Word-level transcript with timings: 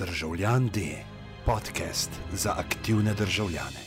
Državljan 0.00 0.68
D, 0.74 0.80
podcast 1.46 2.10
za 2.32 2.54
aktivne 2.56 3.14
državljane. 3.14 3.80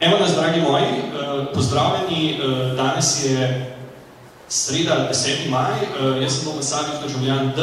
Evo 0.00 0.18
nas, 0.20 0.32
dragi 0.36 0.60
moji, 0.60 0.84
eh, 0.84 1.54
pozdravljeni. 1.54 2.30
Eh, 2.32 2.76
danes 2.76 3.24
je 3.24 3.76
sreda, 4.48 5.08
10. 5.08 5.50
maj. 5.50 5.72
Eh, 5.72 6.22
jaz 6.22 6.32
sem 6.32 6.44
Domen 6.44 6.62
Savič, 6.62 6.94
državljan 7.06 7.52
D. 7.56 7.62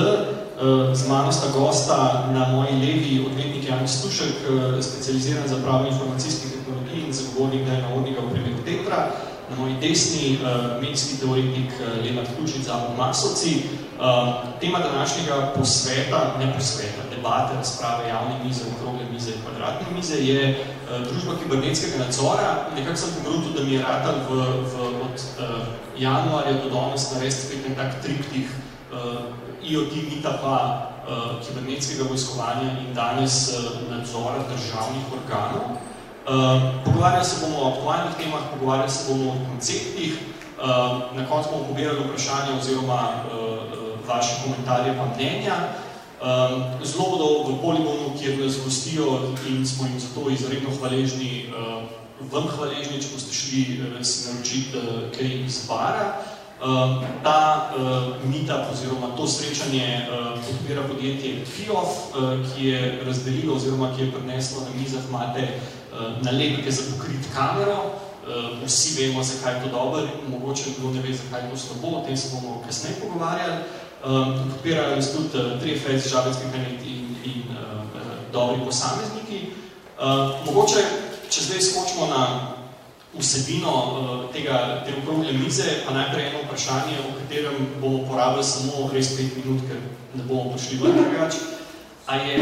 Z 0.93 1.07
mano 1.07 1.31
sta 1.31 1.47
gosta 1.59 2.27
na 2.33 2.47
moji 2.47 2.73
levi 2.73 3.25
odvetnik 3.25 3.69
Jan 3.69 3.87
Stušek, 3.87 4.35
specializiran 4.81 5.47
za 5.47 5.55
pravo 5.63 5.87
informacijskih 5.87 6.51
tehnologij 6.51 7.07
in 7.07 7.13
zagovornik 7.13 7.67
najnavodnega 7.67 8.21
v 8.21 8.31
primeru 8.31 8.63
Tetra. 8.65 9.11
Na 9.49 9.55
moji 9.59 9.75
desni 9.81 10.39
medijski 10.81 11.19
teoretik 11.19 11.71
Lenart 12.03 12.29
Ključic, 12.37 12.65
Zavod 12.65 12.97
Masovci. 12.97 13.61
Tema 14.59 14.79
današnjega 14.79 15.51
posveta, 15.57 16.35
ne 16.39 16.53
posveta, 16.53 17.01
debate, 17.15 17.55
razprave, 17.55 18.09
javne 18.09 18.35
mize, 18.43 18.61
okrogle 18.75 19.05
mize, 19.11 19.31
kvadratne 19.41 19.87
mize 19.95 20.15
je 20.15 20.49
uh, 20.49 21.07
družba 21.07 21.33
kibernetskega 21.43 22.03
nadzora. 22.05 22.67
Nekako 22.75 22.97
sem 22.97 23.09
pogrutil, 23.23 23.53
da 23.55 23.63
mi 23.63 23.73
je 23.73 23.81
ratal 23.81 24.15
v, 24.29 24.35
v, 24.71 24.87
od 25.05 25.15
uh, 25.15 25.45
januarja 25.97 26.53
do 26.53 26.69
danes 26.69 27.11
narediti 27.13 27.41
spet 27.41 27.65
en 27.65 27.75
tak 27.75 28.01
triptih 28.03 28.51
uh, 28.91 28.97
IoT 29.63 29.93
mitapa 30.11 30.57
uh, 31.07 31.47
kibernetskega 31.47 32.03
vojskovanja 32.09 32.75
in 32.83 32.93
danes 32.93 33.55
uh, 33.55 33.79
nadzora 33.91 34.43
državnih 34.51 35.05
organov. 35.17 35.63
Uh, 35.71 36.83
pogovarjali 36.85 37.25
se 37.25 37.45
bomo 37.45 37.63
o 37.63 37.71
aktualnih 37.71 38.13
temah, 38.17 38.43
pogovarjali 38.53 38.91
se 38.91 39.13
bomo 39.13 39.31
o 39.31 39.35
konceptih, 39.49 40.19
uh, 40.59 41.15
na 41.15 41.29
koncu 41.29 41.49
bomo 41.51 41.63
pobirali 41.63 41.99
vprašanja 41.99 42.59
oziroma 42.59 43.01
uh, 43.31 43.84
vaše 44.07 44.43
komentarje 44.43 44.95
pa 44.97 45.05
mnenja. 45.15 45.57
Um, 46.15 46.85
zelo 46.85 47.09
bodo 47.11 47.27
v 47.43 47.61
poligonu, 47.61 48.15
kjer 48.19 48.39
nas 48.39 48.55
gostijo 48.63 49.35
in 49.47 49.67
smo 49.67 49.87
jim 49.87 49.99
zato 49.99 50.29
izredno 50.29 50.69
hvaležni, 50.79 51.51
uh, 51.51 51.83
vam 52.31 52.47
hvaležni, 52.47 53.01
če 53.03 53.11
boste 53.13 53.33
šli 53.35 53.63
uh, 53.83 53.99
si 53.99 54.31
naročiti 54.31 54.77
uh, 54.77 55.11
kaj 55.11 55.45
iz 55.45 55.67
bara. 55.67 56.15
Uh, 56.55 57.03
ta 57.23 57.69
uh, 57.75 58.15
meetup 58.31 58.71
oziroma 58.71 59.11
to 59.17 59.27
srečanje 59.27 60.07
uh, 60.07 60.39
podpira 60.39 60.87
podjetje 60.87 61.45
FIOF, 61.45 62.15
uh, 62.15 62.39
ki 62.47 62.71
je 62.71 63.03
razdelilo 63.05 63.59
oziroma 63.59 63.91
ki 63.95 64.07
je 64.07 64.11
prineslo 64.11 64.63
na 64.63 64.71
mizah 64.79 65.03
imate 65.09 65.43
uh, 65.51 66.23
nalepke 66.23 66.71
za 66.71 66.95
pokrit 66.95 67.27
kamero. 67.35 67.91
Uh, 68.25 68.65
vsi 68.65 69.03
vemo, 69.03 69.23
zakaj 69.23 69.53
je 69.53 69.61
to 69.61 69.69
dobro, 69.69 70.07
mogoče 70.31 70.79
kdo 70.79 70.95
ne 70.95 71.01
ve, 71.01 71.13
zakaj 71.13 71.43
je 71.43 71.51
to 71.51 71.57
slabo, 71.57 71.97
o 71.97 72.05
tem 72.07 72.17
se 72.17 72.31
bomo 72.33 72.63
kasneje 72.65 72.95
pogovarjali. 73.03 73.83
Um, 74.05 74.49
podpirajo 74.49 74.95
nas 74.95 75.09
tudi 75.09 75.33
uh, 75.33 75.59
tri 75.61 75.79
FEC, 75.79 76.07
Žabenski 76.09 76.43
planet 76.51 76.81
in, 76.85 77.17
in 77.25 77.41
uh, 77.49 77.81
dobri 78.31 78.61
posamezniki. 78.65 79.39
Uh, 79.97 80.45
mogoče, 80.45 80.83
če 81.29 81.41
zdaj 81.41 81.61
skočimo 81.61 82.05
na 82.13 82.21
vsebino 83.17 83.73
uh, 83.73 84.19
tega, 84.29 84.85
te 84.85 84.93
okrogle 84.99 85.33
mize, 85.33 85.65
pa 85.87 85.95
najprej 85.97 86.27
eno 86.29 86.43
vprašanje, 86.45 86.99
o 87.01 87.15
katerem 87.17 87.57
bomo 87.81 88.03
porabili 88.05 88.45
samo 88.45 88.91
res 88.93 89.09
pet 89.17 89.33
minut, 89.41 89.65
ker 89.65 89.81
ne 90.13 90.25
bomo 90.29 90.53
prišli 90.53 90.77
v 90.83 90.93
drugač. 90.99 91.41
A 92.05 92.21
je 92.21 92.37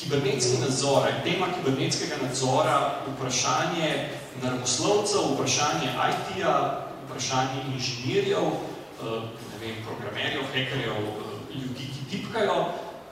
kibernetski 0.00 0.62
nadzor, 0.64 1.10
je 1.10 1.20
tema 1.28 1.52
kibernetskega 1.52 2.22
nadzora 2.24 3.02
vprašanje 3.04 3.92
naravoslovcev, 4.40 5.34
vprašanje 5.34 5.92
IT-a, 5.92 6.56
vprašanje 7.04 7.68
inženirjev, 7.74 8.48
uh, 8.48 9.28
vem, 9.66 9.82
programerjev, 9.86 10.44
hekerjev, 10.52 10.92
eh, 10.92 11.54
ljudi, 11.60 11.84
ki 11.94 12.02
tipkajo, 12.10 12.58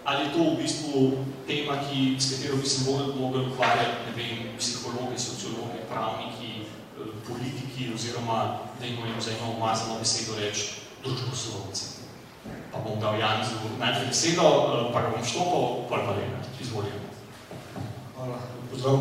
ali 0.05 0.25
je 0.25 0.33
to 0.33 0.43
v 0.51 0.57
bistvu 0.63 1.01
tema, 1.47 1.75
ki, 1.87 2.17
s 2.19 2.31
katero 2.31 2.57
bi 2.57 2.69
se 2.69 2.91
mogli, 2.91 3.47
ukvarjati, 3.47 4.05
ne 4.07 4.13
vem, 4.17 4.57
psihologi, 4.59 5.19
sociologi, 5.19 5.83
pravniki, 5.91 6.53
eh, 6.63 7.11
politiki, 7.29 7.95
oziroma, 7.95 8.59
da 8.81 8.87
imamo 8.87 9.21
za 9.21 9.31
eno 9.31 9.51
umazano 9.57 9.99
besedo 9.99 10.39
reči, 10.39 10.67
družboslovci. 11.03 11.85
Pa 12.73 12.79
bom 12.79 13.01
dal 13.01 13.19
Janizu 13.19 13.55
najprej 13.79 14.07
besedo, 14.07 14.43
eh, 14.43 14.93
pa 14.93 15.01
ga 15.03 15.09
bom 15.17 15.25
štopal, 15.25 15.89
pa 15.89 15.97
pa 16.07 16.13
Lena, 16.19 16.41
izvoljeno. 16.61 17.09
Hvala, 18.17 18.39
pozdrav. 18.71 18.99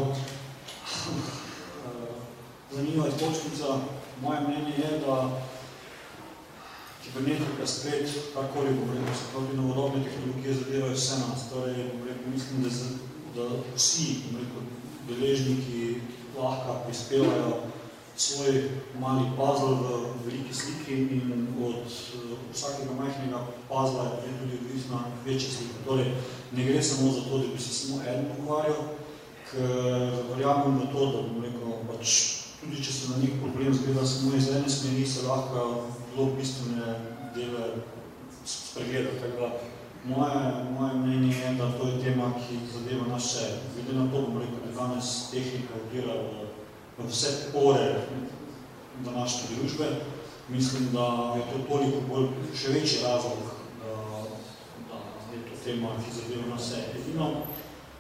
Zanima 2.72 3.06
je 3.06 3.12
točkica. 3.12 3.68
Moje 4.22 4.40
mnenje 4.40 4.74
je, 4.78 5.00
da 5.06 5.30
kibernetika 7.04 7.68
spet, 7.68 8.10
karkoli 8.34 8.76
govorimo, 8.80 9.08
se 9.16 9.30
pravi 9.32 9.58
novodobne 9.58 10.04
tehnologije 10.04 10.54
zadevajo 10.54 10.94
vse 10.94 11.20
nas. 11.20 11.50
Torej, 11.50 11.76
rekel, 12.08 12.32
mislim, 12.34 12.64
da, 12.64 12.70
z, 12.70 12.82
da 13.36 13.50
vsi 13.76 14.08
rekel, 14.40 14.64
deležniki 15.10 16.02
lahko 16.38 16.80
prispevajo 16.86 17.62
svoj 18.18 18.70
mali 19.00 19.26
puzzle 19.38 19.76
v 19.76 19.86
veliki 20.26 20.54
sliki 20.54 20.94
in 20.94 21.48
od 21.66 21.76
vsakega 22.54 22.94
majhnega 23.00 23.48
puzzla 23.70 24.04
je 24.04 24.34
tudi 24.40 24.58
odvisna 24.62 25.04
večja 25.26 25.50
slika. 25.50 25.80
Torej, 25.86 26.12
ne 26.52 26.64
gre 26.66 26.84
samo 26.84 27.12
za 27.12 27.22
to, 27.22 27.38
da 27.38 27.48
bi 27.48 27.60
se 27.60 27.74
samo 27.74 28.02
eden 28.02 28.26
pogovarjal, 28.36 28.84
ker 29.52 30.14
verjamem 30.30 30.80
v 30.80 30.94
to, 30.94 31.06
da 31.06 31.22
bom 31.22 31.44
rekel, 31.44 31.72
pač 31.88 32.43
tudi 32.64 32.84
če 32.84 32.94
se 32.94 33.10
na 33.12 33.18
njih 33.22 33.36
problem 33.42 33.74
zgleda 33.74 34.06
samo 34.08 34.36
iz 34.36 34.50
ene 34.50 34.70
smeri, 34.70 35.06
se 35.08 35.28
lahko 35.28 35.86
zelo 36.16 36.30
bistvene 36.38 36.96
dele 37.36 37.70
spregleda. 38.46 39.10
Tako 39.22 39.40
da 39.42 39.50
moje, 40.06 40.40
moje 40.80 40.94
mnenje 40.94 41.36
je, 41.36 41.54
da 41.54 41.72
to 41.78 41.88
je 41.88 42.00
tema, 42.04 42.32
ki 42.40 42.60
zadeva 42.74 43.08
nas 43.08 43.26
vse. 43.26 43.48
Glede 43.76 44.00
na 44.00 44.12
to, 44.12 44.22
bom 44.22 44.38
rekel, 44.42 44.60
da 44.66 44.80
danes 44.82 45.30
tehnika 45.32 45.74
odira 45.86 46.14
v, 46.14 46.48
v 46.98 47.10
vse 47.10 47.34
pore 47.54 47.88
današnje 49.06 49.56
družbe, 49.56 49.86
mislim, 50.50 50.90
da 50.94 51.34
je 51.38 51.44
to 51.52 51.60
toliko 51.70 52.02
bolj 52.10 52.28
še 52.56 52.74
večji 52.78 53.04
razlog, 53.04 53.40
da, 53.82 53.94
da 54.90 54.98
je 55.34 55.44
to 55.50 55.60
tema, 55.66 55.96
ki 56.06 56.16
zadeva 56.20 56.48
nas 56.54 56.68
vse. 56.68 56.84
Edino, 57.00 57.32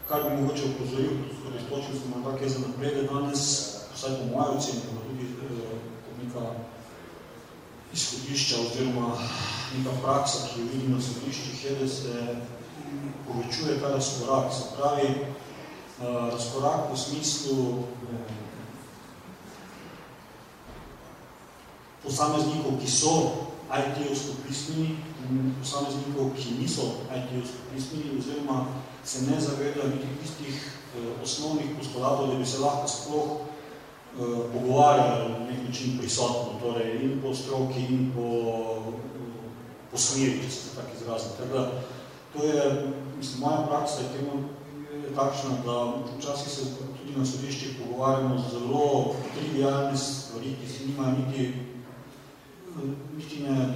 kar 0.07 0.23
bi 0.23 0.41
mogoče 0.41 0.63
upozoril, 0.73 1.23
tudi 1.43 1.69
točno 1.69 1.95
smo 1.99 2.23
tako 2.23 2.43
je 2.43 2.49
za 2.49 2.59
naprede 2.67 3.03
danes, 3.03 3.72
vsaj 4.03 4.19
po 4.19 4.25
moje 4.35 4.49
oceni, 4.59 4.81
pa 4.83 5.01
tudi 5.07 5.23
eh, 5.23 5.79
neka 6.19 6.43
izhodišča 7.93 8.55
oziroma 8.59 9.15
neka 9.77 9.91
praksa, 10.03 10.47
ki 10.47 10.59
jo 10.59 10.65
vidim 10.73 10.91
na 10.95 11.01
sodiščih, 11.01 11.65
je, 11.65 11.75
da 11.79 11.87
se 11.87 12.11
povečuje 13.27 13.79
ta 13.79 13.93
razkorak. 13.95 14.51
Se 14.53 14.63
pravi, 14.75 15.07
uh, 15.15 16.33
razkorak 16.33 16.91
v 16.91 16.97
smislu 16.99 17.83
eh, 18.11 18.33
posameznikov, 22.03 22.81
ki 22.83 22.91
so 22.91 23.13
IT-ovsko 23.71 24.35
pismeni 24.43 24.97
in 25.29 25.55
posameznikov, 25.61 26.35
ki 26.35 26.59
niso 26.59 27.07
IT-ovsko 27.07 27.71
pismeni 27.71 28.19
oziroma 28.19 28.65
se 29.05 29.23
ne 29.31 29.39
zavedajo 29.39 29.95
niti 29.95 30.11
tistih 30.21 30.59
eh, 30.59 31.23
osnovnih 31.23 31.71
postulatov, 31.79 32.27
da 32.27 32.35
bi 32.35 32.45
se 32.45 32.59
lahko 32.59 32.87
sploh 32.87 33.27
Eh, 33.31 33.52
pogovarjali 34.17 35.31
na 35.31 35.39
nek 35.39 35.67
način 35.67 35.97
prisotno, 35.97 36.59
torej 36.61 37.03
in 37.03 37.21
po 37.21 37.35
stroki 37.35 37.85
in 37.89 38.11
po, 38.15 38.27
po 39.91 39.97
smeri, 39.97 40.39
če 40.43 40.49
se 40.49 40.75
tako 40.75 40.97
izrazim. 41.01 41.31
Tako 41.37 41.53
da, 41.57 41.71
to 42.33 42.45
je, 42.45 42.63
mislim, 43.17 43.41
moja 43.41 43.65
praksa 43.67 44.01
je 44.01 44.17
temu 44.17 44.43
je 44.93 45.15
takšna, 45.15 45.49
da 45.65 45.93
včasih 46.17 46.51
se 46.51 46.61
tudi 46.77 47.17
na 47.17 47.25
sodiščih 47.25 47.77
pogovarjamo 47.81 48.37
zelo 48.51 49.15
trivialne 49.35 49.97
stvari, 49.97 50.55
ki 50.61 50.69
se 50.69 50.85
nimajo 50.85 51.15
niti, 51.17 51.53
niti 53.17 53.43
ne 53.43 53.73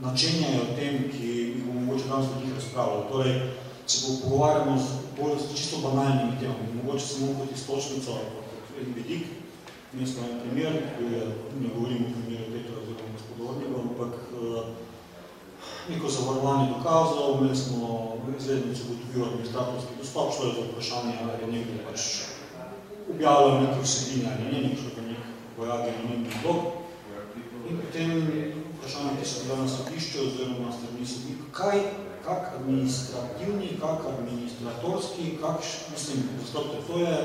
načenjajo 0.00 0.76
tem, 0.76 1.10
ki 1.12 1.26
jih 1.26 1.64
bomo 1.64 1.80
mogoče 1.80 2.08
danes 2.08 2.28
v 2.30 2.44
njih 2.44 2.54
razpravljali. 2.54 3.08
Torej, 3.12 3.40
se 3.86 4.06
bo 4.06 4.16
pogovarjamo 4.22 4.78
z 4.78 4.86
bolj 5.18 5.38
čisto 5.56 5.80
banalnimi 5.82 6.38
temami, 6.40 6.74
mogoče 6.82 7.06
samo 7.06 7.34
kot 7.38 7.56
iztočnico, 7.56 8.12
kot 8.12 8.78
en 8.80 8.94
vidik, 8.96 9.26
mesto 9.92 10.20
en 10.20 10.40
primer, 10.40 10.72
je, 11.12 11.20
ne 11.60 11.68
govorim 11.74 12.04
o 12.06 12.12
primeru 12.14 12.52
tega 12.54 12.78
oziroma 12.80 13.16
gospodornega, 13.16 13.76
ampak 13.84 14.14
uh, 14.32 14.64
neko 15.90 16.08
zavarovanje 16.08 16.72
dokazal, 16.76 17.38
imeli 17.38 17.56
smo 17.56 18.16
izvednico 18.38 18.82
gotovil 18.88 19.26
administratorski 19.26 19.98
dostop, 19.98 20.34
šlo 20.34 20.46
je 20.46 20.52
za 20.54 20.62
vprašanje, 20.68 21.14
ali 21.22 21.42
je 21.42 21.52
nekdo 21.58 21.82
pač 21.90 22.00
objavljal 23.14 23.60
neke 23.62 23.80
vsebine, 23.82 24.28
ali 24.32 24.52
ne, 24.52 24.68
nekšlo 24.68 24.90
pa 24.96 25.02
nek 25.02 25.22
bojage 25.56 25.90
na 25.96 26.02
nekaj 26.10 26.40
blog. 26.42 26.58
In 27.70 27.78
potem 27.82 28.10
vprašanje, 28.76 29.10
ki 29.18 29.28
so 29.28 29.42
bila 29.44 29.58
na 29.58 29.68
sodišče 29.68 30.18
oziroma 30.20 30.66
na 30.66 30.72
strani 30.72 31.06
sodnika, 31.06 31.44
kaj 31.52 31.76
kak 32.24 32.42
administrativni, 32.58 33.68
kak 33.80 34.00
administratorski, 34.12 35.36
kak, 35.40 35.60
mislim, 35.92 36.28
postopte, 36.40 36.76
to 36.86 36.98
je, 36.98 37.16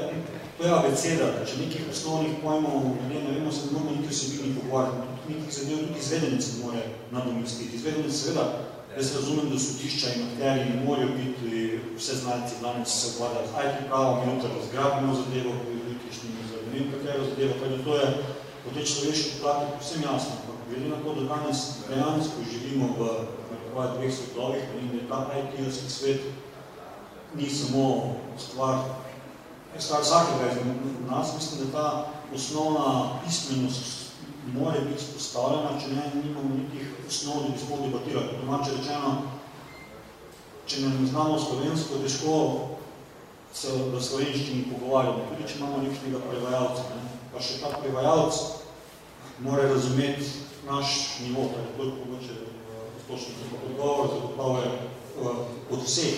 to 0.57 0.63
je 0.63 0.71
abeceda, 0.80 1.25
da 1.36 1.45
če 1.45 1.57
nekih 1.63 1.89
osnovnih 1.92 2.38
pojmov 2.44 2.83
ne, 3.09 3.18
ne 3.24 3.31
vemo, 3.39 3.51
se 3.51 3.71
moramo 3.71 3.92
niti 3.92 4.13
vsebini 4.13 4.56
pogovarjati, 4.59 5.18
tudi 5.24 5.39
nekih 5.39 5.57
zadev, 5.57 5.83
tudi 5.88 6.00
izvedenec 6.00 6.45
se 6.45 6.63
more 6.63 6.88
nadomestiti. 7.12 7.75
Izvedenec 7.75 8.15
seveda 8.21 8.47
Jaz 8.95 9.09
razumem, 9.15 9.50
da 9.51 9.57
sodišča 9.59 10.07
in 10.15 10.21
akterji 10.24 10.69
ne 10.69 10.83
morajo 10.86 11.07
biti 11.19 11.80
vse 11.98 12.13
znalci 12.15 12.56
danes 12.62 12.89
se 13.00 13.07
obvadajo 13.12 13.48
z 13.48 13.51
IT 13.65 13.88
pravom, 13.89 14.19
minuto 14.19 14.48
razgrabimo 14.48 15.15
zadevo, 15.15 15.51
politični 15.65 16.30
ne 16.75 16.80
vem 16.80 16.91
katero 16.91 17.24
zadevo, 17.30 17.53
kaj 17.59 17.69
da 17.69 17.83
to 17.83 17.95
je 17.95 18.07
po 18.63 18.69
tej 18.74 18.86
človeški 18.91 19.31
plati 19.41 19.65
vsem 19.81 20.01
jasno. 20.09 20.36
Glede 20.69 20.88
na 20.89 21.00
to, 21.03 21.09
da 21.18 21.24
danes 21.36 21.57
dejansko 21.89 22.38
živimo 22.51 22.88
v 22.98 23.01
nekaj 23.75 23.98
dveh 23.98 24.13
svetovih 24.13 24.63
in 24.81 24.98
je 24.98 25.07
ta 25.10 25.27
IT-jelski 25.36 25.89
svet 25.89 26.22
ni 27.36 27.50
samo 27.50 28.16
stvar, 28.38 28.77
stvar 29.80 30.01
vsakega 30.01 30.51
iz 30.51 30.57
nas, 31.10 31.36
mislim, 31.36 31.68
da 31.68 31.80
ta 31.80 32.07
osnovna 32.36 33.19
pismenost 33.25 34.06
mora 34.54 34.80
biti 34.80 35.04
spostavljena, 35.04 35.80
če 35.81 35.88
ne, 35.88 36.24
nimamo 36.24 36.56
nekih 36.56 36.88
osnov, 37.07 37.44
da 37.44 37.50
bi 37.50 37.60
sploh 37.60 37.80
debatirali. 37.81 38.38
Domače 38.42 38.72
rečeno, 38.77 39.12
če 40.68 40.81
ne 40.81 41.07
znamo 41.07 41.39
slovensko, 41.39 42.00
težko 42.04 42.36
se 43.54 43.72
v 43.92 44.01
slovenščini 44.01 44.69
pogovarjamo, 44.72 45.27
tudi 45.30 45.50
če 45.51 45.60
imamo 45.60 45.83
nekšnega 45.83 46.24
prevajalca. 46.30 46.88
Ne. 46.95 47.12
Pa 47.33 47.44
še 47.44 47.60
ta 47.60 47.75
prevajalc 47.81 48.39
mora 49.44 49.68
razumeti 49.68 50.30
naš 50.69 51.19
nivo, 51.25 51.50
tako 51.51 51.68
je 51.68 51.77
bolj 51.77 52.44
spoštočnice 53.06 53.50
pa 53.52 53.57
odgovor, 53.69 54.07
zagotovo 54.13 54.57
je 54.60 54.69
od 55.72 55.80
vseh 55.86 56.16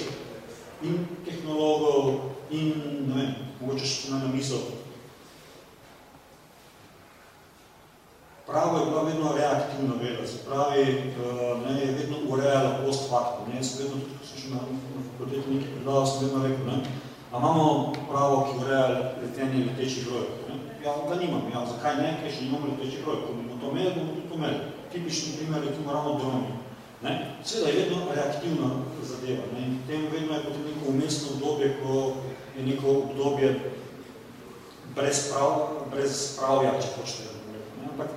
in 0.81 1.06
tehnologov 1.25 2.31
in, 2.50 2.74
ne 3.07 3.13
vem, 3.16 3.31
mogoče 3.62 3.86
še 3.86 4.12
na 4.12 4.28
misel, 4.31 4.62
Pravo 8.48 8.78
je 8.78 8.86
bila 8.86 9.01
vedno 9.04 9.34
reaktivna 9.38 9.94
veda, 10.01 10.28
se 10.28 10.38
pravi, 10.48 10.84
ne, 11.66 11.81
je 11.81 11.92
vedno 11.92 12.18
urejala 12.30 12.80
post 12.86 13.10
factum. 13.10 13.54
Ne, 13.54 13.63
sem 13.63 13.83
vedno, 13.83 14.00
tudi 14.00 14.16
ko 14.19 14.28
sem 14.28 14.38
še 14.40 14.51
na, 14.54 14.62
fakulteti 15.07 15.51
nekaj 15.51 15.74
predal, 15.74 16.06
sem 16.07 16.24
vedno 16.24 16.44
rekel, 16.45 16.63
ne, 16.69 16.78
a 17.31 17.42
imamo 17.42 17.66
pravo, 18.07 18.38
ki 18.48 18.62
ureja 18.62 18.86
letenje 19.19 19.66
letečih 19.66 20.07
rojk? 20.13 20.48
Ja, 20.86 20.95
ga 21.10 21.19
nimam, 21.19 21.44
ja, 21.51 21.66
zakaj 21.74 22.00
ne, 22.00 22.13
kaj 22.22 22.31
še 22.38 22.48
nimamo 22.48 22.72
letečih 22.72 23.04
rojk? 23.04 23.25
Ko 23.28 23.36
bomo 23.36 23.60
to 23.60 23.74
imeli, 23.75 23.95
bomo 23.98 24.16
tudi 24.16 24.30
to 24.31 24.40
imeli. 24.40 24.72
Tipični 24.95 25.36
primer 25.42 25.68
je 25.68 25.75
tu 25.75 25.83
ravno 25.92 26.16
dromi. 26.22 26.56
Ne, 27.01 27.35
seveda 27.45 27.69
je 27.69 27.83
vedno 27.83 27.97
reaktivna 28.13 28.69
zadeva. 29.03 29.44
Ne, 29.53 29.65
in 29.65 29.79
tem 29.88 30.07
vedno 30.11 30.33
je 30.33 30.44
potem 30.44 30.63
neko 30.65 30.89
umestno 30.89 31.27
obdobje, 31.33 31.77
ko 31.83 32.13
je 32.57 32.65
neko 32.65 32.89
obdobje 32.89 33.59
brez, 34.95 35.27
prav, 35.31 35.51
brez 35.91 36.38
pravja, 36.39 36.73
če 36.81 36.88
hočete. 36.95 37.35
Ampak 37.91 38.09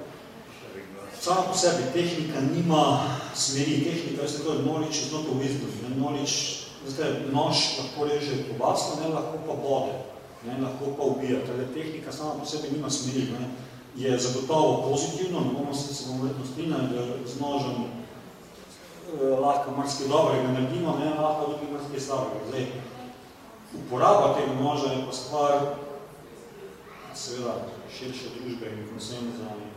Samo 1.20 1.52
po 1.52 1.54
sebi 1.54 1.92
tehnika 1.92 2.40
nima 2.40 3.04
smeri, 3.34 3.84
tehnika 3.84 4.22
je 4.22 4.38
tako 4.38 4.64
knowledge 4.64 5.04
is 5.04 5.12
not 5.12 5.28
a 5.28 5.36
wisdom, 5.36 5.68
ne, 5.84 5.96
knowledge, 5.96 6.64
zdaj, 6.88 7.28
nož 7.32 7.56
lahko 7.78 8.04
reže 8.08 8.48
kobasno, 8.48 9.02
ne, 9.02 9.08
lahko 9.14 9.36
pa 9.46 9.52
bode, 9.52 9.92
ne, 10.46 10.56
lahko 10.64 10.96
pa 10.96 11.02
ubija, 11.04 11.44
teda 11.44 11.68
tehnika 11.74 12.12
sama 12.12 12.40
po 12.40 12.46
sebi 12.46 12.72
nima 12.72 12.90
smeri, 12.90 13.28
ne, 13.36 13.52
je 13.96 14.18
zagotovo 14.18 14.88
pozitivno, 14.90 15.40
ne 15.40 15.52
bomo 15.52 15.74
se, 15.74 16.04
bomo 16.08 16.22
verjetno 16.22 16.46
strinjali, 16.52 16.88
da 16.88 17.00
z 17.32 17.40
nožem 17.40 17.76
lahko 19.40 19.70
marsikaj 19.76 20.08
dobrega 20.08 20.52
naredimo, 20.52 20.96
ne, 20.98 21.10
lahko 21.20 21.52
tudi 21.52 21.72
marsikaj 21.72 22.00
slabega. 22.00 22.40
Zdaj, 22.48 22.66
uporaba 23.74 24.34
tega 24.34 24.54
noža 24.62 24.92
je 24.92 25.06
pa 25.06 25.12
stvar, 25.12 25.52
seveda, 27.14 27.54
širše 27.98 28.34
družbe 28.36 28.66
in 28.66 28.86
konsenza 28.92 29.54
in 29.58 29.72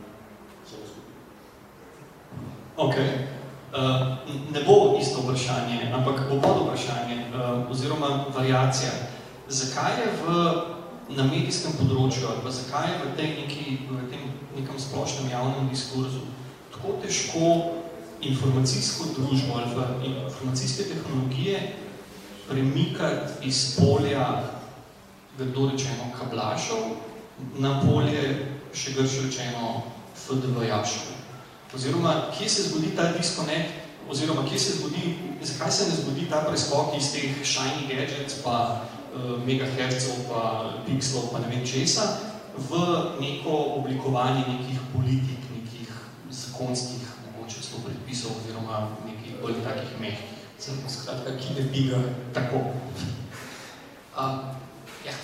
vse 0.66 0.76
skupaj. 0.90 1.16
Ok. 2.78 2.96
Uh, 3.74 3.80
ne 4.54 4.62
bo 4.68 4.98
isto 5.02 5.22
vprašanje, 5.22 5.90
ampak 5.94 6.30
bo 6.30 6.38
pod 6.42 6.62
vprašanje 6.68 7.26
uh, 7.34 7.72
oziroma 7.72 8.26
variacija. 8.36 8.92
Zakaj 9.48 9.92
je 10.02 10.12
v, 10.22 10.36
na 11.18 11.26
medijskem 11.26 11.74
področju 11.80 12.30
ali 12.30 12.46
pa 12.46 12.54
zakaj 12.54 12.86
je 12.92 13.00
v, 13.02 13.10
tej 13.18 13.30
neki, 13.42 13.66
v 13.90 14.06
tem 14.14 14.30
nekem 14.54 14.78
splošnem 14.80 15.34
javnem 15.34 15.68
diskurzu 15.74 16.22
tako 16.84 17.00
težko 17.02 17.50
informacijsko 18.30 19.06
družbo 19.18 19.58
ali 19.58 19.76
pa 19.76 19.88
informacijske 20.06 20.84
tehnologije 20.84 21.76
premikati 22.50 23.48
iz 23.48 23.80
polja, 23.80 24.44
grdo 25.38 25.70
rečeno, 25.72 26.12
kablašov 26.20 26.84
na 27.58 27.82
polje, 27.82 28.24
še 28.74 28.94
gršo 28.94 29.28
rečeno, 29.28 29.84
FDV-jašov? 30.28 31.14
Oziroma, 31.74 32.30
kje 32.38 32.50
se 32.50 32.64
zgodi 32.70 32.92
ta 32.96 33.12
disconnect, 33.18 33.74
oziroma, 34.10 34.44
kje 34.50 34.60
se 34.60 34.76
zgodi, 34.78 35.16
zakaj 35.42 35.72
se 35.72 35.88
ne 35.90 35.96
zgodi 36.02 36.28
ta 36.30 36.44
preskok 36.46 36.94
iz 36.98 37.10
teh 37.14 37.40
shiny 37.42 37.88
gadgets, 37.90 38.44
pa 38.44 38.58
uh, 39.16 39.40
megahertzov, 39.46 40.28
pa 40.30 40.42
pixelov, 40.86 41.32
pa 41.32 41.42
ne 41.42 41.50
vem 41.50 41.66
česa, 41.66 42.20
v 42.54 42.78
neko 43.22 43.82
oblikovanje 43.82 44.46
nekih 44.46 44.80
politik, 44.94 45.42
nekih 45.56 45.90
zakonskih, 46.30 47.13
predpisov, 47.84 48.40
oziroma 48.40 48.88
nekih 49.06 49.40
bolj 49.42 49.62
takih 49.64 50.00
mehkih. 50.00 50.40
Skratka, 50.88 51.36
ki 51.36 51.60
ne 51.60 51.64
bi 51.68 51.88
ga 51.92 52.00
tako. 52.34 52.72
Uh, 54.16 54.56
ja. 55.06 55.16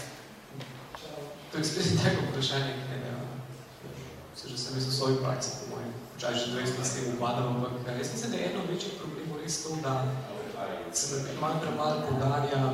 To 1.52 1.58
je 1.58 1.64
spet 1.64 1.96
tako 2.04 2.28
vprašanje, 2.32 2.74
ki 2.76 2.88
ne, 2.92 3.14
se 4.36 4.50
že 4.50 4.58
sem 4.58 4.76
v 4.76 4.92
svoji 4.92 5.16
praksi, 5.24 5.50
po 5.60 5.76
mojem 5.76 5.92
včasih 6.16 6.40
že 6.40 6.52
20 6.52 6.80
let 6.80 6.88
s 6.88 6.94
tem 6.96 7.06
upadam, 7.16 7.56
ampak 7.56 7.98
jaz 7.98 8.12
mislim, 8.12 8.32
da 8.32 8.38
je 8.38 8.46
eno 8.52 8.62
večjih 8.72 8.94
problemov 9.00 9.40
res 9.44 9.64
to, 9.64 9.70
da 9.84 9.94
se 10.92 11.24
malo 11.42 11.60
premalo 11.60 12.04
poudarja 12.08 12.74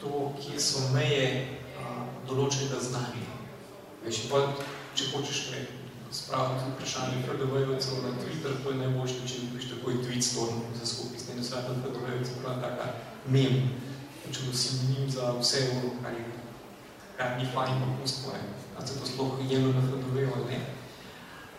to, 0.00 0.34
kje 0.38 0.60
so 0.60 0.90
meje 0.94 1.58
a, 1.78 2.06
določenega 2.26 2.78
znanja. 2.78 3.26
Veš, 4.04 4.26
pa, 4.30 4.42
če 4.94 5.10
hočeš 5.14 5.38
me 6.08 6.14
spraviti 6.14 6.64
vprašanje 6.74 7.22
FDV-jevcev 7.28 8.02
na 8.02 8.12
Twitter, 8.20 8.52
to 8.62 8.70
je 8.70 8.76
najboljši 8.76 9.20
način, 9.20 9.48
da 9.52 9.76
takoj 9.76 9.94
tweet 9.94 10.22
storm 10.22 10.60
za 10.80 10.86
skupaj 10.86 11.18
s 11.18 11.26
tem 11.26 11.44
svetom 11.44 11.76
FDV-jevcev, 11.84 12.40
prav 12.42 12.60
taka 12.60 12.86
mem, 13.26 13.70
če 14.32 14.40
bo 14.46 14.56
sinonim 14.56 15.10
za 15.10 15.32
vse, 15.40 15.66
kar 16.02 16.12
je 16.12 16.24
kar 17.18 17.36
ni 17.38 17.46
fajn, 17.54 17.80
pa 17.82 17.86
pustimo, 18.00 18.32
a 18.78 18.86
se 18.86 18.98
to 18.98 19.06
sploh 19.06 19.32
jelo 19.50 19.72
na 19.72 19.82
FDV-jev 19.82 20.32
ali 20.36 20.44
ne. 20.50 20.60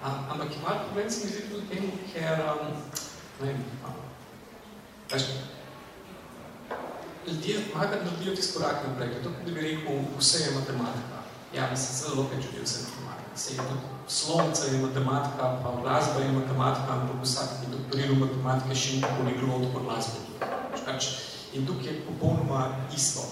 Ampak 0.01 0.51
je 0.51 0.61
malo 0.63 0.79
problem, 0.85 1.09
se 1.11 1.25
mi 1.25 1.31
zdi 1.31 1.41
tudi 1.51 1.67
tem, 1.67 1.91
ker, 2.13 2.39
um, 2.39 2.71
ne 3.39 3.47
vem, 3.47 3.63
veš, 5.11 5.23
ljudje 7.27 7.59
malo 7.75 7.89
naredijo 7.91 8.35
tisto 8.35 8.59
korak 8.59 8.87
naprej, 8.87 9.19
to, 9.23 9.29
da 9.45 9.51
bi 9.51 9.61
rekel, 9.61 9.99
vse 10.17 10.43
je 10.43 10.55
matematika. 10.55 11.19
Ja, 11.55 11.69
mislim, 11.71 11.97
zelo 11.97 12.21
lopeč 12.21 12.45
ljudi 12.45 12.63
vse 12.63 12.79
matematika. 12.83 13.08
Se 13.39 13.53
je 13.53 13.61
slovnica 14.07 14.65
je 14.65 14.81
matematika, 14.81 15.59
pa 15.63 15.71
glasba 15.81 16.19
je 16.19 16.31
matematika, 16.31 16.91
ampak 16.91 17.23
vsak, 17.23 17.49
ki 17.61 17.71
doktoriral 17.71 18.19
matematike, 18.19 18.75
še 18.75 18.97
ni 18.97 19.11
poliglot 19.15 19.69
po 19.71 19.79
glasbo 19.87 20.19
tudi. 20.27 21.07
In 21.55 21.63
tukaj 21.65 21.87
je 21.87 22.01
popolnoma 22.03 22.67
isto. 22.91 23.23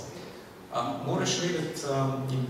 Um, 0.72 1.04
moraš 1.06 1.42
vedeti, 1.44 1.84
um, 1.92 2.24
in 2.32 2.48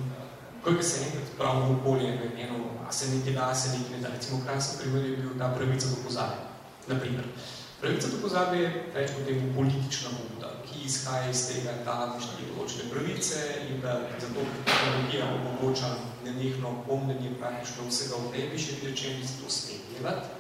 koliko 0.64 0.84
se 0.84 1.02
enkrat 1.06 1.34
pravno 1.38 1.80
okolje 1.80 2.08
je 2.08 2.32
eno, 2.46 2.78
a 2.88 2.92
se 2.92 3.10
nekaj 3.16 3.34
da, 3.34 3.56
se 3.56 3.74
nekaj 3.74 3.98
ne 3.98 4.04
da. 4.06 4.14
Recimo, 4.14 4.42
krasen 4.46 4.80
primer 4.80 5.10
je 5.10 5.18
bil 5.18 5.34
ta 5.40 5.50
pravica 5.56 5.88
do 5.90 5.98
pozabe. 6.06 6.38
Naprimer, 6.88 7.26
pravica 7.82 8.08
do 8.08 8.18
pozabe 8.22 8.58
je, 8.58 8.70
rečemo 8.94 9.26
temu, 9.26 9.54
politična 9.56 10.10
pobuda, 10.18 10.50
ki 10.66 10.86
izhaja 10.86 11.30
iz 11.30 11.44
tega, 11.48 11.74
da 11.86 11.98
nekaj 12.14 12.50
določene 12.50 12.90
pravice 12.90 13.44
in 13.70 13.82
da 13.84 14.00
zato 14.20 14.46
tehnologija 14.66 15.30
omogoča 15.36 15.92
nenehno 16.26 16.74
pomnenje 16.88 17.36
praktično 17.40 17.86
vsega 17.90 18.22
v 18.24 18.34
tebi, 18.34 18.62
še 18.66 18.82
rečem, 18.84 19.22
da 19.22 19.30
se 19.30 19.40
to 19.42 19.54
sme 19.54 19.80
delati. 19.94 20.34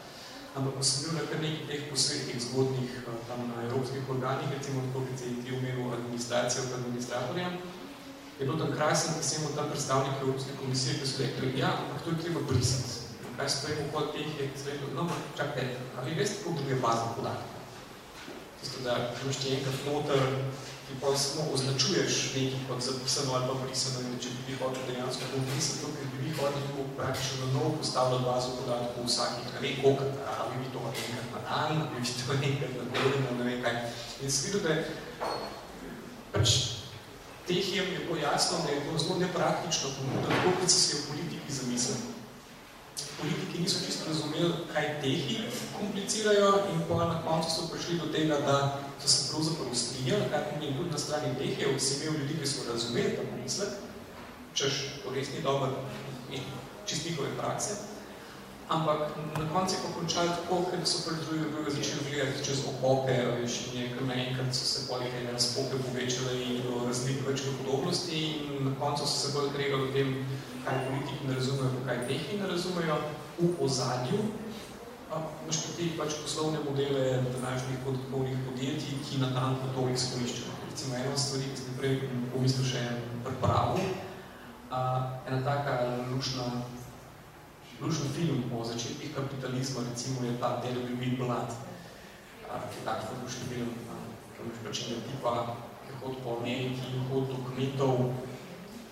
Ampak 0.58 0.79
ko 0.79 0.84
sem 0.89 1.03
bil 1.06 1.20
na 1.20 1.25
kar 1.29 1.41
nekaj 1.44 1.65
teh 1.70 1.89
posvetnih 1.91 2.39
zgodnih 2.48 2.94
tam 3.29 3.44
na 3.51 3.65
evropskih 3.67 4.10
organih, 4.10 4.53
recimo 4.58 4.82
tako, 4.88 5.06
kot 5.06 5.22
se 5.22 5.34
ti 5.46 5.53
umeril 5.53 5.94
administracijo 5.94 6.63
od 6.65 6.79
administratorja, 6.79 7.51
je 8.39 8.46
bilo 8.46 8.58
tam 8.58 8.74
krasen, 8.74 9.13
ki 9.17 9.25
sem 9.25 9.46
tam 9.56 9.70
predstavnik 9.70 10.22
Evropske 10.22 10.58
komisije, 10.62 10.98
ki 10.98 11.10
so 11.10 11.22
rekli, 11.22 11.60
ja, 11.62 11.70
ampak 11.74 12.01
to 12.01 12.15
je 12.15 12.24
treba 12.25 12.41
brisati. 12.50 13.06
Kaj 13.38 13.48
pravimo 13.62 13.91
pod 13.94 14.08
teh 14.13 14.25
je 14.39 14.50
rekel, 14.65 14.89
no, 14.98 15.03
čakaj, 15.38 15.67
ali 15.98 16.15
veste, 16.17 16.41
kako 16.44 16.56
druge 16.58 16.75
baze 16.82 17.06
podatke? 17.15 17.58
Tisto, 18.62 18.82
da 18.84 19.13
imaš 19.24 19.38
ti 19.38 19.53
enkrat 19.53 19.84
noter, 19.86 20.24
ki 20.88 20.96
pa 21.01 21.12
samo 21.17 21.51
označuješ 21.53 22.15
nekaj 22.36 22.63
kot 22.70 22.82
zapisano 22.88 23.36
ali 23.36 23.46
pa 23.50 23.53
brisano, 23.62 24.01
in 24.10 24.17
če 24.24 24.34
bi 24.34 24.41
vi 24.48 24.58
hotel 24.62 24.89
dejansko 24.89 25.29
to 25.34 25.44
brisati, 25.51 25.82
to 25.82 25.88
bi 26.00 26.24
vi 26.24 26.34
hotel 26.39 26.82
praktično 26.98 27.46
na 27.46 27.51
novo 27.53 27.70
postavljati 27.77 28.25
bazo 28.25 28.58
podatkov 28.58 29.06
vsakih, 29.06 29.53
ne 29.53 29.60
vem 29.62 29.77
koliko, 29.84 30.10
ali 30.39 30.58
bi 30.63 30.74
to 30.74 30.82
enkrat 30.89 31.29
na 31.36 31.46
dan, 31.46 31.86
ali 31.86 32.01
bi 32.01 32.17
to 32.17 32.39
enkrat 32.50 32.75
na 32.82 32.89
teden, 32.98 33.32
ne 33.38 33.50
vem 33.51 33.63
kaj. 33.63 33.82
In 34.22 34.32
se 34.32 34.46
vidio, 34.46 34.65
da 34.65 34.74
je 34.74 34.82
pač 36.34 36.50
teh 37.48 37.75
je 37.75 37.89
bilo 38.01 38.17
jasno, 38.17 38.65
da 38.65 38.74
je 38.74 38.86
to 38.89 38.98
zelo 38.98 39.20
nepraktično 39.20 39.89
pomuda, 39.98 40.27
tako 40.29 40.60
kot 40.60 40.70
si 40.70 40.96
v 40.98 41.10
politiki 41.13 41.60
zamislili. 41.62 42.16
Politiki 43.19 43.62
niso 43.62 43.79
čisto 43.86 44.09
razumeli, 44.09 44.53
kaj 44.74 45.01
tehi 45.01 45.38
komplicirajo 45.79 46.51
in 46.74 46.81
pa 46.88 47.05
na 47.05 47.17
koncu 47.25 47.50
so 47.50 47.67
prišli 47.71 48.00
do 48.00 48.07
tega, 48.13 48.39
da 48.45 48.79
so 49.01 49.07
se 49.07 49.31
pravzaprav 49.31 49.75
strinjali, 49.75 50.29
kar 50.31 50.41
pomeni 50.50 50.77
tudi 50.77 50.91
na 50.91 50.97
strani 50.97 51.36
tehe, 51.39 51.79
si 51.79 51.95
imel 51.97 52.19
ljudi, 52.19 52.39
ki 52.39 52.47
so 52.47 52.71
razumeli 52.71 53.15
ta 53.17 53.24
pomislek, 53.31 53.69
češ, 54.53 54.74
to 55.03 55.13
res 55.15 55.33
ni 55.33 55.41
dober 55.41 55.69
in 56.31 56.41
čist 56.86 57.05
njihove 57.05 57.29
prakse, 57.38 57.77
ampak 58.69 59.15
na 59.39 59.45
koncu 59.53 59.75
je 59.75 59.81
pa 59.83 59.89
končali 60.00 60.29
tako, 60.29 60.55
ker 60.71 60.79
so 60.83 61.12
drugi 61.12 61.51
drugi 61.51 61.71
začeli 61.71 62.12
gledati 62.12 62.45
čez 62.45 62.59
okope, 62.71 63.15
veš, 63.39 63.53
in 63.67 63.81
je 63.81 63.93
kar 63.95 64.03
naenkrat 64.07 64.51
so 64.55 64.65
se 64.65 64.88
poleg 64.89 65.13
ene 65.21 65.31
razpoke 65.31 65.79
povečale 65.86 66.36
in 66.36 66.62
bilo 66.62 66.83
razlik 66.88 67.24
več 67.27 67.47
podobnosti 67.59 68.19
in 68.19 68.65
na 68.67 68.74
koncu 68.79 69.07
so 69.07 69.17
se 69.21 69.33
bolj 69.33 69.53
kregali 69.55 69.88
o 69.88 69.93
tem, 69.95 70.25
kaj 70.65 70.83
politiki 70.88 71.27
ne 71.27 71.39
razumejo, 71.39 71.86
kaj 71.88 72.03
tehi 72.07 72.41
ne 72.41 72.47
razumejo, 72.51 73.00
v 73.39 73.53
ozadju, 73.63 74.19
imaš 75.07 75.57
pa 75.63 75.69
ti 75.77 75.91
pač 75.97 76.15
poslovne 76.24 76.59
modele 76.65 77.24
današnjih 77.33 77.79
podatkovnih 77.86 78.38
podjetij, 78.50 78.97
ki 79.05 79.19
na 79.21 79.29
tanko 79.33 79.69
to 79.75 79.89
izkoriščajo. 79.93 80.55
Recimo 80.69 80.95
ena 80.95 81.17
stvari, 81.17 81.51
ki 81.53 81.62
sem 81.62 81.77
prej 81.79 81.95
pomislil 82.33 82.67
še 82.67 82.83
pripravo, 83.24 83.79
ena 84.71 85.39
taka 85.45 85.77
lušna 86.12 86.50
lušen 87.81 88.10
film 88.15 88.43
o 88.57 88.63
začetkih 88.65 89.15
kapitalizma, 89.15 89.81
recimo 89.89 90.25
je 90.25 90.38
ta 90.41 90.62
Del 90.62 90.81
bi 90.88 90.96
bil 90.96 91.25
blad, 91.25 91.53
ki 92.69 92.77
je 92.79 92.86
tak 92.86 93.05
lušen 93.24 93.46
film, 93.50 93.69
ki 94.34 94.41
imaš 94.41 94.57
pač 94.65 94.81
ene 94.88 95.01
tipa, 95.05 95.34
ki 95.86 95.93
hod 96.01 96.15
po 96.24 96.38
Ameriki 96.41 96.98
hod 97.10 97.29
do 97.29 97.38
kmetov 97.50 98.13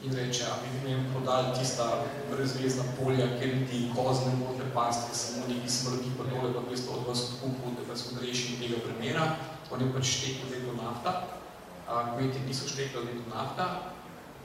in 0.05 0.13
reče, 0.13 0.45
a 0.45 0.55
bi 0.61 0.69
mi 0.85 0.93
prodali 1.13 1.55
tista 1.57 2.05
brezvezna 2.29 2.83
polja, 2.99 3.25
kjer 3.39 3.65
ti 3.69 3.89
kozne 3.95 4.35
modne 4.37 4.67
paste, 4.73 5.15
samo 5.17 5.47
neki 5.49 5.69
smrti 5.69 6.13
pa 6.17 6.29
dole, 6.29 6.53
pa 6.53 6.61
bi 6.61 6.77
od 6.77 7.07
vas 7.07 7.23
odkupil, 7.25 7.73
da 7.77 7.89
vas 7.89 8.05
odrešim 8.11 8.61
tega 8.61 8.77
premjera, 8.85 9.25
on 9.71 9.81
je 9.81 9.93
pač 9.93 10.05
štekl 10.05 10.51
vedno 10.51 10.77
nafta, 10.77 11.23
kmeti 11.87 12.45
niso 12.45 12.69
štekli 12.69 13.01
vedno 13.01 13.25
nafta, 13.33 13.65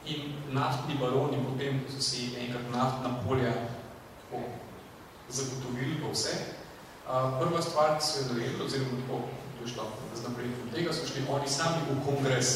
in 0.05 0.33
naftni 0.49 0.97
baroni 0.97 1.37
potem, 1.45 1.83
ko 1.85 1.93
so 1.93 2.01
si 2.01 2.31
enkrat 2.41 2.65
naftna 2.73 3.21
polja 3.27 3.53
zagotovili 5.29 6.01
pa 6.01 6.11
vse. 6.13 6.33
Prva 7.39 7.61
stvar, 7.61 7.97
ki 7.99 8.05
so 8.05 8.19
jo 8.19 8.25
naredili, 8.33 8.63
oziroma 8.65 9.01
tako, 9.01 9.17
to 9.57 9.63
je 9.65 9.71
šlo 9.73 9.83
z 10.15 10.23
napredkom 10.27 10.67
tega, 10.75 10.93
so 10.93 11.07
šli 11.07 11.25
oni 11.29 11.47
sami 11.47 11.81
v 11.89 11.99
kongres 12.05 12.49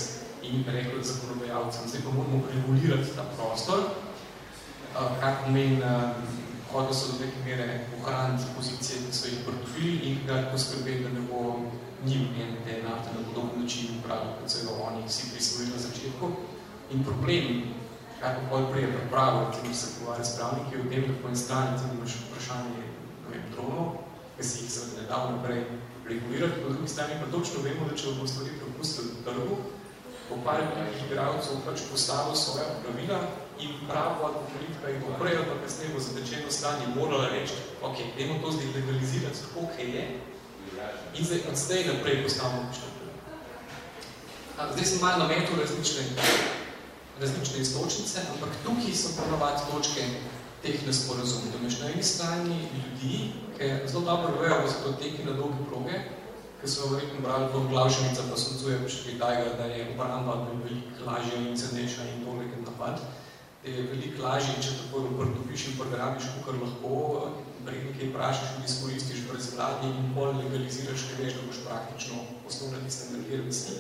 in 0.44 0.64
rekli 0.68 1.04
zakonodajalcem, 1.04 1.90
zdaj 1.90 2.02
pa 2.06 2.12
moramo 2.12 2.44
regulirati 2.54 3.16
ta 3.16 3.26
prostor, 3.36 3.80
kar 4.94 5.34
pomeni, 5.44 5.82
uh, 5.82 6.14
hodili 6.72 6.94
so 6.94 7.12
do 7.12 7.26
neke 7.26 7.40
mere 7.46 7.88
ohraniti 7.98 8.44
pozicije, 8.58 9.00
ki 9.08 9.14
so 9.14 9.28
jih 9.28 9.40
pridobili 9.46 9.98
in 10.10 10.18
ga 10.28 10.50
poskrbeti, 10.52 11.04
da 11.04 11.10
ne 11.10 11.22
bo 11.30 11.60
njim 12.06 12.28
en 12.42 12.56
te 12.66 12.84
nafte 12.84 13.10
na 13.16 13.22
podoben 13.28 13.64
način 13.64 14.00
upravil, 14.00 14.32
kot 14.40 14.50
so 14.52 14.64
jo 14.64 14.72
oni 14.88 15.08
vsi 15.08 15.32
prisvojili 15.32 15.74
na 15.74 15.80
začetku. 15.80 16.28
In 16.92 17.04
problem 17.04 17.64
pa 18.22 18.36
pol 18.50 18.72
prije 18.72 18.88
pripravo, 18.98 19.52
ki 19.54 19.74
se 19.76 19.88
pogovarja 20.00 20.26
s 20.26 20.36
pravniki 20.38 20.78
o 20.78 20.90
tem, 20.90 21.04
da 21.08 21.14
po 21.22 21.28
en 21.30 21.36
strani 21.36 21.78
tudi 21.80 21.98
imaš 21.98 22.14
vprašanje 22.24 22.84
vem, 23.30 23.44
dronov, 23.54 23.88
ki 24.38 24.44
si 24.44 24.64
jih 24.64 24.72
seveda 24.72 25.02
ne 25.02 25.08
dal 25.10 25.32
naprej 25.32 25.64
regulirati, 26.10 26.62
po 26.64 26.70
drugi 26.70 26.88
strani 26.88 27.20
pa 27.22 27.32
točno 27.32 27.64
vemo, 27.64 27.88
da 27.90 27.98
če 27.98 28.14
bomo 28.14 28.28
stvari 28.28 28.60
propustili 28.60 29.10
v 29.16 29.24
trgu, 29.28 29.58
bo 30.30 30.36
par 30.46 30.62
nekih 30.64 31.04
igralcev 31.06 31.62
pač 31.66 31.84
postavil 31.92 32.36
svoja 32.36 32.66
pravila 32.82 33.20
in 33.62 33.72
pravo 33.88 34.26
ali 34.28 34.40
politika 34.54 34.90
jih 34.90 35.04
bo 35.04 35.14
prej 35.20 35.38
ali 35.38 35.46
pa 35.50 35.56
kasneje 35.64 35.94
bo 35.94 36.00
zatečeno 36.00 36.52
stanje 36.52 36.88
morala 36.96 37.30
reči, 37.30 37.54
ok, 37.82 37.98
dajmo 38.18 38.42
to 38.42 38.52
zdaj 38.52 38.74
legalizirati 38.76 39.42
tako, 39.44 39.68
kaj 39.76 39.88
je, 39.96 40.06
in 41.16 41.26
zdaj 41.26 41.40
od 41.52 41.58
zdaj 41.58 41.88
naprej 41.94 42.24
postavimo 42.24 42.70
pravilo. 42.74 43.14
Zdaj 44.74 44.86
sem 44.86 45.02
malo 45.02 45.18
nametil 45.24 45.60
različne 45.62 46.02
različne 47.22 47.60
istočnice, 47.62 48.20
ampak 48.34 48.50
tukaj 48.64 48.94
so 48.94 49.10
ponovati 49.18 49.62
točke 49.72 50.04
teh 50.62 50.86
nesporazumov. 50.88 51.52
Da 51.52 51.58
imaš 51.62 51.80
na 51.80 51.90
eni 51.92 52.04
strani 52.04 52.60
ljudi, 52.76 53.32
ki 53.58 53.72
zelo 53.88 54.04
dobro 54.06 54.42
vejo, 54.42 54.62
da 54.62 54.68
so 54.72 54.84
to 54.84 54.92
teki 55.02 55.26
na 55.26 55.32
dolge 55.32 55.66
proge, 55.70 56.00
ki 56.62 56.70
so 56.70 56.90
verjetno 56.94 57.22
brali 57.22 57.48
v 57.54 57.68
glavšenica, 57.70 58.28
pa 58.30 58.38
soncuje 58.38 58.80
še 58.90 59.18
kaj 59.20 59.44
da 59.60 59.66
je 59.72 59.88
obramba 59.94 60.36
veliko 60.50 61.06
lažja 61.08 61.40
in 61.40 61.58
cenejša 61.58 62.10
in 62.12 62.26
tole 62.26 62.50
kot 62.52 62.66
napad. 62.72 63.02
Da 63.64 63.72
je 63.72 63.88
veliko 63.92 64.24
lažje, 64.24 64.56
če 64.62 64.78
tako 64.82 65.08
prdopiš 65.18 65.68
in 65.70 65.78
programiš, 65.80 66.32
kar 66.46 66.58
lahko, 66.62 66.96
prej 67.66 67.82
nekaj 67.90 68.10
vprašaš 68.12 68.58
in 68.58 68.66
izkoristiš 68.70 69.24
brez 69.30 69.54
vladni 69.56 69.90
in 69.90 70.12
bolj 70.18 70.36
legaliziraš, 70.44 71.08
ker 71.10 71.24
veš, 71.24 71.38
da 71.38 71.48
boš 71.48 71.62
praktično 71.68 72.26
osnovna 72.48 72.82
tiste 72.86 73.08
energije 73.14 73.42
vesti. 73.48 73.78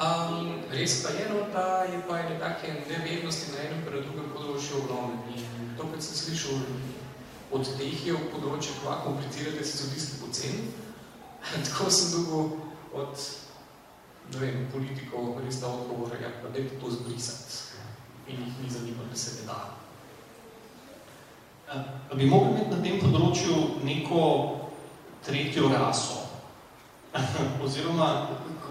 Um, 0.00 0.64
res 0.72 1.02
pa 1.04 1.12
je, 1.12 1.28
no, 1.28 1.44
da 1.52 1.84
je 1.84 2.00
pa 2.08 2.18
ene 2.18 2.38
take 2.40 2.72
nevednosti 2.88 3.52
na 3.52 3.58
enem 3.66 3.82
pred 3.84 4.06
drugem 4.06 4.30
področju 4.32 4.80
ogromne. 4.80 5.20
In 5.36 5.74
to, 5.76 5.84
kad 5.92 6.00
sem 6.00 6.16
slišal 6.16 6.62
od 7.52 7.68
teh 7.76 8.06
je 8.06 8.16
v 8.16 8.30
področju, 8.32 8.78
kva 8.80 9.02
komplicirate 9.04 9.64
se 9.64 9.84
zodisti 9.84 10.22
pocen, 10.22 10.64
tako 11.68 11.90
sem 11.92 12.16
dobil 12.16 12.56
od, 12.96 13.26
ne 14.32 14.40
vem, 14.40 14.64
politikov, 14.72 15.36
res 15.44 15.60
da 15.60 15.68
odgovor, 15.68 16.16
ja, 16.16 16.32
pa 16.40 16.54
dajte 16.56 16.80
to 16.80 16.96
zbrisati. 16.96 17.60
In 18.32 18.38
jih 18.46 18.58
ni 18.62 18.70
zanimalo, 18.70 19.10
da 19.10 19.18
se 19.18 19.40
ne 19.40 19.46
da. 19.50 19.60
A 21.72 22.14
bi 22.14 22.26
mogli 22.26 22.52
imeti 22.52 22.70
na 22.70 22.80
tem 22.84 23.00
področju 23.02 23.84
neko 23.84 24.24
tretjo 25.26 25.68
raso? 25.72 26.20
Oziroma, 27.64 28.08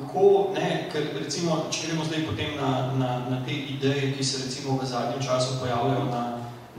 kako, 0.01 0.53
ne, 0.55 0.89
ker 0.91 1.11
recimo, 1.19 1.65
če 1.71 1.87
gremo 1.87 2.05
zdaj 2.05 2.25
potem 2.25 2.55
na, 2.57 2.71
na, 2.97 3.11
na 3.29 3.41
te 3.45 3.53
ideje, 3.53 4.13
ki 4.17 4.23
se 4.23 4.45
recimo 4.45 4.77
v 4.81 4.87
zadnjem 4.89 5.21
času 5.21 5.59
pojavljajo 5.61 6.07
na, 6.09 6.23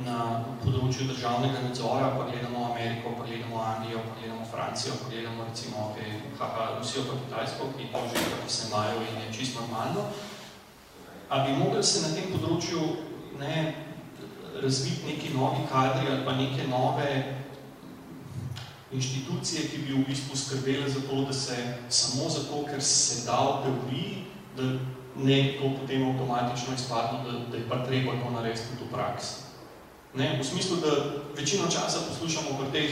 na 0.02 0.18
področju 0.62 1.06
državnega 1.10 1.62
nadzora, 1.62 2.10
pa 2.16 2.26
gledamo 2.30 2.66
Ameriko, 2.72 3.14
pa 3.18 3.26
gledamo 3.28 3.62
Anglijo, 3.62 4.02
pa 4.08 4.18
gledamo 4.18 4.48
Francijo, 4.50 4.96
pa 5.02 5.10
gledamo 5.12 5.46
recimo 5.48 5.92
te, 5.96 6.08
haha, 6.40 6.68
Rusijo 6.78 7.06
pa 7.08 7.20
Kitajsko, 7.20 7.70
ki 7.78 7.90
to 7.92 8.02
že 8.10 8.26
kako 8.26 8.50
se 8.56 8.68
imajo 8.68 8.98
in 9.06 9.22
je 9.22 9.32
čisto 9.38 9.60
normalno. 9.60 10.08
A 11.32 11.46
bi 11.46 11.56
mogli 11.56 11.82
se 11.84 12.02
na 12.04 12.14
tem 12.16 12.28
področju 12.34 12.82
ne, 13.40 13.54
razviti 14.62 15.06
neki 15.08 15.32
novi 15.34 15.64
kadri 15.70 16.10
ali 16.10 16.24
pa 16.26 16.34
neke 16.36 16.66
nove 16.68 17.08
inštitucije, 18.92 19.68
ki 19.68 19.78
bi 19.78 19.92
v 19.92 20.04
bistvu 20.08 20.36
skrbele 20.36 20.88
za 20.88 21.00
to, 21.00 21.24
da 21.24 21.32
se 21.32 21.56
samo 21.88 22.28
zato, 22.28 22.64
ker 22.70 22.82
se 22.82 23.24
da 23.26 23.38
v 23.40 23.62
teoriji, 23.64 24.24
da 24.56 24.62
ne 25.16 25.38
to 25.60 25.70
potem 25.80 26.08
avtomatično 26.08 26.74
izpadlo, 26.74 27.24
da, 27.24 27.38
da 27.50 27.56
je 27.56 27.68
pa 27.68 27.84
treba 27.86 28.12
to 28.12 28.30
narediti 28.30 28.76
v 28.80 28.92
praksi. 28.92 29.34
Ne, 30.14 30.38
v 30.40 30.44
smislu, 30.44 30.76
da 30.76 30.92
večino 31.36 31.64
časa 31.72 32.04
poslušamo 32.08 32.58
pri 32.58 32.68
teh 32.72 32.90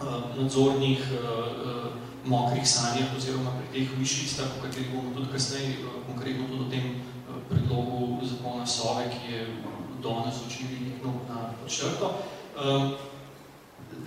uh, 0.00 0.36
nadzornih 0.36 1.00
uh, 1.00 1.18
uh, 1.18 1.92
mokrih 2.24 2.68
sanjah 2.68 3.08
oziroma 3.16 3.50
pri 3.56 3.68
teh 3.72 3.98
višjistah, 3.98 4.46
o 4.58 4.62
katerih 4.62 4.92
bomo 4.92 5.14
tudi 5.14 5.32
kasneje 5.32 5.80
uh, 5.80 6.04
konkretno 6.06 6.44
tudi 6.48 6.64
o 6.64 6.70
tem 6.70 6.84
uh, 6.84 7.40
predlogu 7.48 8.20
zakona 8.22 8.66
SOVE, 8.66 9.08
ki 9.08 9.32
je 9.32 9.46
danes 10.04 10.36
učili 10.46 10.92
nekno 10.92 11.12
na 11.28 11.52
črto. 11.68 12.12
Uh, 12.56 13.07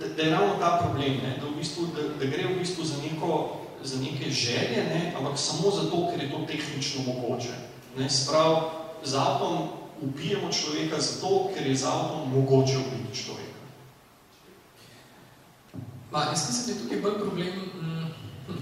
da, 0.02 0.14
da 0.16 0.22
je 0.22 0.30
ravno 0.30 0.54
ta 0.60 0.78
problem, 0.82 1.12
ne? 1.12 1.38
Da, 1.40 1.46
v 1.46 1.56
bistvu, 1.58 1.86
da, 1.96 2.02
da 2.18 2.24
gre 2.24 2.46
v 2.46 2.58
bistvu 2.58 2.84
za, 2.84 2.96
neko, 3.02 3.56
za 3.82 4.00
neke 4.00 4.30
želje, 4.30 4.84
ne? 4.94 5.14
ampak 5.18 5.38
samo 5.38 5.70
zato, 5.70 6.08
ker 6.10 6.24
je 6.24 6.30
to 6.30 6.38
tehnično 6.46 7.02
mogoče. 7.06 7.54
Ne? 7.98 8.10
Sprav, 8.10 8.70
z 9.04 9.14
avtom 9.14 9.68
ubijemo 10.02 10.52
človeka 10.52 11.00
zato, 11.00 11.50
ker 11.54 11.66
je 11.66 11.76
z 11.76 11.84
avtom 11.86 12.30
mogoče 12.34 12.78
ubiti 12.78 13.22
človeka. 13.24 13.52
Ma, 16.10 16.24
jaz 16.30 16.48
mislim, 16.48 16.66
da 16.66 16.72
je 16.72 16.82
tukaj 16.82 17.00
bolj 17.00 17.18
problem, 17.18 17.52
hm, 17.74 18.06
hm. 18.46 18.58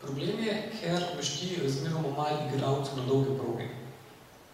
problem 0.00 0.44
je, 0.44 0.72
ker 0.80 1.02
veš 1.16 1.30
ti 1.38 1.56
razmeroma 1.62 2.10
malo 2.16 2.38
igralcev 2.48 2.98
na 2.98 3.06
dolge 3.06 3.38
proge. 3.38 3.68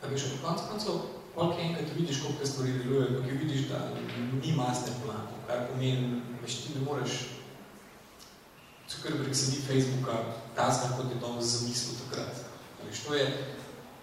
A 0.02 0.06
veš, 0.06 0.22
v 0.22 0.42
koncu 0.44 0.62
koncev, 0.70 0.92
Polk 1.34 1.58
enkrat 1.62 1.90
vidiš, 1.96 2.22
koliko 2.22 2.46
stvari 2.46 2.72
deluje, 2.72 3.16
tukaj 3.16 3.30
vidiš, 3.30 3.68
da 3.68 3.78
ni 4.42 4.52
master 4.56 4.94
plan, 5.04 5.28
kar 5.46 5.68
pomeni, 5.70 6.22
veš, 6.42 6.56
ti 6.62 6.78
ne 6.78 6.84
moreš, 6.84 7.20
Zuckerberg 8.90 9.34
se 9.34 9.50
ni 9.50 9.62
Facebooka 9.66 10.14
tazga, 10.56 10.96
kot 10.96 11.06
je 11.14 11.20
to 11.20 11.28
zamislil 11.40 11.94
takrat. 12.00 12.40
Veš, 12.86 13.04
to 13.06 13.14
je 13.14 13.26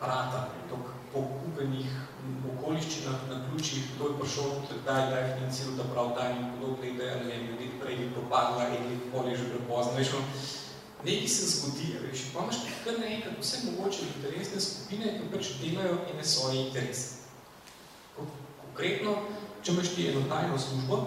rata, 0.02 0.48
tok 0.70 0.94
po 1.12 1.24
kupenih 1.42 1.90
okoliščinah, 2.54 3.28
na 3.30 3.42
ključih, 3.50 3.84
kdo 3.96 4.08
je 4.08 4.20
prišel, 4.22 4.56
kdaj, 4.70 5.02
kdaj 5.10 5.22
je 5.24 5.36
financiral 5.36 5.76
ta 5.78 5.90
prav 5.92 6.14
dan 6.16 6.38
in 6.38 6.48
podobne 6.56 6.90
ideje, 6.94 7.20
ne 7.20 7.28
vem, 7.28 7.52
let 7.60 7.76
prej 7.82 8.02
je 8.04 8.10
propadla 8.16 8.70
in 8.78 8.90
let 8.92 9.12
pol 9.12 9.28
je 9.28 9.38
že 9.38 9.52
prepozno, 9.52 9.94
veš, 10.00 10.16
nekaj 11.04 11.28
se 11.36 11.52
zgodi, 11.52 11.92
veš, 12.08 12.26
pa 12.34 12.48
imaš 12.48 12.64
kar 12.86 13.00
naenkrat 13.00 13.40
vse 13.44 13.64
mogoče 13.68 14.10
interesne 14.16 14.62
skupine, 14.62 15.16
ki 15.20 15.32
pač 15.36 15.54
delajo 15.62 16.02
ene 16.14 16.24
svoje 16.24 16.68
interese 16.68 17.17
konkretno, 18.78 19.16
če 19.66 19.74
imaš 19.74 19.88
ti 19.96 20.04
eno 20.08 20.22
tajno 20.30 20.58
službo, 20.62 20.98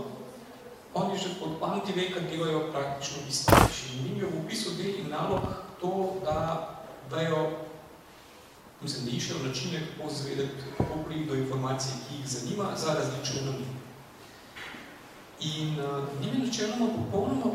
oni 0.95 1.15
že 1.15 1.39
pod 1.39 1.61
panti 1.63 1.95
ve, 1.95 2.11
kad 2.11 2.27
delajo 2.27 2.67
praktično 2.75 3.23
isto. 3.31 3.55
Njim 4.03 4.17
je 4.19 4.27
v 4.27 4.41
opisu 4.43 4.75
del 4.75 4.99
in 4.99 5.11
nalog 5.11 5.47
to, 5.81 6.19
da 6.25 6.67
dajo, 7.11 7.63
mislim, 8.83 9.07
da 9.07 9.11
išajo 9.11 9.45
načine, 9.47 9.87
kako 9.87 10.11
zvedeti, 10.15 10.67
kako 10.77 10.99
priti 11.07 11.29
do 11.31 11.35
informacije, 11.35 11.95
ki 12.09 12.17
jih 12.17 12.27
zanima, 12.27 12.75
za 12.77 12.95
različne 12.95 13.47
namene. 13.47 13.79
In 15.41 15.79
uh, 15.79 16.03
njim 16.21 16.35
je 16.35 16.47
načeloma 16.47 16.91
popolnoma 16.97 17.55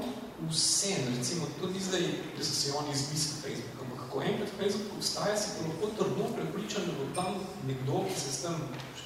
vse, 0.50 0.96
recimo, 1.18 1.46
to 1.60 1.68
ni 1.68 1.80
zdaj, 1.80 2.02
da 2.38 2.44
so 2.44 2.56
se 2.56 2.72
oni 2.80 2.92
izmislili 2.92 3.42
Facebook, 3.42 3.84
ampak 3.84 4.10
ko 4.12 4.22
enkrat 4.22 4.50
Facebook 4.58 4.96
obstaja, 4.98 5.38
se 5.38 5.60
lahko 5.60 5.92
trdno 5.98 6.32
prepričan, 6.36 6.88
da 6.88 6.92
bo 7.00 7.06
tam 7.16 7.36
nekdo, 7.68 8.06
ki 8.08 8.20
se 8.20 8.32
s 8.32 8.42
tem 8.42 8.56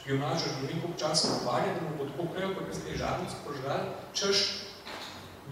špionažo 0.10 0.46
ne 0.62 0.68
vem 0.68 0.82
koliko 0.82 1.00
časa 1.00 1.28
ukvarja, 1.38 1.74
da 1.74 1.82
mu 1.86 1.98
bo 1.98 2.06
tako 2.10 2.24
prej, 2.34 2.50
pa 2.56 2.62
kaj 2.66 2.98
žarnic 2.98 3.34
požgal, 3.46 3.82
češ, 4.14 4.38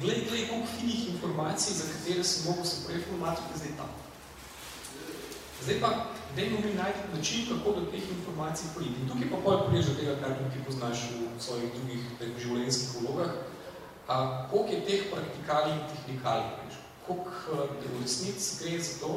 glej, 0.02 0.26
glej, 0.30 0.48
koliko 0.50 0.68
finih 0.78 1.02
informacij, 1.14 1.74
za 1.78 1.86
katere 1.94 2.24
si 2.24 2.50
mogo 2.50 2.66
se 2.66 2.88
prej 2.88 2.98
informatika 2.98 3.54
zdaj 3.56 3.74
tam. 3.78 3.92
Zdaj 5.64 5.78
pa, 5.82 5.90
dajmo 6.36 6.58
mi 6.66 6.74
najti 6.74 7.14
način, 7.14 7.46
kako 7.50 7.80
do 7.80 7.86
teh 7.92 8.10
informacij 8.18 8.74
priti. 8.76 9.02
In 9.02 9.10
tukaj 9.10 9.30
pa 9.30 9.38
pol 9.46 9.68
priješ 9.70 9.86
do 9.86 9.94
tega, 10.00 10.18
kar 10.22 10.34
tukaj 10.42 10.66
poznaš 10.66 10.98
v 11.14 11.42
svojih 11.46 11.70
drugih 11.76 12.02
življenjskih 12.42 12.90
vlogah, 13.02 13.32
a, 14.08 14.16
koliko 14.50 14.74
je 14.74 14.86
teh 14.90 15.02
praktikali 15.14 15.72
in 15.72 15.86
tehnikali, 15.94 16.46
koliko 17.06 17.30
eh, 17.30 17.90
v 17.94 18.02
resnic 18.02 18.42
gre 18.62 18.80
za 18.82 19.00
to, 19.06 19.14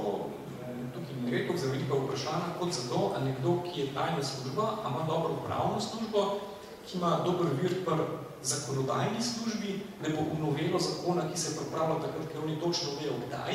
gre 1.31 1.57
za 1.57 1.71
velika 1.71 1.95
vprašanja, 1.95 2.55
kot 2.59 2.73
za 2.73 2.89
to, 2.89 3.13
a 3.17 3.21
nekdo, 3.25 3.63
ki 3.67 3.81
je 3.81 3.95
tajna 3.95 4.23
služba, 4.23 4.67
a 4.85 4.89
ima 4.91 5.03
dobro 5.07 5.31
upravno 5.41 5.81
službo, 5.81 6.41
ki 6.87 6.99
ima 6.99 7.21
dober 7.25 7.47
vir 7.63 7.85
pri 7.85 8.05
zakonodajni 8.43 9.23
službi, 9.23 9.81
ne 10.03 10.09
bo 10.15 10.23
novelo 10.41 10.79
zakona, 10.79 11.23
ki 11.33 11.41
se 11.41 11.53
je 11.53 11.57
pripravila 11.59 12.01
takrat, 12.01 12.27
ker 12.33 12.43
oni 12.45 12.61
točno 12.61 12.91
vejo, 13.01 13.15
kdaj, 13.27 13.55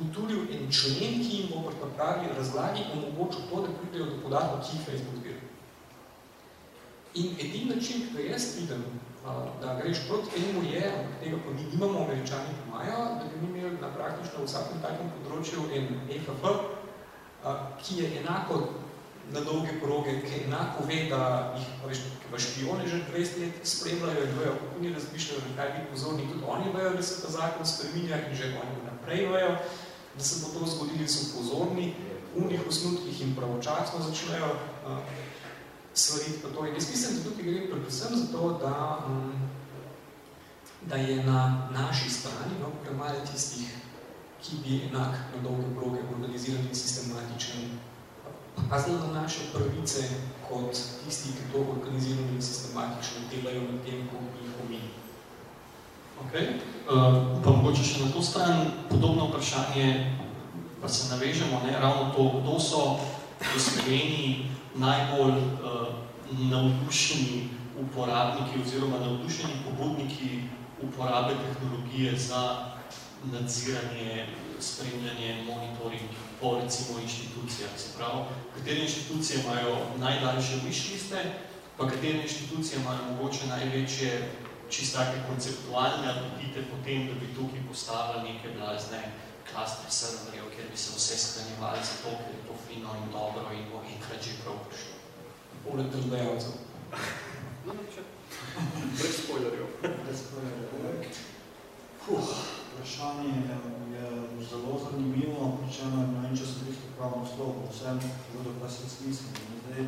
utulil 0.00 0.40
en 0.52 0.70
člen, 0.72 1.20
ki 1.24 1.36
jim 1.36 1.48
bo 1.50 1.62
pri 1.68 1.90
pravi 1.96 2.28
razlagi 2.36 2.84
omogočil 2.92 3.48
to, 3.50 3.62
da 3.62 3.74
pridejo 3.80 4.06
do 4.12 4.22
podatkov, 4.22 4.60
ki 4.60 4.76
jih 4.76 4.86
Facebook 4.86 5.16
zbira. 5.20 5.42
In 7.14 7.36
edin 7.40 7.68
način, 7.74 8.08
ki 8.12 8.28
jaz 8.30 8.56
vidim, 8.58 8.82
da 9.60 9.80
greš 9.82 9.98
proti 10.08 10.30
temu 10.30 10.62
je, 10.72 10.82
ampak 10.98 11.14
tega 11.22 11.36
pa 11.44 11.50
mi 11.50 11.62
imamo, 11.74 12.04
američani 12.04 12.58
imajo, 12.66 12.98
da 13.18 13.24
bi 13.30 13.46
mi 13.46 13.58
imeli 13.58 13.78
na 13.80 13.88
praktično 13.94 14.44
vsakem 14.44 14.82
takem 14.82 15.08
področju 15.16 15.64
en 15.72 15.88
EFF, 16.10 16.44
ki 17.82 18.02
je 18.02 18.10
enako 18.20 18.60
na 19.32 19.40
dolge 19.40 19.80
proge, 19.82 20.20
ki 20.22 20.44
enako 20.46 20.84
ve, 20.86 20.98
da 21.10 21.54
jih 21.58 21.66
veš, 21.86 21.98
v 22.32 22.40
špione 22.42 22.86
že 22.86 23.02
20 23.10 23.40
let 23.42 23.54
spremljajo 23.62 24.24
in 24.24 24.38
vejo, 24.38 24.54
kako 24.60 24.80
ni 24.80 24.92
razmišljajo, 24.94 25.40
na 25.48 25.56
kaj 25.56 25.72
biti 25.76 25.90
pozorni, 25.92 26.28
tudi 26.32 26.44
oni 26.46 26.72
vejo, 26.74 26.94
da 26.94 27.02
se 27.02 27.22
ta 27.22 27.30
zakon 27.30 27.66
spreminja 27.66 28.16
in 28.28 28.36
že 28.36 28.54
oni 28.54 28.86
naprej 28.86 29.26
vejo, 29.26 29.56
da 30.16 30.24
se 30.24 30.42
bo 30.42 30.58
to 30.58 30.66
zgodili, 30.66 31.08
so 31.08 31.36
pozorni, 31.38 31.94
v 32.36 32.50
njih 32.50 32.60
osnutkih 32.68 33.20
in 33.20 33.36
pravočasno 33.36 34.02
začnejo 34.04 34.50
svariti 35.96 36.42
pa 36.42 36.48
to. 36.48 36.66
In 36.66 36.74
jaz 36.74 36.90
mislim, 36.90 37.16
da 37.16 37.30
tukaj 37.30 37.44
gre 37.44 37.70
predvsem 37.70 38.16
za 38.16 38.26
to, 38.32 38.58
da, 38.62 39.06
mm, 39.08 39.50
da 40.86 40.96
je 40.96 41.24
na 41.24 41.68
naši 41.72 42.10
strani 42.10 42.54
no, 42.60 42.70
premalo 42.84 43.20
tistih, 43.32 43.74
ki 44.46 44.56
bi 44.62 44.82
enak 44.88 45.12
na 45.34 45.42
dolge 45.42 45.66
proge 45.74 46.00
organizirani 46.14 46.68
in 46.68 46.74
sistematični 46.74 47.66
pazili 48.70 48.98
na 48.98 49.22
naše 49.22 49.40
pravice, 49.52 50.02
kot 50.48 50.70
tisti, 51.04 51.28
ki 51.28 51.52
to 51.52 51.58
organizirani 51.58 52.34
in 52.34 52.42
sistematično 52.42 53.26
delajo 53.30 53.60
na 53.60 53.78
tem, 53.84 54.08
ko 54.08 54.16
jih 54.42 54.54
omeni. 54.62 54.90
Okay. 56.24 56.46
Uh, 56.88 57.42
pa 57.44 57.50
mogoče 57.50 57.84
še 57.84 58.04
na 58.04 58.12
to 58.12 58.22
stran 58.22 58.70
podobno 58.88 59.26
vprašanje, 59.28 60.16
pa 60.80 60.88
se 60.88 61.10
navežemo, 61.10 61.60
ne, 61.66 61.74
ravno 61.80 62.14
to, 62.14 62.24
kdo 62.40 62.60
so 62.60 62.82
v 63.40 63.60
Sloveniji 63.60 64.46
najbolj 64.74 65.36
uh, 65.36 65.92
navdušeni 66.50 67.48
uporabniki 67.80 68.62
oziroma 68.62 68.98
navdušeni 68.98 69.60
pobudniki 69.64 70.48
uporabe 70.82 71.34
tehnologije 71.34 72.16
za 72.18 72.75
nadziranje, 73.32 74.26
spremljanje, 74.60 75.44
monitoring 75.46 76.10
po 76.40 76.60
recimo 76.60 76.98
inštitucijah. 76.98 77.70
Se 77.76 77.88
pravi, 77.96 78.24
katere 78.54 78.80
inštitucije 78.80 79.40
imajo 79.40 79.76
najdaljše 79.98 80.54
višliste, 80.66 81.18
pa 81.76 81.88
katere 81.88 82.22
inštitucije 82.22 82.80
imajo 82.80 83.02
mogoče 83.12 83.46
največje 83.46 84.30
čisto 84.70 84.98
take 84.98 85.18
konceptualne 85.28 86.08
apetite 86.10 86.64
potem, 86.70 87.06
da 87.06 87.14
bi 87.14 87.34
tukaj 87.34 87.60
postavili 87.68 88.32
neke 88.32 88.48
blazne 88.58 89.00
klaster 89.52 89.90
serverjev, 89.90 90.50
kjer 90.54 90.66
bi 90.70 90.76
se 90.76 90.90
vse 90.96 91.16
skranjevali 91.18 91.80
zato, 91.90 92.16
ker 92.18 92.34
je 92.34 92.46
to 92.46 92.54
fino 92.66 92.90
in 93.00 93.10
dobro 93.12 93.52
in 93.52 93.64
bo 93.70 93.82
enkrat 93.94 94.24
že 94.24 94.32
prav 94.42 94.56
prišlo. 94.68 94.94
Poleg 95.64 95.86
delodajalcev. 95.92 96.52
Brez 98.98 99.14
spoilerjev. 99.22 99.66
Brez 99.82 100.18
spoilerjev. 100.24 101.10
Puh, 102.06 102.28
vprašanje 102.76 103.32
je 103.96 104.06
zelo 104.50 104.80
zanimivo, 104.84 105.58
pričeno 105.60 106.00
je, 106.00 106.06
ne 106.06 106.20
vem, 106.20 106.36
če 106.36 106.44
sem 106.46 106.66
tisto 106.66 106.92
pravno 106.98 107.24
slovo, 107.24 107.64
vsem 107.72 108.00
bodo 108.34 108.52
pa 108.60 108.68
se 108.68 108.88
smislim. 108.88 109.32
Zdaj, 109.64 109.86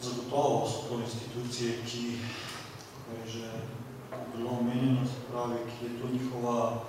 zagotovo 0.00 0.64
so 0.68 0.88
to 0.88 1.00
institucije, 1.00 1.84
ki, 1.84 2.16
kako 2.94 3.10
je 3.20 3.26
že 3.34 3.50
bilo 4.32 4.50
omenjeno, 4.60 5.04
se 5.06 5.20
pravi, 5.28 5.60
ki 5.68 5.84
je 5.84 5.98
to 6.00 6.08
njihova 6.12 6.80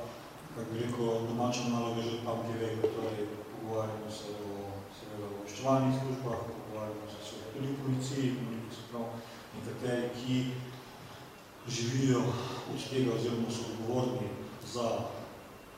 kako 0.56 0.74
rekel, 0.76 1.28
domača 1.28 1.70
naloga 1.70 2.02
že 2.02 2.24
tam, 2.26 2.40
ki 2.48 2.60
vega, 2.60 2.82
torej 2.96 3.28
pogovarjamo 3.52 4.12
se 4.12 4.32
o 4.48 4.56
seveda 4.96 5.28
o 5.28 5.32
obveščevalnih 5.36 5.96
službah, 6.00 6.40
pogovarjamo 6.48 7.08
se 7.14 7.20
seveda 7.28 7.52
tudi 7.54 7.68
v 7.68 7.80
policiji, 7.84 8.28
se 8.76 8.82
prav, 8.92 9.08
nekateri, 9.56 10.10
ki 10.20 10.36
živijo 11.68 12.22
od 12.74 12.90
tega 12.90 13.16
oziroma 13.16 13.52
so 13.52 13.72
odgovorni 13.72 14.41
za, 14.74 14.88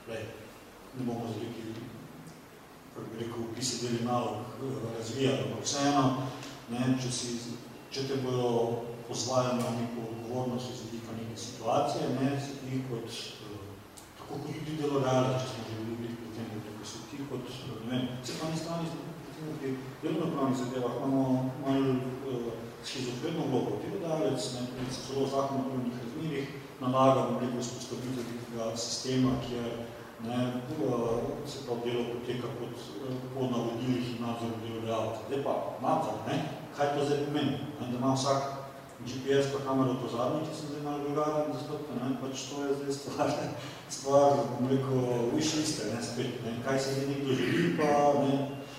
le, 0.08 0.18
ne 0.98 1.04
bomo 1.04 1.26
bi 1.38 1.46
rekel, 3.18 3.42
upise 3.50 3.86
deli 3.86 4.04
nalog 4.04 4.36
eh, 4.62 4.96
razvijati, 4.98 5.42
ampak 5.42 5.64
vseeno, 5.64 6.04
ne, 6.70 6.98
če, 7.02 7.10
si, 7.12 7.38
če 7.90 8.06
te 8.08 8.20
bodo 8.22 8.50
pozvajali 9.08 9.62
na 9.62 9.72
neko 9.78 10.06
odgovornost 10.10 10.70
iz 10.70 10.84
neke 11.34 11.36
situacije, 11.36 12.08
ne, 12.20 12.40
se 12.40 12.52
ti 12.62 12.82
kot 12.90 13.08
tako 14.18 14.38
kot 14.40 14.46
tudi 14.46 14.76
delodajalec, 14.80 15.42
če 15.42 15.48
smo 15.50 15.64
že 15.68 15.86
bili 15.88 16.14
pri 16.20 16.28
tem, 16.36 16.46
da 16.64 16.86
so 16.86 17.02
ti 17.10 17.18
kot, 17.30 17.50
ne 17.84 17.90
vem, 17.90 18.06
se 18.22 18.38
pa 18.38 18.50
ni 18.50 18.60
strani, 18.60 18.92
recimo 19.26 19.56
pri 19.58 19.74
delovnopravnih 20.02 20.58
zadevah 20.58 20.94
imamo 20.98 21.24
malo 21.64 21.96
uh, 22.30 22.52
schizofredno 22.84 23.48
vlogo. 23.50 23.80
Delodajalec, 23.82 24.46
ne, 24.54 24.66
tudi 24.70 24.94
celo 24.96 25.26
zakon 25.34 25.60
o 25.60 25.68
prvnih 25.70 25.98
razmerih, 26.04 26.54
rekel, 26.80 27.62
spostavitev 27.62 28.24
tega 28.46 28.76
sistema, 28.76 29.30
kjer 29.46 29.72
ne, 30.26 30.52
se 31.46 31.58
pa 31.66 31.74
delo 31.84 32.04
poteka 32.12 32.48
pod, 32.58 32.72
pod 33.34 33.50
navodilih 33.50 34.10
in 34.10 34.22
nadzorom 34.22 34.60
delodajalca. 34.64 35.20
Zdaj 35.28 35.42
pa, 35.44 35.54
nadzor, 35.82 36.14
ne, 36.26 36.36
kaj 36.76 36.98
to 36.98 37.04
zdaj 37.04 37.24
pomeni? 37.24 37.58
Ne, 37.80 37.88
da 37.90 37.96
ima 37.98 38.14
vsak 38.14 38.42
GPS 39.04 39.52
pa 39.52 39.58
kamero 39.66 39.96
po 40.00 40.08
zadnji, 40.08 40.46
če 40.46 40.54
sem 40.56 40.68
zdaj 40.70 40.82
malo 40.84 40.98
drugaden 41.04 41.52
zastopka, 41.52 41.96
ne, 42.00 42.14
pač 42.22 42.44
to 42.48 42.62
je 42.64 42.76
zdaj 42.78 42.92
stvar, 42.98 43.32
stvar, 43.96 44.38
bom 44.52 44.70
rekel, 44.70 45.00
wish 45.34 45.56
liste, 45.58 45.90
ne, 45.92 46.00
spet, 46.02 46.38
ne, 46.44 46.54
kaj 46.64 46.78
se 46.78 46.94
zdaj 46.94 47.10
nekdo 47.10 47.36
želi, 47.40 47.66
pa, 47.80 47.90
ne, 48.22 48.38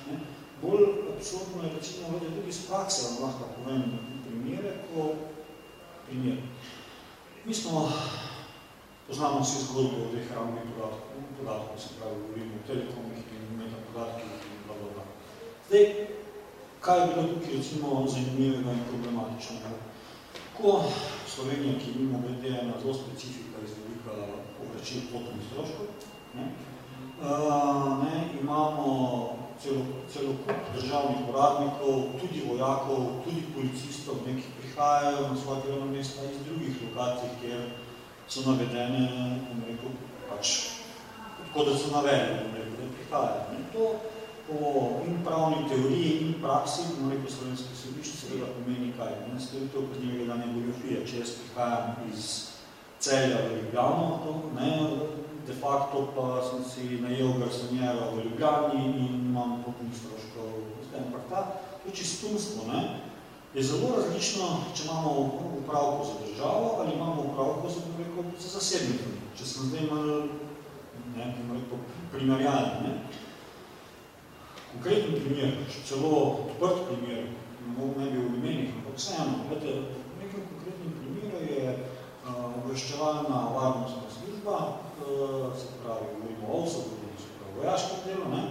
ne. 0.09 0.21
Bolj 0.61 0.85
absolutno 1.13 1.63
je 1.63 1.75
recimo 1.75 2.15
vode 2.15 2.31
tudi 2.31 2.49
iz 2.49 2.63
prakse, 2.65 3.05
vam 3.05 3.27
lahko 3.27 3.51
povem 3.57 3.83
primere, 4.25 4.71
ko 4.89 5.11
primer. 6.07 6.41
Mi 7.45 7.53
smo, 7.53 7.91
poznamo 9.07 9.39
vsi 9.39 9.65
zgodbo 9.65 9.97
o 10.05 10.11
teh 10.13 10.31
ravnih 10.35 10.65
podatkov, 10.73 11.17
podatkov 11.37 11.77
se 11.77 11.89
pravi, 11.97 12.15
govorimo 12.21 12.55
o 12.57 12.67
telekomih 12.67 13.21
in 13.35 13.43
meta 13.59 13.77
podatkih 13.87 14.31
in 14.49 14.59
bla, 14.65 14.75
bla, 14.79 14.89
bla. 14.93 15.03
Zdaj, 15.67 15.85
kaj 16.85 16.99
je 16.99 17.07
bilo 17.11 17.23
tukaj 17.27 17.53
recimo 17.57 18.07
zanimljivega 18.13 18.71
in 18.71 18.87
problematičnega? 18.89 19.69
Ko 20.57 20.71
Slovenija, 21.33 21.79
ki 21.79 21.91
imamo 21.91 22.23
glede 22.23 22.49
ena 22.61 22.73
zelo 22.81 22.93
specifika 22.93 23.57
iz 23.63 23.77
velika 23.77 24.13
obračil 24.63 25.01
potnih 25.11 25.45
stroškov, 25.47 25.87
ne, 26.37 26.45
uh, 27.21 28.03
ne, 28.03 28.15
imamo 28.41 28.89
celo, 29.61 29.81
celo 30.13 30.33
kup 30.41 30.61
državnih 30.75 31.29
uradnikov, 31.29 31.93
tudi 32.19 32.41
vojakov, 32.49 33.21
tudi 33.23 33.41
policistov, 33.53 34.15
ne, 34.25 34.33
ki 34.41 34.54
prihajajo 34.75 35.27
na 35.27 35.35
svoje 35.41 35.61
delovno 35.63 35.91
mesta 35.91 36.21
iz 36.23 36.37
drugih 36.45 36.75
lokacij, 36.83 37.29
kjer 37.41 37.61
so 38.27 38.41
navedene, 38.51 39.39
bom 39.47 39.63
rekel, 39.67 39.89
pač, 40.29 40.47
tako 41.39 41.63
da 41.65 41.77
so 41.77 41.91
navedene, 41.95 42.43
bom 42.43 42.53
rekel, 42.59 42.75
da 42.81 42.93
prihajajo. 42.95 43.41
Ne. 43.51 43.59
To 43.73 43.83
po 44.47 45.01
in 45.07 45.23
pravni 45.23 45.69
teoriji 45.69 46.19
in 46.21 46.33
praksi, 46.41 46.81
bomo 46.97 47.09
rekel 47.09 47.31
slovenski 47.31 47.75
sodišč, 47.75 48.11
seveda 48.19 48.51
pomeni 48.57 48.91
kaj. 48.97 49.15
Ne, 49.31 49.39
storitev 49.39 49.87
kaznivega 49.93 50.27
danja 50.33 50.51
goljofije. 50.53 51.05
Če 51.07 51.23
jaz 51.23 51.31
prihajam 51.39 52.11
iz 52.11 52.27
celja 52.99 53.39
v 53.47 53.55
Ljubljano, 53.55 54.19
to, 54.25 54.35
ne, 54.59 54.69
de 55.47 55.55
facto 55.61 56.07
pa 56.15 56.43
sem 56.43 56.61
si 56.67 57.01
najel 57.01 57.39
garsonjera 57.39 58.11
v 58.11 58.27
Ljubljani 58.27 58.85
in 58.85 59.25
imam 59.31 59.63
potnih 59.65 59.95
stroškov. 59.97 60.53
Ampak 60.95 61.25
ta, 61.29 61.41
to 61.83 61.91
čistunstvo, 61.91 62.67
ne, 62.71 63.04
je 63.55 63.63
zelo 63.63 63.95
različno, 63.97 64.47
če 64.75 64.83
imamo 64.83 65.11
upravko 65.63 66.05
za 66.05 66.13
državo 66.25 66.75
ali 66.79 66.95
imamo 66.95 67.21
upravko 67.21 67.69
za, 67.69 67.79
za 68.39 68.49
zasebniki. 68.49 69.13
Če 69.37 69.45
sem 69.45 69.69
zdaj 69.69 69.81
ne, 71.15 71.25
rekel, 71.53 71.79
primerjalni, 72.11 72.83
ne. 72.83 72.93
Konkretni 74.73 75.21
primer, 75.21 75.53
celo 75.87 76.11
odprt 76.49 76.83
primer, 76.89 77.29
ne 77.97 78.09
bi 78.11 78.17
v 78.17 78.33
imenih, 78.39 78.73
ampak 78.75 78.99
vseeno, 78.99 79.37
gledajte, 79.47 79.87
v 80.11 80.19
nekem 80.19 80.43
konkretnem 80.51 80.91
primeru 80.99 81.39
je 81.47 81.63
uh, 81.71 82.59
obveščevalna 82.59 83.39
varnostna 83.55 84.11
služba, 84.17 84.59
uh, 84.99 85.55
se 85.55 85.71
pravi, 85.83 86.11
govorimo 86.11 86.51
o 86.51 86.63
OSO, 86.63 86.83
govorimo 86.89 87.23
se 87.23 87.31
pravi 87.39 87.57
vojaško 87.61 88.03
delo, 88.05 88.27
ne, 88.35 88.43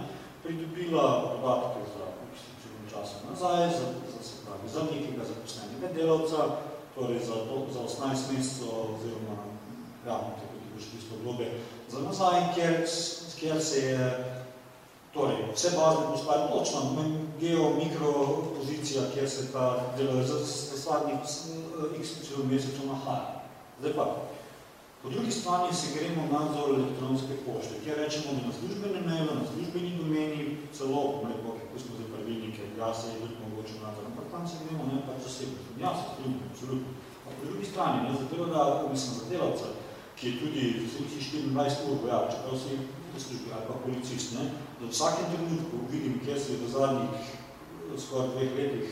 pridobila 0.43 1.05
podatke 1.29 1.85
za 1.93 2.09
nekaj 2.25 2.89
časa 2.89 3.21
nazaj, 3.29 3.69
za, 3.77 3.85
pravi, 4.55 4.73
za 4.73 4.81
nekega 4.83 5.23
zaposlenega 5.25 5.93
delavca, 5.95 6.37
torej 6.95 7.19
za, 7.19 7.33
to, 7.33 7.67
za 7.73 7.79
18 7.79 8.33
mesecev 8.33 8.67
oziroma 8.67 9.35
tako 10.05 10.25
ti 10.39 10.45
boš 10.75 10.83
tisto 10.83 11.15
obdobje 11.15 11.51
za 11.89 11.99
nazaj, 11.99 12.41
kjer, 12.55 12.73
kjer 13.39 13.63
se 13.63 13.79
je 13.79 14.31
Torej, 15.15 15.37
vse 15.55 15.69
bazne 15.77 16.11
postaje 16.11 16.47
točno, 16.51 16.79
geo, 17.39 17.69
mikro 17.69 18.11
pozicija, 18.57 19.01
kjer 19.13 19.29
se 19.29 19.51
ta 19.51 19.93
delovec 19.97 20.27
za 20.27 20.39
zadnjih 20.75 21.19
x 21.99 22.09
mesecev 22.51 22.87
nahaja. 22.87 23.43
Zdaj 23.79 23.93
pa, 23.93 24.15
po 25.05 25.11
drugi 25.11 25.31
strani 25.31 25.73
se 25.73 25.87
gremo 25.95 26.21
nadzor 26.33 26.67
elektronske 26.75 27.33
pošte, 27.45 27.73
kjer 27.83 27.95
rečemo, 28.03 28.29
da 28.35 28.41
na 28.47 28.53
službene 28.59 28.99
mail, 29.09 29.27
na 29.39 29.45
službeni 29.51 29.97
domeni, 30.01 30.41
celo, 30.77 31.01
neko, 31.29 31.49
kako 31.59 31.75
smo 31.83 31.91
za 31.99 32.05
pravilnike, 32.13 32.61
ja 32.81 32.89
se 32.97 33.05
je 33.07 33.19
tudi 33.21 33.35
mogoče 33.43 33.75
nadzor, 33.83 34.03
ampak 34.09 34.25
tam 34.33 34.43
se 34.49 34.55
gremo, 34.63 34.83
ne, 34.91 34.97
pač 35.07 35.17
zasebno. 35.27 35.59
Ja, 35.83 35.89
se 35.97 36.03
strudimo, 36.09 36.39
absolutno. 36.49 36.89
Pa 37.23 37.29
po 37.37 37.41
drugi 37.49 37.65
strani, 37.71 37.97
ne, 38.05 38.11
zato 38.19 38.45
da, 38.53 38.61
mislim, 38.93 39.11
za 39.19 39.25
delavca, 39.31 39.67
ki 40.17 40.23
je 40.27 40.39
tudi 40.41 40.61
vsi 40.85 40.99
24 41.55 41.89
ur 41.89 41.97
vojač, 42.03 42.27
čeprav 42.33 42.55
se 42.63 42.71
službi 43.25 43.49
ali 43.55 43.65
pa 43.67 43.75
policist, 43.85 44.33
ne, 44.37 44.43
da 44.79 44.83
v 44.85 44.93
vsakem 44.95 45.25
trenutku 45.31 45.75
vidim, 45.91 46.15
kjer 46.25 46.39
se 46.45 46.57
v 46.61 46.71
zadnjih 46.75 47.13
skoraj 48.03 48.33
dveh 48.33 48.51
letih 48.57 48.89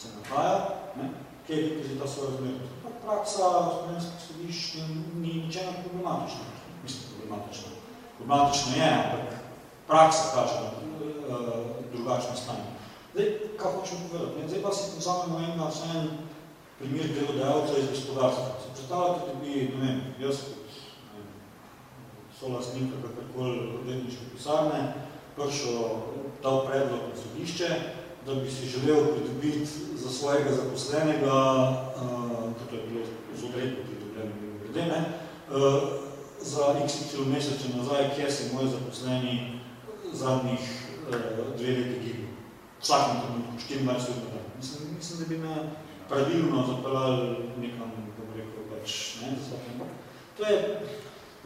se 0.00 0.08
nahaja, 0.16 0.58
ne, 0.98 1.06
kjer 1.46 1.58
je 1.64 1.70
tudi 1.78 2.00
ta 2.00 2.06
sorazmernost. 2.14 2.75
Praksa 3.06 3.46
slovenskih 3.70 4.20
sodišč 4.26 4.74
ni 5.22 5.34
ničena 5.46 5.72
problematična. 5.84 6.46
Mislim, 6.82 7.02
problematična. 7.14 7.68
Problematična 8.18 8.72
je, 8.76 8.88
ampak 8.92 9.36
praksa 9.86 10.24
kaže 10.34 10.56
na 10.64 10.70
uh, 10.70 11.66
drugačno 11.92 12.34
stanje. 12.36 12.66
Zdaj, 13.14 13.26
kaj 13.58 13.72
hočem 13.72 13.98
povedati? 14.10 14.42
Ne? 14.42 14.48
Zdaj 14.48 14.62
pa 14.62 14.72
si 14.72 14.94
pozamemo 14.94 15.38
enega 15.38 15.70
vsejen 15.70 16.08
primer 16.78 17.06
delodajalca 17.14 17.78
iz 17.78 17.88
gospodarstva. 17.94 18.44
Se 18.62 18.68
predstavljate, 18.74 19.20
da 19.26 19.34
bi, 19.40 19.52
ne 19.72 19.86
vem, 19.86 20.00
jaz 20.20 20.36
solastnika 22.40 22.96
kakorkoli 23.02 23.78
odvetniške 23.80 24.24
pisarne, 24.34 24.80
prišel 25.36 25.78
dal 26.42 26.66
predlog 26.66 27.00
na 27.08 27.16
sodišče, 27.22 27.68
da 28.26 28.34
bi 28.34 28.50
si 28.50 28.66
želel 28.66 29.04
pridobiti 29.14 29.66
za 29.94 30.10
svojega 30.10 30.50
zaposlenega, 30.52 31.34
uh, 32.02 32.52
kot 32.58 32.72
je 32.72 32.80
bilo 32.88 33.04
z 33.36 33.44
odredbo 33.44 33.76
pridobljeno 33.86 34.32
glede, 34.62 34.86
ne, 34.86 35.00
uh, 35.50 35.82
za 36.40 36.64
x 36.84 36.92
mesece 37.26 37.68
nazaj, 37.76 38.14
kjer 38.16 38.32
se 38.32 38.54
moji 38.54 38.68
zaposleni 38.68 39.60
zadnjih 40.12 40.60
uh, 41.08 41.58
dve 41.58 41.68
leti 41.68 42.00
gibu. 42.04 42.26
Vsakem 42.82 43.16
trenutku, 43.20 43.52
24 43.70 44.10
ur 44.10 44.30
dan. 44.32 44.46
Mislim, 44.56 44.96
mislim, 44.96 45.18
da 45.18 45.26
bi 45.26 45.38
me 45.38 45.56
pravilno 46.08 46.66
zapeljali 46.66 47.28
nekam, 47.58 47.92
bi 48.32 48.40
rekel, 48.40 48.62
pač, 48.70 49.16
ne, 49.22 49.28
za 49.28 49.56
vsakem. 49.56 49.88
To 50.36 50.44
je 50.44 50.80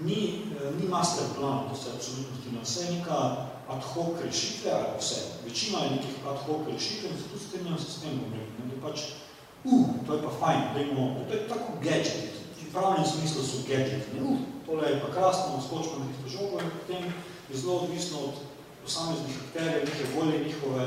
ni, 0.00 0.42
ni 0.80 0.88
master 0.88 1.24
plan, 1.38 1.68
to 1.68 1.76
se 1.76 1.90
absolutno 1.94 2.36
strinja. 2.40 2.60
Vse 2.62 2.84
je 2.84 2.98
neka 2.98 3.46
ad 3.68 3.82
hoc 3.82 4.20
rešitve, 4.24 4.70
ali 4.72 4.98
vse. 4.98 5.20
Večina 5.44 5.78
je 5.78 5.90
nekih 5.90 6.14
ad 6.26 6.38
hoc 6.46 6.66
rešitev 6.72 7.10
in 7.10 7.18
zato 7.18 7.38
strinjam 7.38 7.78
se 7.78 7.90
s 7.90 8.00
tem 8.00 8.20
obrekom. 8.26 8.70
Da 8.70 8.76
pač, 8.88 9.00
uh, 9.64 9.86
to 10.06 10.14
je 10.14 10.22
pa 10.22 10.30
fajn, 10.40 10.62
dajmo, 10.74 11.04
to 11.28 11.34
je 11.34 11.48
tako 11.48 11.72
gadget. 11.82 12.32
V 12.60 12.72
pravnem 12.72 13.06
smislu 13.06 13.42
so 13.42 13.58
gadget. 13.68 14.14
Ne? 14.14 14.20
Uh, 14.22 14.38
tole 14.66 14.90
je 14.90 15.00
pa 15.00 15.12
krasno, 15.14 15.62
skočimo 15.66 15.98
na 15.98 16.06
tisto 16.08 16.28
žogo 16.38 16.60
in 16.60 16.70
potem 16.70 17.02
je 17.50 17.56
zelo 17.56 17.74
odvisno 17.74 18.18
od 18.18 18.34
posameznih 18.82 19.36
akterjev, 19.44 19.84
neke 19.84 20.04
volje, 20.14 20.44
njihove, 20.44 20.86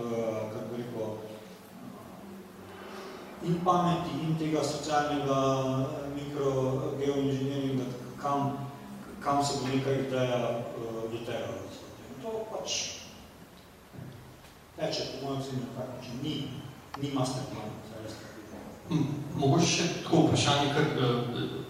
uh, 0.00 0.52
kako 0.52 0.66
bi 0.70 0.82
rekel, 0.82 1.08
in 3.46 3.60
pameti, 3.64 4.10
in 4.24 4.38
tega 4.38 4.64
socialnega 4.64 5.38
mikrogeoinženiringa, 6.14 7.84
kam, 8.26 8.68
kam 9.24 9.44
se 9.44 9.52
bo 9.60 9.76
neka 9.76 9.90
ideja 9.90 10.50
uh, 10.50 11.12
doterala. 11.12 11.62
To 12.22 12.46
pač 12.50 12.70
teče, 14.76 15.02
po 15.12 15.26
mojem 15.26 15.42
cilju, 15.42 15.66
praktično 15.74 16.14
ni, 16.22 16.34
ni 17.02 17.14
master 17.14 17.42
plan. 17.52 17.70
Hm, 18.88 19.06
mogoče 19.34 19.66
še 19.66 19.86
tako 19.98 20.26
vprašanje, 20.26 20.66
kar, 20.74 20.84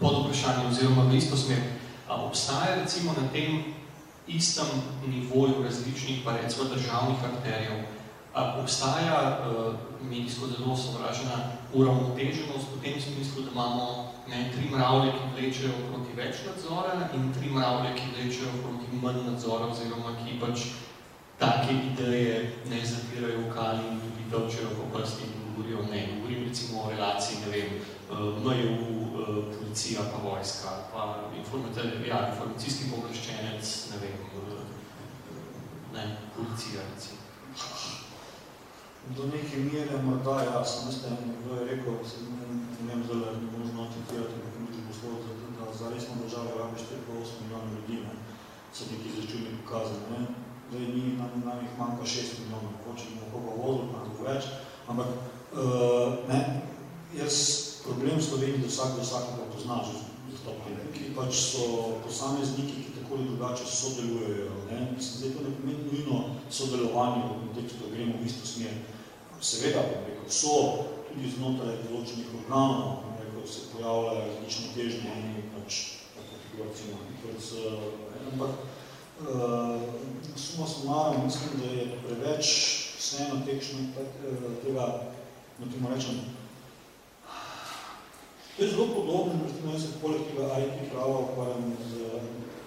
pod 0.01 0.19
vprašanje 0.25 0.67
oziroma 0.69 1.07
v 1.09 1.17
isto 1.17 1.37
smer. 1.37 1.63
A 2.09 2.21
obstaja 2.25 2.75
recimo 2.81 3.15
na 3.17 3.29
tem 3.33 3.75
istem 4.29 4.69
nivoju 5.07 5.63
različnih, 5.65 6.21
pa 6.25 6.37
recimo 6.37 6.69
državnih 6.73 7.25
akterjev, 7.25 7.85
a 8.35 8.61
obstaja 8.61 9.21
uh, 9.49 9.79
medijsko 10.05 10.49
zelo 10.53 10.77
sovražena 10.77 11.57
uravnoteženost 11.73 12.75
v 12.77 12.83
tem 12.85 13.01
smislu, 13.01 13.47
da 13.47 13.55
imamo 13.55 14.16
ne, 14.29 14.51
tri 14.53 14.71
mravlje, 14.71 15.13
ki 15.13 15.27
vlečejo 15.37 15.73
proti 15.91 16.17
več 16.17 16.43
nadzora 16.47 16.95
in 17.15 17.33
tri 17.35 17.51
mravlje, 17.51 17.95
ki 17.99 18.13
vlečejo 18.15 18.53
proti 18.63 19.01
manj 19.03 19.23
nadzora 19.27 19.71
oziroma 19.71 20.17
ki 20.23 20.39
pač 20.41 20.67
take 21.39 21.75
ideje 21.91 22.37
ne 22.71 22.81
zapirajo 22.93 23.45
v 23.45 23.53
kali 23.55 23.85
in 23.91 24.01
tudi 24.01 24.31
dolčejo 24.31 24.73
po 24.79 24.89
prsti 24.95 25.29
in 25.29 25.35
govorijo 25.45 25.85
ne. 25.91 26.07
Govorim 26.17 26.49
recimo 26.49 26.83
o 26.83 26.91
relaciji, 26.91 27.39
ne 27.45 27.53
vem, 27.53 27.69
uh, 28.11 28.19
MJU, 28.41 28.73
uh, 28.73 29.45
policija 29.59 30.01
pa 30.13 30.23
vojska, 30.29 30.71
pa 30.93 31.05
ja, 32.09 32.19
informacijski 32.31 32.91
pooblaščenec, 32.91 33.77
ne 33.93 34.03
vem, 34.03 34.19
uh, 34.41 34.65
ne, 35.95 36.17
policija 36.37 36.83
recimo. 36.95 37.26
Do 39.15 39.23
neke 39.31 39.57
mere 39.63 40.03
morda 40.03 40.43
jaz, 40.43 40.71
veste, 40.87 41.11
nekdo 41.27 41.55
je 41.55 41.67
rekel, 41.71 41.95
se 42.11 42.17
ne 42.27 42.89
vem, 42.89 43.05
zelo 43.07 43.27
ne 43.39 43.47
bom 43.53 43.63
znal 43.71 43.87
citirati, 43.95 44.41
kako 44.43 44.59
mi 44.61 44.87
poslov, 44.89 45.15
da 45.59 45.65
za 45.79 45.91
resno 45.95 46.15
državo 46.23 46.59
rabiš 46.59 46.83
4,8 46.91 47.43
milijona 47.43 47.69
ljudi, 47.75 47.97
ne, 48.07 48.15
so 48.75 48.85
neki 48.91 49.09
izračuni 49.09 49.59
pokazali, 49.63 50.11
ne. 50.11 50.27
Zdaj, 50.71 50.87
ni, 50.95 51.03
nam, 51.21 51.31
nam 51.47 51.59
jih 51.63 51.79
manjka 51.79 52.05
6 52.05 52.41
milijonov, 52.41 52.75
hoče 52.85 53.05
bomo 53.15 53.27
koga 53.33 53.53
vozil, 53.63 53.87
pa 53.93 53.99
bo 54.09 54.29
več, 54.31 54.45
ampak, 54.91 55.09
uh, 55.55 56.29
ne, 56.31 56.41
jaz 57.21 57.37
problem 57.85 58.19
v 58.19 58.27
Sloveniji, 58.29 58.65
da 58.65 58.73
vsak 58.73 58.99
do 58.99 59.07
vsakega 59.07 59.47
pozna 59.55 59.79
že 59.87 59.95
zastopljene, 60.33 60.91
ki 60.95 61.15
pač 61.15 61.33
so 61.53 61.63
posamezniki, 62.03 62.83
ki 62.83 62.97
tako 62.99 63.15
ali 63.15 63.31
drugače 63.31 63.71
sodelujejo, 63.79 64.59
ne. 64.71 64.81
Mislim, 64.97 65.15
zdaj 65.19 65.31
to 65.37 65.47
ne 65.47 65.57
pomeni 65.57 65.89
nujno 65.93 66.19
sodelovanje 66.51 67.23
v 67.25 67.41
kontekstu, 67.45 67.81
da 67.85 67.95
gremo 67.95 68.19
v 68.21 68.27
isto 68.27 68.47
smer. 68.47 68.75
Seveda, 69.41 69.83
rekel, 70.07 70.29
so 70.29 70.53
tudi 71.09 71.33
znotraj 71.35 71.83
določenih 71.87 72.33
organov, 72.41 73.05
rekel, 73.21 73.45
se 73.49 73.69
pojavljajo 73.75 74.23
različne 74.23 74.73
težnje 74.75 75.19
in 75.21 75.51
pač 75.55 75.83
konfiguracijno. 76.17 77.03
Ampak 78.33 78.53
uh, 79.23 79.83
suma 80.37 80.67
sumarum, 80.67 81.25
mislim, 81.25 81.61
da 81.61 81.75
je 81.75 81.87
preveč 82.07 82.55
vseeno 82.97 83.43
tekšno 83.47 83.79
tega, 84.65 84.89
no 85.61 85.69
temu 85.73 85.93
rečem, 85.93 86.25
To 88.57 88.65
je 88.65 88.71
zelo 88.73 88.87
podobno, 88.89 89.33
recimo, 89.45 89.73
jaz 89.73 89.83
se 89.83 90.01
poleg 90.01 90.23
tega 90.33 90.47
IT 90.65 90.89
prava 90.93 91.19
ukvarjam 91.29 91.77
z 91.89 91.93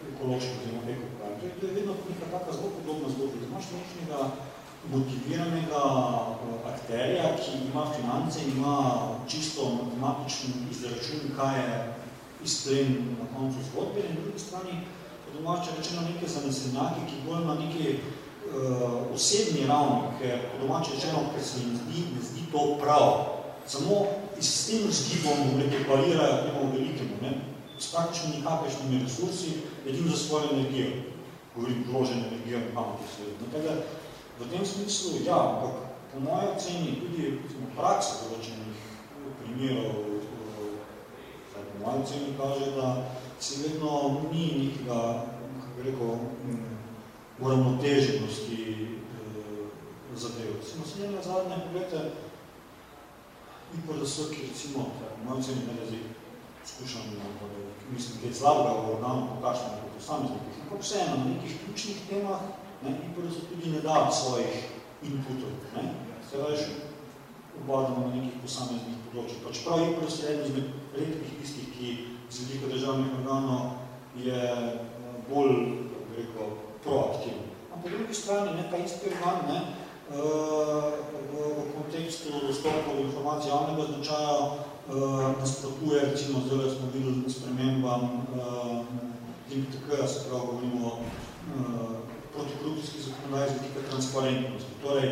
ekološkim 0.10 0.58
oziroma 0.58 0.92
ekopravim. 0.94 1.54
To 1.60 1.66
je 1.66 1.74
vedno 1.78 1.94
neka 2.10 2.28
taka 2.36 2.52
zelo 2.54 2.70
podobna 2.78 3.10
zgodba. 3.14 3.46
Imaš 3.48 3.66
nekšnega 3.74 4.20
motiviranega 4.88 5.84
eh, 5.86 6.70
akterja, 6.74 7.36
ki 7.36 7.52
ima 7.72 7.86
finance 7.96 8.40
in 8.42 8.58
ima 8.58 9.10
čisto 9.28 9.70
matematičen 9.84 10.54
izračun, 10.72 11.20
kaj 11.38 11.60
je 11.60 11.94
izplen 12.44 13.18
na 13.20 13.26
koncu 13.38 13.58
zgodbe, 13.72 14.00
in 14.00 14.16
na 14.16 14.22
drugi 14.22 14.40
strani 14.40 14.74
po 15.26 15.38
domače 15.38 15.70
rečeno 15.78 16.02
neke 16.02 16.28
zanesenjaki, 16.28 17.02
ki 17.10 17.26
bolj 17.28 17.46
na 17.46 17.56
neki 17.56 17.96
uh, 17.96 19.14
osebni 19.14 19.68
ravni, 19.68 20.16
ker 20.20 20.40
po 20.52 20.68
domače 20.68 20.96
rečeno, 20.96 21.20
ker 21.34 21.44
se 21.44 21.60
jim 21.60 21.76
zdi, 21.76 22.04
ne 22.16 22.22
zdi 22.30 22.42
to 22.52 22.78
prav. 22.82 23.06
Samo 23.68 24.06
s 24.40 24.68
tem 24.68 24.88
vzgibom 24.88 25.62
parirajo 25.90 26.44
temu 26.46 26.72
velikemu, 26.72 27.22
ne? 27.22 27.32
s 27.80 27.92
praktično 27.92 28.30
nikakršnimi 28.36 29.04
resursi, 29.04 29.52
edin 29.88 30.10
za 30.10 30.18
svojo 30.18 30.50
energijo. 30.52 30.90
Govorim 31.56 31.86
vložene 31.92 32.28
energijo, 32.28 32.60
pameti 32.74 33.04
se. 33.16 33.22
V 34.40 34.48
tem 34.48 34.66
smislu, 34.66 35.20
ja, 35.28 35.36
ampak 35.36 35.92
po 36.14 36.20
moje 36.24 36.48
oceni 36.56 36.96
tudi 37.04 37.44
praksa 37.76 38.24
določenih 38.24 38.80
primerov, 39.44 40.24
po 41.52 41.76
moje 41.84 42.04
oceni 42.04 42.38
kaže, 42.40 42.72
da 42.80 42.88
se 43.40 43.68
vedno 43.68 44.24
ni 44.32 44.46
nekega, 44.64 45.28
kako 45.60 45.84
rekel, 45.84 46.14
uravnoteženosti 47.40 48.64
eh, 48.64 50.16
zadev. 50.16 50.56
Recimo, 50.60 50.88
se 50.88 51.04
njena 51.04 51.22
zadnje, 51.22 51.60
pogledajte, 51.68 52.12
IPRS, 53.76 54.16
ki 54.32 54.48
recimo, 54.48 54.88
po 54.96 55.12
moje 55.28 55.44
oceni 55.44 55.68
ne 55.68 55.76
razi, 55.84 56.00
skušam, 56.66 57.12
mislim, 57.92 58.22
kaj 58.22 58.34
slabega 58.34 58.72
v 58.72 58.96
organu 58.96 59.28
pokašljamo 59.36 59.84
po 59.84 59.94
posameznikih, 60.00 60.64
ampak 60.64 60.82
vseeno, 60.82 61.16
na 61.18 61.26
nekih 61.26 61.54
ključnih 61.66 62.02
temah, 62.10 62.42
ne, 62.84 62.92
IPRS 63.08 63.42
tudi 63.50 63.72
ne 63.74 63.82
da 63.82 64.12
svojih 64.12 64.70
inputov, 65.04 65.52
ne, 65.76 65.84
se 66.30 66.38
veš, 66.38 66.60
obadamo 67.64 68.08
na 68.08 68.16
nekih 68.16 68.40
posameznih 68.44 69.00
področjih. 69.10 69.44
Pač 69.44 69.64
prav 69.66 69.84
IPRS 69.84 70.22
je 70.22 70.32
eden 70.32 70.48
izmed 70.48 70.96
redkih 70.96 71.36
tistih, 71.42 71.68
ki 71.76 71.90
z 72.30 72.48
veliko 72.48 72.72
državnih 72.72 73.14
organov 73.20 73.64
je 74.20 74.40
eh, 74.40 75.20
bolj, 75.30 75.54
kako 75.92 76.18
rekel, 76.18 76.56
proaktivno. 76.86 77.46
A 77.74 77.82
po 77.82 77.92
drugi 77.92 78.16
strani, 78.16 78.56
ne, 78.58 78.66
pa 78.72 78.80
isti 78.80 79.12
organ, 79.12 79.44
ne, 79.50 79.60
eh, 79.60 80.90
v, 81.30 81.52
v 81.60 81.68
kontekstu 81.76 82.42
dostopa 82.48 82.96
do 82.96 83.06
informacij 83.06 83.52
javnega 83.52 83.86
značaja 83.92 84.36
uh, 84.90 85.40
nasprotuje, 85.40 86.02
recimo 86.02 86.42
zdaj 86.46 86.70
smo 86.74 86.90
videli 86.94 87.30
spremembam 87.30 88.26
uh, 88.34 88.82
TikTok, 89.50 90.08
se 90.10 90.26
pravi, 90.26 90.48
govorimo 90.48 90.98
protikorupcijski 92.34 92.98
zakonodaj 93.02 93.50
z 93.50 93.54
vidika 93.54 93.90
transparentnosti. 93.90 94.74
Torej, 94.84 95.10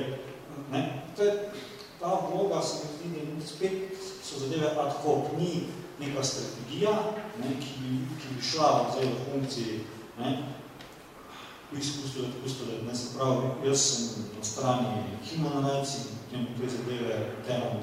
ne, 0.71 1.03
to 1.15 1.23
je, 1.23 1.51
ta 1.99 2.07
vloga 2.31 2.61
se 2.61 2.77
mi 2.83 3.09
zdi, 3.09 3.25
da 3.39 3.45
spet 3.47 3.97
so 4.23 4.39
zadeve 4.39 4.67
ad 4.67 4.93
hoc, 5.03 5.23
ni 5.37 5.63
neka 5.99 6.23
strategija, 6.23 6.91
ne, 7.39 7.49
ki, 7.59 7.73
ki 8.19 8.35
bi 8.35 8.41
šla 8.41 8.91
zdaj 8.93 9.05
v 9.05 9.17
funkciji, 9.25 9.79
ne, 10.19 10.47
tako 11.71 12.71
da 12.71 12.91
ne 12.91 12.95
se 12.95 13.17
pravi, 13.17 13.47
jaz 13.65 13.79
sem 13.79 14.23
na 14.37 14.43
strani 14.43 15.03
himonanajci, 15.23 15.97
potem 16.25 16.47
te 16.59 16.69
zadeve 16.69 17.33
teram 17.47 17.81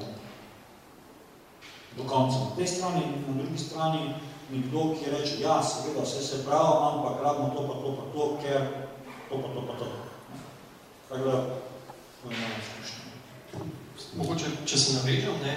do 1.97 2.03
konca. 2.03 2.39
Na 2.39 2.55
tej 2.55 2.67
strani, 2.67 3.01
na 3.27 3.43
drugi 3.43 3.57
strani, 3.57 4.15
nekdo, 4.51 4.95
ki 4.95 5.11
reče, 5.11 5.41
ja, 5.41 5.63
seveda, 5.63 6.01
vse 6.01 6.23
se 6.23 6.43
prav, 6.45 6.83
ampak 6.83 7.23
rabimo 7.23 7.49
to, 7.55 7.67
pa 7.67 7.73
to, 7.73 7.95
pa 7.97 8.03
to, 8.13 8.37
ker 8.41 8.84
to, 9.29 9.37
pa 9.37 9.47
to, 9.47 9.61
pa 9.67 9.73
to. 9.79 9.87
Tako 11.09 11.23
da, 11.23 11.31
to 12.23 12.31
je 12.31 12.37
malo 12.37 12.55
izkušnje. 12.61 13.05
Mogoče, 14.17 14.45
če 14.65 14.77
se 14.77 14.93
navežem, 14.93 15.33
ne, 15.43 15.55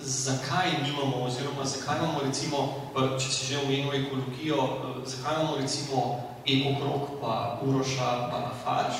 zakaj 0.00 0.70
nimamo, 0.82 1.24
oziroma 1.24 1.64
zakaj 1.64 1.98
imamo 1.98 2.20
recimo, 2.24 2.90
če 3.18 3.30
si 3.32 3.46
že 3.46 3.58
omenil 3.58 3.94
ekologijo, 3.94 4.68
zakaj 5.04 5.34
imamo 5.34 5.56
recimo 5.56 6.02
ekokrok, 6.46 7.20
pa 7.20 7.60
Uroša, 7.62 8.10
pa 8.30 8.40
Nafarš, 8.40 8.96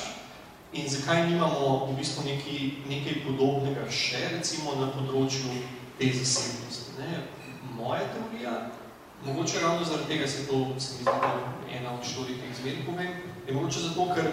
in 0.73 0.89
zakaj 0.89 1.27
nimamo 1.29 1.87
v 1.87 1.95
bistvu 1.99 2.25
nekaj, 2.27 2.59
nekaj 2.89 3.21
podobnega 3.23 3.87
še 3.89 4.27
recimo 4.35 4.75
na 4.75 4.91
področju 4.91 5.63
te 5.99 6.11
zasebnosti. 6.11 6.97
Ne? 6.99 7.23
Moja 7.77 8.03
teorija, 8.11 8.53
mogoče 9.25 9.63
ravno 9.63 9.85
zaradi 9.85 10.11
tega 10.11 10.27
se 10.27 10.47
to, 10.49 10.65
se 10.79 10.99
mi 10.99 11.07
zdi, 11.07 11.77
ena 11.79 11.93
od 11.93 12.03
štorih 12.03 12.43
zmeri 12.59 12.83
povem, 12.85 13.15
je 13.47 13.53
mogoče 13.53 13.79
zato, 13.79 14.07
ker 14.15 14.25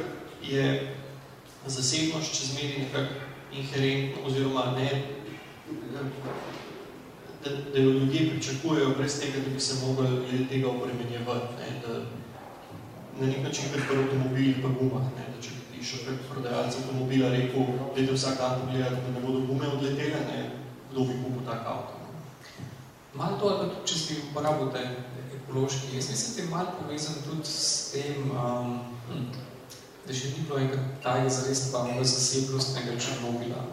je 0.42 0.94
zasebnost 1.66 2.34
čez 2.38 2.54
meri 2.54 2.78
nekako 2.78 3.14
inherentno, 3.52 4.26
oziroma 4.26 4.64
ne, 4.76 5.02
da, 7.44 7.50
da 7.72 7.78
jo 7.78 7.90
ljudje 7.90 8.30
pričakujejo 8.30 8.94
brez 8.98 9.20
tega, 9.20 9.38
da 9.46 9.54
bi 9.54 9.60
se 9.60 9.86
mogli 9.86 10.46
tega 10.48 10.68
obremenjevati, 10.68 11.54
ne? 11.60 11.80
da 11.86 11.98
na 13.20 13.26
nek 13.26 13.42
način 13.42 13.64
kot 13.72 13.82
pri 13.88 13.98
avtomobilih 13.98 14.56
pa 14.62 14.68
gumah, 14.68 15.02
ne? 15.16 15.24
da 15.36 15.42
če 15.42 15.50
bi 15.72 15.84
šel 15.84 15.98
prek 16.06 16.20
prodajalca 16.30 16.78
avtomobila 16.78 17.28
rekel, 17.30 17.66
dajte 17.96 18.12
vsak 18.12 18.38
dan 18.38 18.60
pogledati, 18.60 19.02
da 19.06 19.12
ne 19.14 19.26
bodo 19.26 19.46
gume 19.46 19.68
odletele, 19.68 20.20
ne? 20.30 20.50
kdo 20.90 21.00
bi 21.00 21.20
kupil 21.22 21.46
tak 21.46 21.66
avto. 21.66 22.00
Malo 23.14 23.38
to, 23.38 23.50
da 23.62 23.86
če 23.86 23.98
si 23.98 24.16
uporabil 24.30 24.72
te 25.44 25.50
ekološki, 25.50 25.96
jaz 25.96 26.10
mislim, 26.10 26.36
da 26.36 26.42
je 26.42 26.48
malo 26.48 26.68
povezan 26.80 27.14
tudi 27.24 27.48
s 27.48 27.92
tem, 27.92 28.30
um, 28.30 28.80
da 30.06 30.14
še 30.14 30.28
ni 30.28 30.44
bilo 30.44 30.58
enkrat 30.58 31.02
tajega 31.02 31.30
zares 31.30 31.72
pa 31.72 31.82
v 31.88 32.04
zasebnostnega 32.04 32.98
Černobila. 33.00 33.64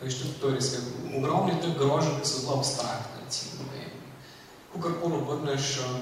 Veš, 0.00 0.22
to 0.40 0.48
je 0.48 0.54
res, 0.54 0.70
ogromni 1.16 1.58
teh 1.60 1.76
grožen, 1.76 2.16
ki 2.20 2.28
so 2.28 2.40
zelo 2.40 2.56
abstraktne, 2.58 3.24
recimo, 3.24 3.68
ne. 3.74 3.90
Kukarkoli 4.72 5.20
obrneš 5.20 5.80
um, 5.84 5.98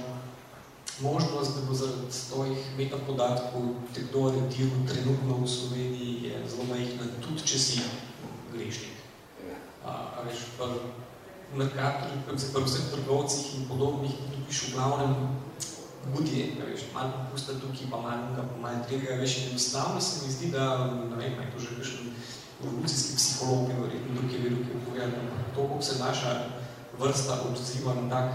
možnost, 1.00 1.56
da 1.56 1.66
bo 1.66 1.74
zaradi 1.74 2.22
tvojih 2.30 2.70
metapodatkov 2.78 3.74
te 3.94 4.06
kdo 4.06 4.28
aretiral 4.30 4.86
trenutno 4.86 5.42
v 5.42 5.50
Sloveniji, 5.50 6.30
je 6.30 6.44
zelo 6.50 6.70
majhna, 6.70 7.10
tudi 7.22 7.46
če 7.46 7.58
si 7.58 7.82
grešnik 8.54 8.98
a 9.88 10.22
veš, 10.26 10.58
v 10.58 10.90
Merkatorju, 11.56 12.20
pri 12.28 12.36
vseh 12.36 12.90
trgovcih 12.92 13.44
in 13.56 13.68
podobnih, 13.68 14.12
dobiš 14.36 14.68
v 14.68 14.72
glavnem 14.76 15.14
budje, 16.12 16.60
a 16.60 16.68
veš, 16.68 16.92
malo 16.92 17.24
popusta 17.24 17.56
tukaj, 17.56 17.88
pa 17.88 17.96
malo 17.96 18.36
pa 18.36 18.44
malo 18.60 18.84
tega, 18.88 19.16
veš, 19.16 19.36
in 19.38 19.44
enostavno 19.56 20.00
se 20.00 20.26
mi 20.26 20.32
zdi, 20.32 20.52
da, 20.52 20.92
ne 20.92 21.16
vem, 21.16 21.32
je 21.40 21.48
to 21.52 21.58
že 21.58 21.76
kakšen 21.80 22.12
evolucijski 22.60 23.16
psiholog, 23.16 23.68
verjetno 23.80 24.14
drugi 24.14 24.34
je 24.34 24.42
veliko 24.44 24.80
povedal, 24.84 25.10
to, 25.54 25.62
kako 25.68 25.82
se 25.82 25.98
naša 26.04 26.30
vrsta 27.00 27.40
odziva 27.48 27.94
na 27.94 28.08
tak, 28.10 28.28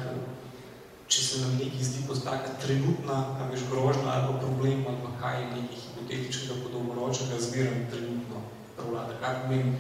če 1.08 1.22
se 1.22 1.42
nam 1.42 1.58
nekaj 1.62 1.84
zdi 1.86 2.06
kot 2.08 2.24
taka 2.26 2.58
trenutna, 2.66 3.18
a 3.38 3.50
veš, 3.52 3.70
grožna 3.70 4.10
ali 4.10 4.34
pa 4.34 4.40
problem, 4.42 4.86
ali 4.90 5.00
pa 5.06 5.12
kaj 5.22 5.42
je 5.42 5.48
nekaj 5.56 5.82
hipotetičnega 5.86 6.62
podoboročnega 6.66 7.40
zmerem 7.40 7.86
trenutno 7.92 8.42
prevlada. 8.78 9.20
Kar 9.22 9.44
pomeni, 9.44 9.76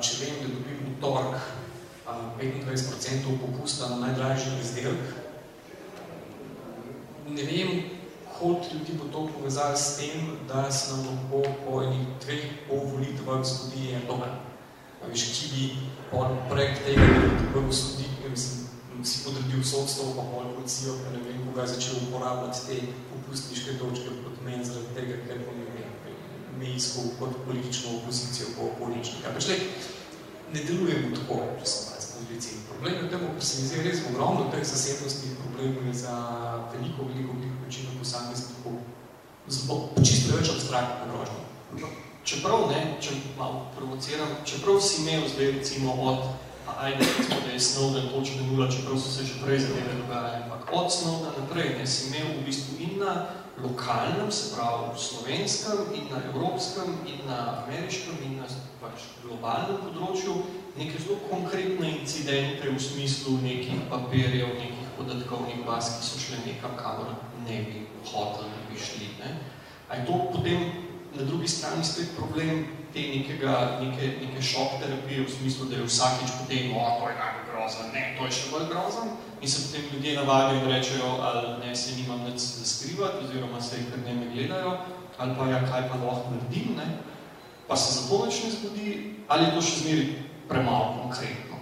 če 0.00 0.12
vem, 0.20 0.38
da 0.44 0.54
dobim 0.54 0.80
v 0.86 1.00
tork 1.02 1.36
25% 2.40 3.38
popusta 3.40 3.88
na 3.88 3.96
najdražji 3.96 4.52
izdelek, 4.62 5.14
ne 7.28 7.42
vem, 7.42 7.82
koliko 8.38 8.64
ljudi 8.72 8.92
bo 8.98 9.04
to 9.12 9.28
povezali 9.34 9.76
s 9.76 9.96
tem, 9.96 10.38
da 10.48 10.70
se 10.72 10.92
nam 10.92 11.06
lahko 11.06 11.42
po 11.64 11.82
enih 11.82 12.06
dveh 12.24 12.44
pol 12.68 12.78
volitvah 12.92 13.44
zgodi 13.44 13.92
Erdogan. 13.92 14.38
Veš, 15.08 15.24
ki 15.34 15.46
bi 15.52 15.62
projekt 16.48 16.84
tega, 16.84 17.06
da 17.54 17.60
bi 17.60 17.66
mislim, 17.66 18.68
si 19.04 19.24
podredil 19.24 19.64
sodstvo, 19.64 20.12
pa 20.16 20.22
pol 20.32 20.54
policijo, 20.54 20.96
pa 21.04 21.12
ne 21.16 21.22
vem, 21.24 21.40
koga 21.46 21.62
je 21.62 21.74
začel 21.74 21.94
uporabljati 22.08 22.66
te 22.66 22.76
popustniške 23.12 23.78
točke 23.78 24.08
proti 24.22 24.44
meni 24.44 24.64
zaradi 24.64 24.94
tega, 24.94 25.22
ker 25.26 25.44
po 25.46 25.52
medijsko 26.58 27.00
kot 27.18 27.36
politično 27.46 27.96
opozicijo 27.96 28.48
po 28.56 28.68
okoličnika. 28.72 29.32
Pač 29.34 29.48
ne 30.52 30.60
delujemo 30.66 31.16
tako, 31.16 31.40
če 31.60 31.66
sem 31.66 31.88
malo 31.88 32.04
spozicij. 32.06 32.60
Problem 32.68 32.94
je 32.94 33.02
v 33.02 33.10
tem, 33.12 33.26
ker 33.34 33.44
se 33.44 33.60
mi 33.60 33.68
zdi 33.68 33.82
res 33.86 34.04
ogromno 34.10 34.48
teh 34.52 34.64
zasebnostnih 34.66 35.36
problemov 35.42 35.94
za 35.94 36.14
veliko, 36.72 37.08
veliko, 37.10 37.36
veliko 37.38 37.64
večino 37.66 37.94
posameznikov 37.98 38.80
zelo 39.50 39.90
čisto 40.04 40.36
več 40.36 40.50
abstraktno 40.52 41.10
grožno. 41.10 41.90
Čeprav 42.24 42.68
ne, 42.70 42.80
če 43.02 43.16
malo 43.38 43.66
provociram, 43.74 44.36
čeprav 44.46 44.78
si 44.84 45.02
imel 45.02 45.24
zdaj 45.30 45.52
recimo 45.56 45.94
od, 46.04 46.26
ajde, 46.76 47.06
recimo, 47.06 47.40
da 47.46 47.52
je 47.52 47.62
Snowden 47.64 48.10
točno 48.12 48.46
nula, 48.50 48.68
čeprav 48.70 48.98
so 49.00 49.10
se 49.10 49.24
že 49.24 49.40
prej 49.42 49.64
zadeve 49.64 49.96
dogajali, 50.02 50.44
ampak 50.44 50.68
od 50.72 50.92
Snowden 50.92 51.34
naprej 51.40 51.74
ne, 51.78 51.86
si 51.86 52.10
imel 52.10 52.36
v 52.36 52.44
bistvu 52.46 52.76
in 52.78 52.98
na 53.00 53.14
lokalnem, 53.62 54.30
se 54.30 54.54
pravi 54.54 54.98
slovenskem 54.98 55.78
in 55.94 56.08
na 56.10 56.22
evropskem 56.32 56.98
in 57.06 57.20
na 57.26 57.64
ameriškem 57.64 58.16
in 58.24 58.36
na 58.40 58.48
pač, 58.80 59.06
globalnem 59.22 59.78
področju 59.84 60.34
neke 60.78 60.98
zelo 61.02 61.18
konkretne 61.28 61.90
incidente 62.00 62.68
v 62.70 62.80
smislu 62.80 63.36
nekih 63.44 63.86
papirjev, 63.90 64.54
nekih 64.56 64.92
podatkovnih 64.96 65.64
baz, 65.66 65.92
ki 65.96 66.06
so 66.06 66.20
šle 66.20 66.40
nekam, 66.46 66.76
kamor 66.78 67.12
ne 67.46 67.58
bi 67.68 67.86
hotel, 68.12 68.48
ne 68.48 68.62
bi 68.70 68.80
šli. 68.80 69.10
Ne? 69.20 69.34
A 69.90 70.00
je 70.00 70.06
to 70.08 70.18
potem 70.32 70.60
na 71.16 71.26
drugi 71.26 71.48
strani 71.48 71.84
spet 71.84 72.14
problem 72.16 72.79
te 72.94 73.02
nekega, 73.14 73.54
neke, 73.82 74.08
neke 74.20 74.42
šok 74.42 74.78
terapije 74.80 75.24
v 75.24 75.32
smislu, 75.32 75.68
da 75.70 75.76
je 75.76 75.86
vsakič 75.86 76.32
potem, 76.40 76.72
o, 76.76 76.84
to 77.00 77.10
je 77.10 77.16
najbolj 77.18 77.46
grozan, 77.50 77.90
ne, 77.94 78.04
to 78.18 78.26
je 78.26 78.36
še 78.38 78.48
bolj 78.52 78.66
grozan, 78.72 79.12
in 79.40 79.48
se 79.48 79.66
potem 79.66 79.86
ljudje 79.92 80.16
navadijo 80.16 80.62
in 80.62 80.72
rečejo, 80.72 81.10
ali 81.28 81.52
ne, 81.62 81.74
se 81.76 81.96
nimam 81.96 82.24
nič 82.26 82.40
za 82.40 82.66
skrivati, 82.66 83.24
oziroma 83.24 83.60
se 83.62 83.84
kar 83.90 84.02
ne 84.06 84.14
me 84.14 84.30
gledajo, 84.34 84.76
ali 85.18 85.36
pa 85.38 85.48
ja, 85.50 85.60
kaj 85.66 85.88
pa 85.88 86.00
lahko 86.02 86.34
naredim, 86.34 86.74
ne, 86.78 86.88
pa 87.68 87.76
se 87.76 87.94
zato 88.00 88.24
več 88.24 88.42
ne 88.44 88.54
zgodi, 88.56 88.96
ali 89.28 89.46
je 89.46 89.54
to 89.54 89.62
še 89.62 89.76
zmeri 89.84 90.06
premalo 90.48 90.96
konkretno. 91.02 91.60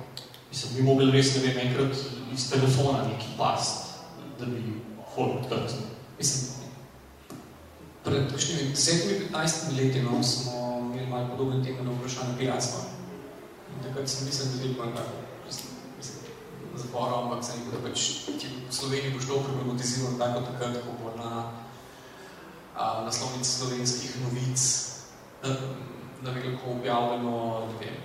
Mislim, 0.48 0.76
bi 0.76 0.86
mogli 0.86 1.10
res, 1.12 1.34
ne 1.36 1.44
vem, 1.44 1.58
enkrat 1.66 2.06
iz 2.32 2.48
telefona 2.50 3.02
neki 3.10 3.34
past, 3.36 3.98
da 4.38 4.46
bi 4.48 4.78
folk 5.14 5.44
trznil. 5.50 5.90
Mislim, 6.18 6.58
pred 8.04 8.30
kakšnimi 8.32 8.72
10-15 8.72 9.76
leti 9.76 10.02
no, 10.02 10.22
smo 10.24 10.67
imeli 11.08 11.24
malo 11.24 11.36
podobne 11.36 11.64
teme 11.64 11.82
na 11.82 11.90
vprašanje 11.90 12.38
piratstva. 12.38 12.80
In 13.72 13.82
takrat 13.82 14.08
sem 14.08 14.26
mislil, 14.26 14.52
da 14.52 14.62
veliko 14.62 14.84
tako, 14.92 15.16
zapora, 16.76 17.14
ampak 17.22 17.44
sem 17.44 17.56
rekel, 17.56 17.72
da 17.72 17.88
pač 17.88 18.00
v 18.68 18.72
Sloveniji 18.72 19.14
boš 19.16 19.26
to 19.26 19.40
problematiziral 19.40 20.18
tako 20.20 20.40
takrat, 20.52 20.76
ko 20.84 20.92
bo 21.00 21.16
na 21.16 21.30
a, 22.76 23.02
naslovnici 23.04 23.50
slovenskih 23.50 24.20
novic, 24.22 24.60
da 26.22 26.30
bi 26.30 26.44
lahko 26.44 26.76
objavljeno, 26.76 27.66
ne 27.72 27.76
vem, 27.80 27.98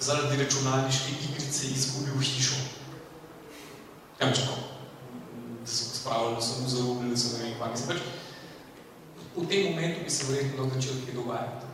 zaradi 0.00 0.42
računalniške 0.42 1.14
igrice 1.28 1.66
izgubil 1.70 2.18
hišo. 2.18 2.58
Kaj 4.18 4.34
če 4.34 4.46
to? 4.46 4.56
da 5.62 5.68
so 5.70 5.94
spravili, 5.94 6.34
da 6.34 6.42
so 6.42 6.62
mu 6.62 6.68
zarubili, 6.68 7.10
da 7.10 7.16
so 7.16 7.36
ne 7.36 7.44
vem, 7.44 7.54
kva. 7.58 7.70
Mislim, 7.70 7.88
pač, 7.88 8.02
v 9.36 9.46
tem 9.48 9.70
momentu 9.70 10.04
bi 10.04 10.10
se 10.10 10.32
verjetno 10.32 10.68
začel 10.74 11.04
kaj 11.04 11.14
dogajati. 11.14 11.66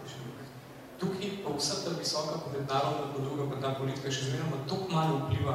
Tukaj 0.99 1.31
pa 1.45 1.51
vsa 1.55 1.75
ta 1.85 1.91
visoka 1.99 2.51
mednarodna 2.53 3.15
podruga, 3.15 3.47
pa 3.51 3.57
ta 3.63 3.75
politika 3.79 4.11
še 4.11 4.31
zmeroma 4.31 4.67
toliko 4.67 4.95
malo 4.95 5.19
vpliva. 5.27 5.55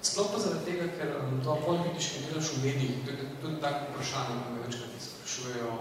Sploh 0.00 0.30
pa 0.32 0.38
zaradi 0.38 0.64
tega, 0.64 0.86
ker 0.96 1.10
um, 1.20 1.40
to 1.44 1.56
bolj 1.66 1.82
vidiš, 1.90 2.06
kaj 2.14 2.22
delaš 2.30 2.50
v 2.54 2.62
medijih, 2.64 3.00
tudi, 3.04 3.24
tudi 3.42 3.58
tako 3.60 3.90
vprašanje, 3.90 4.36
ko 4.40 4.54
me 4.54 4.62
večkrat 4.64 5.02
sprašujejo, 5.06 5.72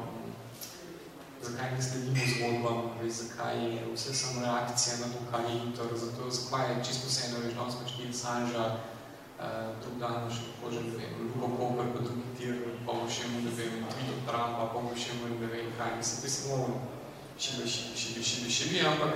zakaj 1.46 1.70
ne 1.72 1.82
sledimo 1.88 2.26
zgodbam, 2.34 2.80
veš, 3.00 3.14
zakaj 3.22 3.62
je 3.64 3.86
vse 3.94 4.16
samo 4.22 4.44
reakcija 4.44 4.98
na 5.00 5.12
to, 5.14 5.22
kaj 5.32 5.46
je 5.48 5.60
Inter, 5.62 5.94
zato 6.04 6.32
zakaj 6.40 6.66
je 6.72 6.84
čisto 6.90 7.14
vseeno, 7.14 7.46
veš, 7.46 7.56
danes 7.62 7.80
pač 7.80 7.96
ni 8.02 8.14
Sanža, 8.24 8.66
uh, 8.74 8.99
drug 9.40 9.96
dan 10.00 10.28
še 10.28 10.44
lahko 10.48 10.72
že, 10.74 10.82
ne 10.84 10.96
vem, 11.00 11.14
Luko 11.24 11.48
Koper, 11.56 11.92
pa 11.96 12.00
drugi 12.04 12.28
tir, 12.36 12.56
pa 12.84 12.92
bo 12.92 13.08
še 13.08 13.30
mu, 13.32 13.44
ne 13.46 13.54
vem, 13.56 13.80
Twitter 13.88 14.20
Trumpa, 14.28 14.68
pa 14.74 14.84
bo 14.84 14.92
še 14.92 15.16
mu, 15.20 15.32
ne 15.32 15.48
vem, 15.48 15.72
kaj, 15.80 15.96
mislim, 15.96 16.20
to 16.20 16.28
je 16.28 16.34
samo 16.36 16.58
šibi, 17.40 17.70
šibi, 17.74 17.96
šibi, 18.04 18.26
šibi, 18.32 18.50
šibi, 18.58 18.82
ampak 18.84 19.14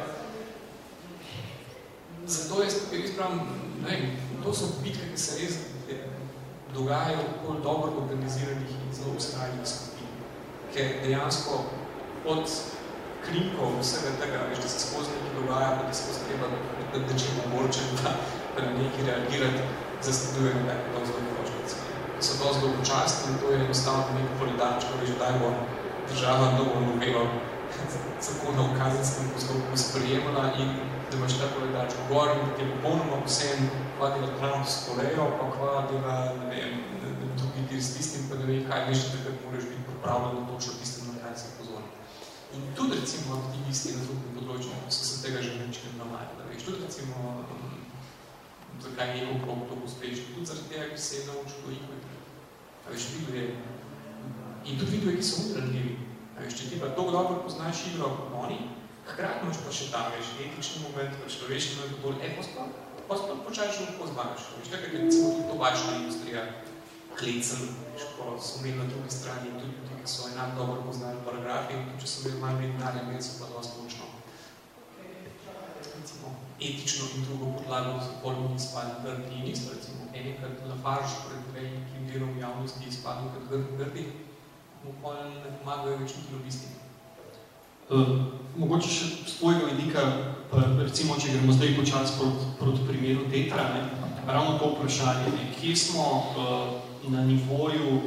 zato 2.23 2.63
jaz, 2.63 2.79
jaz 2.95 3.15
pravim, 3.17 3.43
ne 3.83 3.89
vem, 3.89 4.03
to 4.45 4.55
so 4.55 4.71
bitke, 4.79 5.11
ki 5.11 5.19
se 5.19 5.39
res 5.41 5.59
dogajajo 6.73 7.27
bolj 7.43 7.59
dobro 7.67 7.91
organiziranih 8.05 8.71
in 8.79 8.95
zelo 8.95 9.17
ustrajnih 9.19 9.67
skupin, 9.67 10.07
ker 10.73 11.03
dejansko 11.03 11.59
od 12.25 12.47
krinkov 13.27 13.75
vsega 13.81 14.15
tega, 14.23 14.47
veš, 14.49 14.63
da 14.63 14.71
se 14.71 14.87
skozi 14.87 15.11
nekaj 15.19 15.35
dogaja, 15.41 15.71
pa 15.77 15.87
da 15.87 15.93
se 15.93 16.07
skozi 16.07 16.27
treba, 16.31 16.47
da, 16.93 17.03
da 17.07 17.19
če 17.19 17.35
mogoče, 17.39 17.89
da, 17.99 18.15
da 18.55 18.65
na 18.65 18.77
nekaj 18.79 19.11
reagirati, 19.11 19.82
zasledujejo 20.07 20.67
tako 20.67 20.87
to 20.93 20.99
zelo 21.09 21.21
položnice. 21.29 21.75
So 22.23 22.31
to 22.39 22.53
zelo 22.55 22.69
počasni 22.79 23.23
in 23.31 23.35
to 23.39 23.45
je 23.51 23.57
enostavno 23.65 24.09
neko 24.17 24.33
polidarčko, 24.39 24.91
veš, 25.01 25.11
daj 25.21 25.33
bo 25.41 25.49
država 26.09 26.45
novo 26.57 26.75
novelo 26.87 27.23
zakona 28.25 28.61
v 28.67 28.77
kazenskem 28.79 29.25
postopku 29.33 29.73
sprejemala 29.85 30.45
in 30.61 30.69
da 31.09 31.17
imaš 31.17 31.33
ta 31.39 31.47
polidarčko 31.55 32.01
gor 32.09 32.29
in 32.35 32.45
je 32.59 32.65
popolnoma 32.73 33.17
vsem, 33.25 33.59
kva 33.97 34.07
dela 34.13 34.29
Trump 34.37 34.65
s 34.67 34.75
Korejo, 34.85 35.25
pa 35.37 35.45
kva 35.55 35.73
dela, 35.91 36.15
ne 36.39 36.45
vem, 36.51 36.71
drugi 37.37 37.61
dir 37.69 37.83
s 37.83 37.93
tistim, 37.95 38.21
pa 38.29 38.35
ne 38.35 38.45
vem, 38.49 38.63
kaj 38.69 38.81
veš, 38.89 38.99
takrat 39.13 39.37
moraš 39.45 39.65
biti 39.69 39.87
pripravljen 39.89 40.47
točno 40.49 40.73
tistim, 40.79 41.03
na 41.13 41.17
kaj 41.23 41.35
se 41.41 41.47
pozorni. 41.57 41.91
In 42.55 42.61
tudi 42.77 42.99
recimo 43.01 43.41
aktivisti 43.41 43.95
na 43.97 44.01
drugem 44.05 44.31
področju 44.37 44.73
so 44.95 45.03
se 45.09 45.21
tega 45.23 45.41
že 45.45 45.57
večkrat 45.59 45.95
navajali, 46.01 46.37
da 46.39 46.49
veš, 46.49 46.65
tudi 46.67 46.83
recimo 46.85 47.15
zakaj 48.83 49.09
je 49.09 49.15
njegov 49.15 49.41
krog 49.43 49.59
tako 49.69 49.85
uspešen. 49.85 50.25
Tudi 50.35 50.45
zaradi 50.45 50.69
tega, 50.69 50.85
ki 50.93 51.01
se 51.01 51.15
je 51.17 51.25
naučil 51.27 51.59
to 51.63 51.71
igro. 51.71 51.95
Veš, 52.89 53.03
videl 53.15 53.35
je, 53.41 53.45
in 54.65 54.79
tudi 54.79 54.91
videl 54.91 55.11
je, 55.11 55.17
ki 55.17 55.27
so 55.29 55.41
udranljivi. 55.45 55.93
Veš, 56.39 56.57
če 56.59 56.69
ti 56.69 56.79
pa 56.81 56.91
tako 56.91 57.11
dobro 57.15 57.43
poznaš 57.45 57.85
igro 57.93 58.09
kot 58.17 58.35
oni, 58.43 58.59
hkrati 59.07 59.45
imaš 59.45 59.61
pa 59.65 59.71
še 59.77 59.89
ta, 59.93 60.01
veš, 60.15 60.33
etični 60.45 60.83
moment, 60.87 61.15
pa 61.21 61.31
človeški 61.35 61.79
moment, 61.79 62.01
bolj 62.03 62.27
epos 62.27 62.51
pa, 62.55 62.67
pa 63.07 63.19
sploh 63.19 63.41
počaš 63.47 63.81
lahko 63.83 64.11
zbavaš. 64.11 64.47
Veš, 64.59 64.71
tako 64.73 64.89
je 64.89 65.03
recimo 65.05 65.33
tudi 65.35 65.49
tobačna 65.51 65.97
industrija, 66.01 66.45
klecen, 67.19 67.67
veš, 67.93 68.07
ko 68.17 68.35
so 68.41 68.61
imeli 68.61 68.81
na 68.81 68.89
drugi 68.91 69.11
strani, 69.13 69.53
tudi 69.59 69.75
ti, 69.87 69.99
ki 70.01 70.11
so 70.15 70.27
enak 70.33 70.57
dobro 70.59 70.81
poznali 70.87 71.21
paragrafi, 71.27 71.79
tudi 71.87 72.01
če 72.03 72.11
so 72.11 72.25
imeli 72.25 72.41
manj 72.43 72.61
denarja, 72.65 73.05
imeli 73.05 73.23
so 73.23 73.39
pa 73.39 73.51
dosti 73.53 73.83
etično 76.59 77.05
in 77.15 77.25
drugo 77.25 77.51
podlago 77.57 77.99
za 77.99 78.11
polno 78.23 78.55
izpadli 78.55 79.01
grdi 79.03 79.35
in 79.39 79.47
isto, 79.51 79.73
recimo 79.75 80.09
enikrat 80.13 80.61
Lafarge 80.69 81.15
pred 81.27 81.43
velikim 81.55 82.07
delom 82.11 82.37
javnosti 82.39 82.89
izpadli 82.89 83.29
kot 83.33 83.49
grdi 83.49 83.77
grdi, 83.77 84.05
mu 84.83 84.93
pol 85.01 85.15
ne 85.15 85.57
pomagajo 85.59 85.97
več 85.97 86.15
niti 86.17 86.33
lobisti. 86.35 86.67
Uh, 87.89 88.15
mogoče 88.55 88.89
še 88.89 89.09
z 89.27 89.35
tvojega 89.39 89.73
vidika, 89.73 90.03
pa 90.51 90.63
recimo, 90.79 91.17
če 91.19 91.33
gremo 91.35 91.55
zdaj 91.55 91.75
počas 91.79 92.15
proti, 92.17 92.47
proti 92.59 92.87
primeru 92.87 93.27
tetra, 93.31 93.65
ne, 93.73 93.81
ravno 94.27 94.57
to 94.59 94.71
vprašanje, 94.75 95.33
ne, 95.35 95.49
kje 95.57 95.75
smo 95.77 96.05
uh, 96.07 96.79
na 97.11 97.25
nivoju 97.27 98.01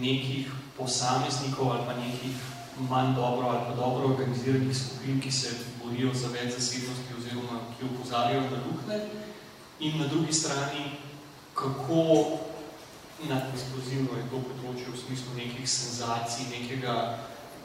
nekih 0.00 0.48
posameznikov 0.78 1.72
ali 1.72 1.86
pa 1.86 1.94
nekih 2.00 2.36
manj 2.88 3.14
dobro 3.14 3.52
ali 3.52 3.60
pa 3.68 3.74
dobro 3.76 4.08
organiziranih 4.14 4.76
skupin, 4.76 5.20
ki 5.20 5.32
se 5.32 5.52
borijo 5.84 6.14
za 6.14 6.28
več 6.32 6.54
zasebnosti 6.54 7.14
oziroma 7.18 7.60
ki 7.82 7.94
opozarjajo 7.94 8.40
na 8.50 8.58
lukne 8.66 8.98
in 9.80 9.98
na 9.98 10.06
drugi 10.06 10.32
strani, 10.32 10.82
kako 11.54 12.38
nadexplozivno 13.26 14.18
je 14.18 14.28
to 14.30 14.38
področje 14.46 14.90
v 14.90 14.98
smislu 14.98 15.34
nekih 15.34 15.66
senzacij, 15.68 16.46
nekega, 16.50 16.94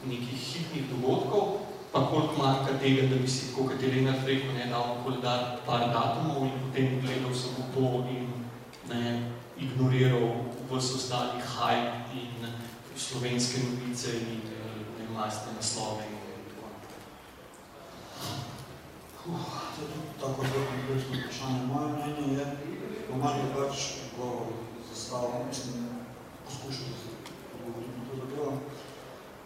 nekih 0.06 0.38
hitnih 0.50 0.90
dogodkov, 0.90 1.62
pa 1.92 2.02
koliko 2.10 2.36
manjka 2.38 2.76
tega, 2.82 3.06
da 3.10 3.18
bi 3.22 3.30
si, 3.30 3.52
kot 3.54 3.78
je 3.82 3.90
Lenart 3.94 4.26
rekel, 4.26 4.52
ne, 4.54 4.66
dal 4.70 4.98
koledar 5.06 5.62
par 5.66 5.88
datumov 5.94 6.46
in 6.50 6.58
potem 6.66 6.98
gledal 7.02 7.34
samo 7.34 7.70
to 7.74 8.04
in 8.12 8.28
ne, 8.90 9.14
ignoriral 9.58 10.44
vse 10.68 10.94
ostali 10.98 11.42
hype 11.42 12.18
in 12.18 12.50
slovenske 12.98 13.62
novice 13.64 14.14
in 14.18 14.42
ne, 14.98 15.10
mastne 15.14 15.54
naslove 15.58 16.06
in 16.06 16.16
Tako 18.18 18.57
zelo 19.28 20.34
kompleksno 20.36 21.14
vprašanje. 21.20 21.60
Moje 21.72 21.88
mnenje 21.92 22.24
je, 22.36 22.44
po 23.08 23.14
malo 23.22 23.44
pač 23.54 23.76
govor 24.16 24.48
zastavljam, 24.88 25.46
mislim, 25.48 25.88
poskušal 26.44 26.92
se 27.00 27.10
pogovoriti 27.50 27.98
na 27.98 28.02
to 28.08 28.14
zadevo. 28.20 28.52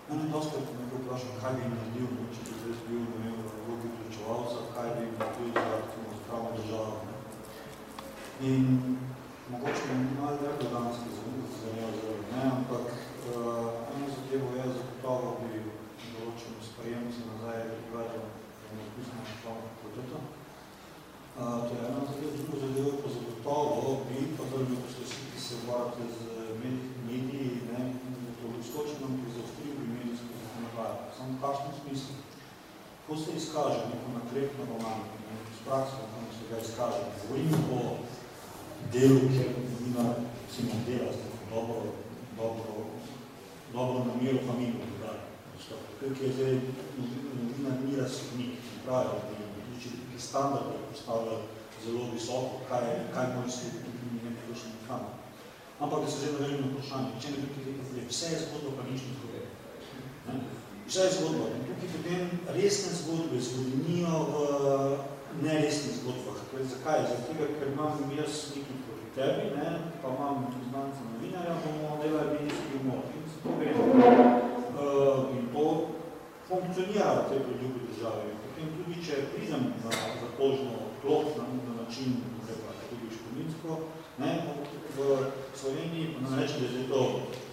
Mene 0.08 0.24
dosti 0.32 0.56
nekaj 0.80 0.98
vprašam, 1.02 1.32
kaj 1.40 1.52
bi 1.56 1.72
naredil, 1.72 2.08
če 2.34 2.40
bi 2.46 2.52
zdaj 2.58 2.74
bil, 2.86 3.02
vem, 3.22 3.36
v 3.48 3.54
vlogi 3.64 3.88
pričevalca, 3.96 4.58
kaj 4.74 4.88
bi 4.96 5.04
naredil 5.18 5.50
za 5.54 5.72
aktivno 5.80 6.12
pravno 6.26 6.50
državo. 6.58 6.96
In 8.50 8.64
mogoče 9.50 9.82
bi 9.88 10.20
malo 10.20 10.38
rekli 10.42 10.68
danes, 10.74 11.02
ki 11.02 11.10
zanjajo 11.62 11.92
zelo, 11.98 12.18
ne, 12.32 12.42
ampak 12.56 12.86
uh, 12.90 13.66
eno 13.94 14.06
zadevo 14.14 14.54
je 14.58 14.66
zagotovo 14.78 15.34
bi 15.42 15.64
določeno 16.12 16.62
sprejem 16.68 17.10
se 17.14 17.26
nazaj 17.30 17.60
pripravljal 17.72 18.30
napisano 18.76 19.24
šlovno 19.30 19.68
fakulteto. 19.72 20.18
To 21.42 21.72
je 21.74 21.82
ena 21.90 22.02
zadeva, 22.08 22.32
druga 22.38 22.56
zadeva 22.62 22.92
pa 23.02 23.08
zagotovo 23.14 23.90
bi, 24.06 24.18
pa 24.36 24.42
bi 24.70 24.76
poslušali, 24.84 25.26
ki 25.32 25.40
se 25.46 25.54
varate 25.68 26.04
z 26.16 26.20
mediji, 27.08 27.50
ne, 27.70 27.80
to 28.38 28.44
bi 28.52 28.60
skočeno, 28.68 29.06
ki 29.18 29.34
zaostril 29.34 29.74
bi 29.78 29.84
medijsko 29.94 30.30
zakonodajo. 30.42 30.96
Samo 31.16 31.30
v 31.34 31.40
kakšnem 31.42 31.74
smislu? 31.80 32.14
Ko 33.06 33.12
se 33.22 33.30
izkaže 33.40 33.80
neko 33.90 34.08
naklepno 34.18 34.62
romano, 34.70 35.04
s 35.56 35.60
prakso, 35.66 35.98
kako 36.12 36.30
se 36.36 36.44
ga 36.50 36.56
izkaže, 36.66 37.02
govorim 37.18 37.54
o 37.78 37.80
delu, 38.92 39.20
kjer 39.34 39.50
nima 39.84 40.06
recimo 40.42 40.72
dela, 40.86 41.12
dobro, 41.50 41.80
dobro, 42.40 42.70
dobro 43.74 43.98
namero 44.08 44.38
familijo, 44.46 44.92
ki 45.98 46.24
je 46.24 46.32
zdaj 46.36 46.54
novinar 47.38 47.76
ni 47.84 47.96
razsodnik, 47.96 48.52
pravijo, 48.84 49.18
ki 50.22 50.28
standard 50.28 50.66
postavlja 50.90 51.36
zelo 51.84 52.06
visoko, 52.14 52.62
kaj, 52.68 52.84
kaj 53.14 53.26
moj 53.34 53.50
svet 53.50 53.74
tudi 53.84 54.22
ne 54.24 54.30
pridošen 54.38 54.72
kam. 54.86 55.02
Ampak 55.80 56.04
da 56.04 56.10
se 56.10 56.18
zdaj 56.18 56.32
navežem 56.32 56.60
na 56.62 56.68
vprašanje, 56.70 57.20
če 57.20 57.28
ne 57.30 57.36
bi 57.42 57.46
rekel, 57.66 57.72
da 57.94 58.02
vse 58.10 58.26
je 58.32 58.38
zgodba, 58.44 58.70
pa 58.76 58.82
nič 58.90 59.00
ne 59.06 59.12
zgodba. 59.18 59.40
Vse 60.86 61.06
je 61.06 61.14
zgodba. 61.16 61.48
In 61.56 61.64
tukaj 61.66 61.90
potem 61.94 62.22
resne 62.58 62.92
zgodbe 63.00 63.40
zgodinijo 63.48 64.20
v 64.30 64.36
neresnih 65.42 65.96
zgodbah. 65.98 66.38
Torej, 66.52 66.68
zakaj? 66.74 67.02
Zato 67.10 67.48
ker 67.58 67.72
imam 67.72 68.14
jaz 68.18 68.38
nekaj 68.54 68.78
proti 68.86 69.08
tebi, 69.16 69.48
ne? 69.56 69.70
pa 70.02 70.14
imam 70.14 70.46
znanca 70.68 71.08
novinarja, 71.08 71.58
bomo 71.64 71.98
delali 72.02 72.36
medijski 72.36 72.78
umor. 72.78 73.02
In 73.16 73.26
se 73.32 73.42
to 73.42 73.58
gre. 73.58 73.74
Uh, 74.72 75.34
in 75.34 75.50
to 75.54 75.66
funkcionira 76.46 77.10
v 77.18 77.28
tej 77.28 77.40
predljubi 77.48 77.90
države. 77.90 78.41
Potem 78.62 78.78
tudi, 78.78 79.02
če 79.02 79.16
pridem 79.34 79.62
na 79.82 79.90
zatožno 79.90 80.94
klop 81.02 81.34
na, 81.34 81.44
na 81.66 81.72
način, 81.82 82.12
da 82.46 82.54
tudi 82.86 83.08
školinsko, 83.10 83.78
ne, 84.22 84.34
v 84.94 85.06
Sloveniji, 85.58 86.12
pa 86.14 86.20
nam 86.22 86.36
reče, 86.38 86.60
da 86.62 86.68
je 86.78 86.84
to, 86.86 87.00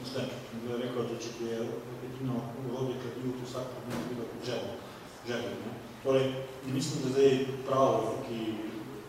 mislim, 0.03 0.27
da 0.53 0.69
je 0.69 0.77
rekel, 0.83 1.07
da 1.09 1.15
če 1.23 1.31
je 1.47 1.57
edino 2.05 2.35
urodje 2.61 2.99
kladil, 3.01 3.31
to 3.39 3.47
vsak 3.47 3.71
problem 3.73 4.03
bilo 4.09 4.27
kot 4.29 4.45
željo. 4.49 4.75
željo 5.27 5.53
ne. 5.63 5.71
Torej, 6.03 6.27
mislim, 6.75 7.01
da 7.03 7.13
zdaj 7.15 7.33
pravo, 7.65 8.13
ki 8.27 8.37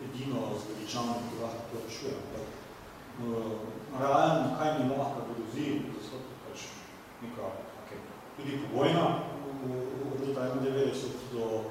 edino 0.07 0.41
zveličano, 0.63 1.19
ki 1.27 1.43
lahko 1.43 1.67
to 1.69 1.83
rešuje. 1.85 2.15
Ampak, 2.21 2.47
uh, 3.27 3.51
realno, 4.01 4.55
kaj 4.57 4.73
mi 4.79 4.89
lahko 4.89 5.27
grozi, 5.29 5.67
da 5.91 6.01
so 6.07 6.23
pač 6.47 6.65
neka, 7.21 7.53
okay, 7.83 8.01
tudi 8.39 8.57
pobojna, 8.65 9.05
od 9.61 10.25
leta 10.25 10.49
91 10.65 11.37
do, 11.37 11.61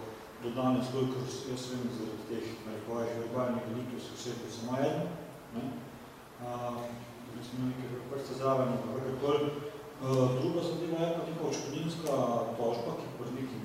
do 0.42 0.50
danes, 0.50 0.86
koliko 0.92 1.20
jaz 1.50 1.62
vem, 1.70 1.84
zaradi 1.96 2.24
teh 2.28 2.46
narekovajih 2.66 3.12
verbalnih 3.20 3.64
velikih 3.68 4.00
so 4.00 4.16
vse, 4.16 4.30
ko 4.40 4.52
samo 4.56 4.78
eden, 4.80 5.02
ne? 5.54 5.64
Uh, 6.40 6.80
smo 7.44 7.66
nekaj 7.68 8.00
prste 8.10 8.38
zraven, 8.38 8.72
kakorkoli. 8.82 9.50
Uh, 10.00 10.40
druga 10.40 10.62
zadeva 10.64 11.00
je 11.04 11.12
pa 11.16 11.22
neka 11.28 11.44
očkodinska 11.50 12.14
tožba, 12.56 12.96
ki 13.00 13.06
pri 13.18 13.30
nekim 13.36 13.64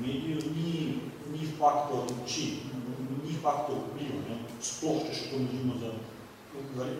mediju 0.00 0.38
ni, 0.56 0.72
ni 1.32 1.46
faktor 1.58 2.10
moči, 2.18 2.46
ni 3.22 3.38
faktor 3.42 3.78
vpliva, 3.86 4.18
ne? 4.28 4.42
sploh, 4.60 5.06
če 5.06 5.14
še 5.14 5.30
to 5.30 5.42
možimo 5.46 5.78
za, 5.82 5.92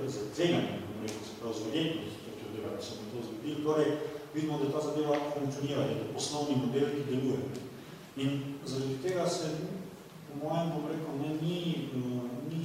za 0.06 0.28
tveganje, 0.36 0.78
se 1.26 1.34
pravi, 1.40 1.58
z 1.58 1.66
verjetnost, 1.66 2.16
da 2.62 2.82
se 2.82 2.94
mi 3.00 3.10
to 3.10 3.26
zgodilo. 3.26 3.72
Torej, 3.72 3.90
vidimo, 4.34 4.58
da 4.62 4.70
ta 4.72 4.86
zadeva 4.86 5.18
funkcionira, 5.34 5.82
da 5.82 5.90
je 5.90 6.02
to 6.02 6.12
poslovni 6.14 6.62
model, 6.62 6.92
ki 6.94 7.08
deluje. 7.10 7.65
In 8.16 8.56
zaradi 8.64 8.96
tega 9.02 9.26
se, 9.28 9.48
po 10.26 10.48
mojem, 10.48 10.70
bom 10.72 10.86
rekel, 10.88 11.16
ne, 11.20 11.30
ni, 11.42 11.56
ni, 12.48 12.62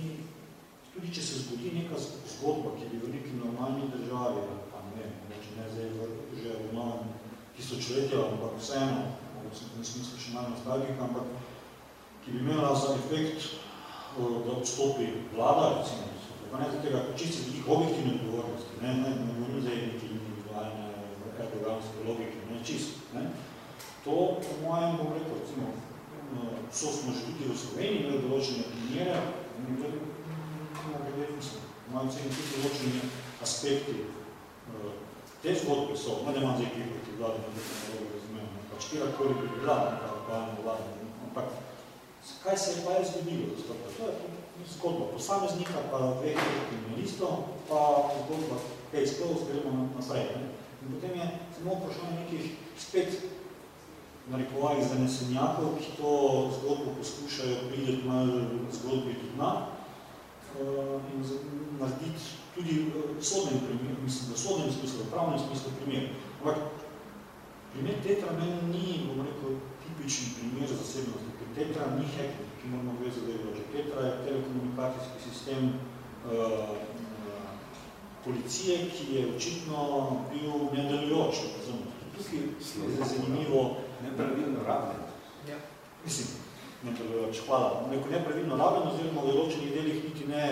tudi 0.93 1.11
če 1.11 1.23
se 1.25 1.41
zgodi 1.43 1.73
neka 1.75 1.99
zgodba, 1.99 2.71
ki 2.77 2.87
bi 2.91 3.01
v 3.01 3.11
neki 3.17 3.35
normalni 3.35 3.89
državi, 3.91 4.45
pa 4.71 4.79
ne 4.93 5.09
neče 5.27 5.57
ne 5.57 5.67
zdaj 5.73 5.89
že 6.39 6.55
v 6.55 6.71
novem 6.77 7.11
tisočletju, 7.57 8.23
ampak 8.29 8.55
vseeno, 8.61 9.11
v 9.51 9.83
smislu 9.83 10.23
še 10.23 10.31
malo 10.37 10.55
nostalgika, 10.55 11.03
ampak 11.03 11.27
ki 12.23 12.31
bi 12.31 12.43
imela 12.45 12.71
za 12.71 12.95
efekt, 12.95 13.59
da 14.15 14.55
odstopi 14.55 15.11
vlada, 15.35 15.81
recimo, 15.81 16.07
pa 16.51 16.63
ne 16.63 16.71
tega, 16.79 17.03
čisto 17.19 17.47
nekih 17.47 17.67
objektivne 17.67 18.19
odgovornosti, 18.19 18.79
ne, 18.81 18.91
ne, 19.03 19.11
ne 19.19 19.33
govorim 19.35 19.63
zdaj 19.67 19.79
neki 19.87 20.15
individualne 20.15 20.87
erdoganske 21.39 22.07
logike, 22.07 22.39
ne, 22.47 22.63
čisto, 22.63 23.03
ne. 23.15 23.27
To, 24.01 24.41
po 24.41 24.53
mojem, 24.65 24.97
rekel, 25.13 25.37
recimo, 25.37 25.67
so 26.71 26.87
smo 26.89 27.13
že 27.13 27.29
tudi 27.29 27.45
v 27.45 27.53
Sloveniji 27.53 27.99
imeli 28.01 28.23
določene 28.25 28.63
primere, 28.71 29.17
in 29.61 29.77
to 29.77 29.85
je, 31.19 31.27
mislim, 31.37 31.61
mojem 31.93 32.09
ceni 32.09 32.31
tudi 32.33 32.53
določene 32.55 33.01
aspekti 33.45 33.95
te 35.41 35.53
zgodbe 35.57 35.97
so, 35.97 36.21
ne 36.25 36.33
da 36.33 36.41
imam 36.41 36.57
zdaj 36.57 36.69
kaj 36.73 36.87
proti 36.93 37.17
vladi, 37.17 37.39
ne 37.41 37.49
da 37.57 37.63
ne 37.93 38.09
razumem, 38.13 38.47
pač 38.71 38.87
kjerkoli 38.89 39.37
bi 39.37 39.47
bila 39.57 39.77
neka 39.89 40.39
vlada, 40.61 40.87
ampak 41.27 41.47
kaj 42.43 42.57
se 42.57 42.71
je 42.71 42.85
pa 42.85 42.97
je 42.97 43.05
zgodilo? 43.09 43.45
To 43.97 44.09
je 44.09 44.67
zgodba 44.75 45.05
posameznika, 45.13 45.85
pa 45.91 46.01
dveh 46.21 46.37
kriminalistov, 46.69 47.53
pa 47.69 47.81
zgodba 48.21 48.61
pejskov, 48.93 49.45
gremo 49.49 49.89
naprej. 49.93 50.29
In 50.81 50.93
potem 50.93 51.17
je 51.17 51.25
samo 51.57 51.77
vprašanje 51.77 52.17
nekih 52.21 52.45
spet 52.77 53.40
narekovali 54.29 54.85
zanesenjakov, 54.85 55.77
ki 55.79 55.97
to 55.97 56.11
zgodbo 56.59 56.93
poskušajo 56.97 57.55
prideti 57.69 58.07
malo 58.07 58.41
zgodbi 58.71 59.13
do 59.13 59.27
dna 59.35 59.51
uh, 59.57 61.01
in 61.13 61.25
narediti 61.79 62.21
tudi 62.55 62.91
v 63.17 63.23
sodnem 63.23 63.59
primer, 63.65 63.95
mislim, 64.03 64.33
v 64.33 64.37
sodnem 64.37 64.71
smislu, 64.71 65.03
v 65.03 65.11
pravnem 65.11 65.39
smislu 65.39 65.71
primer. 65.81 66.09
Ampak 66.39 66.57
primer 67.73 67.95
Tetra 68.03 68.31
meni 68.37 68.59
ni, 68.69 69.07
bom 69.07 69.25
rekel, 69.25 69.57
tipični 69.81 70.35
primer 70.37 70.67
zasebnosti, 70.69 71.31
ker 71.39 71.49
Tetra 71.55 71.95
ni 71.95 72.05
hektor, 72.05 72.47
ki 72.61 72.67
moramo 72.69 72.99
dve 72.99 73.09
zadeve 73.15 73.63
Tetra 73.71 73.99
je 74.05 74.13
telekomunikacijski 74.25 75.17
sistem 75.29 75.61
uh, 76.27 76.75
policije, 78.25 78.91
ki 78.93 79.15
je 79.15 79.35
očitno 79.35 79.79
bil 80.29 80.69
nedelujoč. 80.75 81.35
Tukaj 82.17 82.39
je 82.39 83.05
zanimivo, 83.07 83.77
nepravilno 84.05 84.63
rabljen. 84.67 85.01
Ja. 85.49 85.57
Mislim, 86.05 86.27
nepravilno, 86.83 87.29
hvala. 87.47 87.87
Neko 87.91 88.09
nepravilno 88.09 88.57
rabljen, 88.57 88.89
oziroma 88.91 89.25
v 89.25 89.33
določenih 89.35 89.73
delih 89.77 90.03
niti 90.07 90.27
ne 90.29 90.45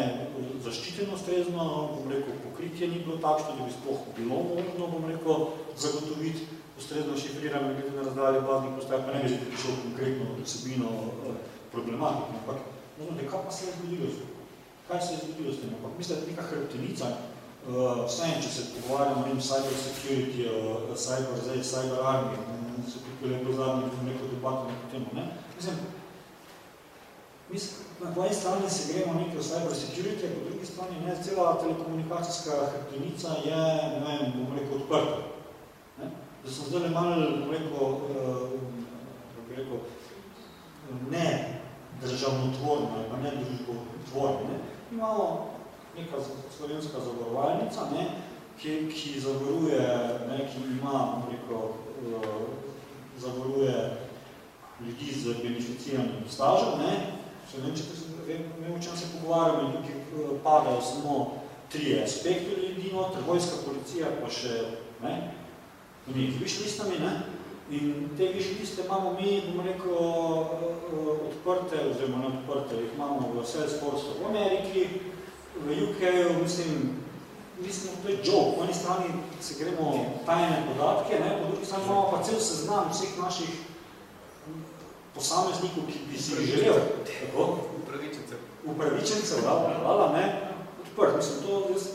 zaščiteno 0.66 1.18
ustrezno, 1.18 1.68
bom 1.96 2.10
rekel, 2.14 2.40
pokritje 2.46 2.88
ni 2.88 3.04
bilo 3.04 3.20
takšno, 3.24 3.58
da 3.58 3.68
bi 3.68 3.76
sploh 3.76 4.02
bilo 4.18 4.42
možno, 4.54 4.90
bom 4.94 5.08
rekel, 5.10 5.46
zagotoviti 5.78 6.48
ustrezno 6.80 7.18
šifriranje, 7.18 7.76
glede 7.78 7.96
na 7.96 8.04
razdalje 8.08 8.42
baznih 8.48 8.76
postaj, 8.78 9.02
pa 9.06 9.16
ne 9.16 9.24
bi 9.24 9.40
prišel 9.46 9.80
konkretno 9.84 10.28
vsebino 10.44 10.92
problematike. 11.74 12.38
Ampak, 12.42 12.62
možno, 13.00 13.32
kaj 13.32 13.42
pa 13.46 13.52
se 13.52 13.66
je 13.68 13.74
zgodilo? 13.80 14.12
Kaj 14.88 15.02
se 15.02 15.14
je 15.14 15.20
zgodilo 15.24 15.54
s 15.54 15.62
tem? 15.62 15.76
Ampak 15.76 15.98
mislim, 15.98 16.20
da 16.20 16.32
neka 16.32 16.48
hrbtenica, 16.52 17.06
uh, 17.68 18.06
vsem, 18.06 18.40
če 18.42 18.50
se 18.50 18.66
pogovarjamo 18.76 19.26
o 19.26 19.44
cyber 19.44 19.76
security, 19.76 20.48
uh, 20.48 20.96
cyber, 20.96 21.36
zdaj, 21.44 21.64
cyber 21.64 22.02
army, 22.06 22.38
se 22.88 23.04
tukaj 23.04 23.34
lepo 23.34 23.54
zadnji 23.54 24.06
neko 24.06 24.32
debato 24.32 24.72
na 24.72 24.92
temu, 24.92 25.06
ne? 25.14 25.26
Mislim, 25.56 25.76
mislim, 27.50 27.86
na 28.04 28.14
tvoji 28.14 28.34
strani 28.34 28.70
se 28.70 28.94
gremo 28.94 29.14
nekaj 29.20 29.40
o 29.40 29.48
cyber 29.50 29.76
security, 29.76 30.34
po 30.34 30.50
drugi 30.50 30.66
strani 30.66 31.06
ne, 31.06 31.18
cela 31.24 31.60
telekomunikacijska 31.62 32.52
hrbtenica 32.72 33.36
je, 33.46 33.62
ne 33.94 34.00
vem, 34.08 34.34
bom 34.36 34.58
rekel, 34.58 34.76
odprta. 34.82 35.18
Ne? 36.00 36.12
Da 36.44 36.52
sem 36.52 36.66
zdaj 36.66 36.90
malo, 36.90 37.16
bom 37.40 37.52
rekel, 37.52 37.74
uh, 37.76 38.50
bom 39.36 39.56
rekel, 39.56 39.80
ne 41.12 41.60
državnotvorno, 42.02 42.90
ali 42.96 43.06
pa 43.12 43.18
ne 43.18 43.32
družbotvorno. 43.36 44.40
Ne? 44.50 44.60
Imamo 44.92 45.50
neka 46.00 46.22
slovenska 46.58 47.04
zavarovalnica, 47.06 47.90
ne? 47.94 48.06
Ki, 48.60 48.90
ki 48.92 49.20
zavaruje, 49.24 49.80
ne? 50.28 50.40
ki 50.50 50.64
ima, 50.72 50.96
bom 51.16 51.30
rekel, 51.32 51.62
uh, 52.10 52.50
zavaruje 53.20 53.76
ljudi 54.80 55.14
z 55.14 55.36
beneficiranim 55.44 56.28
stažem, 56.30 56.80
ne? 56.84 56.94
Še 57.50 57.64
vem, 57.64 57.76
če 57.76 57.84
vem, 58.28 58.74
o 58.76 58.80
čem 58.84 58.98
se 58.98 59.12
pogovarjamo, 59.16 59.70
in 59.70 59.76
tukaj 59.78 60.40
padajo 60.44 60.82
samo 60.86 61.16
tri 61.72 61.96
aspekte 62.04 62.56
ljudi, 62.62 62.92
no, 62.94 63.10
vojska, 63.28 63.64
policija, 63.66 64.12
pa 64.22 64.30
še, 64.32 64.60
ne, 65.04 65.16
nekaj 66.08 66.40
viš 66.44 66.60
listami, 66.64 67.00
ne, 67.02 67.14
in 67.72 68.10
te 68.18 68.32
viš 68.34 68.54
liste 68.60 68.86
imamo 68.86 69.14
mi, 69.20 69.42
bomo 69.48 69.66
rekel, 69.66 69.94
odprte, 71.30 71.82
oziroma 71.92 72.24
ne 72.24 72.32
odprte, 72.32 72.80
jih 72.82 72.96
imamo 72.96 73.34
v 73.36 73.46
Salesforce 73.46 74.18
v 74.18 74.30
Ameriki, 74.32 74.86
v 75.66 75.84
UK, 75.84 76.02
mislim, 76.42 76.96
mislim, 77.60 77.94
to 78.04 78.10
je 78.10 78.18
joke, 78.24 78.58
po 78.58 78.64
eni 78.64 78.74
strani 78.74 79.06
se 79.42 79.64
gremo 79.64 80.06
tajne 80.26 80.64
podatke, 80.68 81.20
ne, 81.20 81.40
po 81.42 81.52
drugi 81.52 81.66
strani 81.66 81.84
imamo 81.86 82.12
pa 82.12 82.24
cel 82.24 82.40
seznam 82.40 82.90
vseh 82.92 83.18
naših 83.24 83.50
posameznikov, 85.16 85.84
ki 85.92 86.00
bi 86.12 86.18
si 86.18 86.46
želel. 86.46 86.80
Tako? 87.06 87.58
Upravičencev. 87.84 88.38
Upravičencev, 88.66 89.38
hvala, 89.82 90.12
ne, 90.14 90.26
odprt. 90.82 91.16
Mislim, 91.18 91.36
to 91.44 91.74
jaz, 91.74 91.88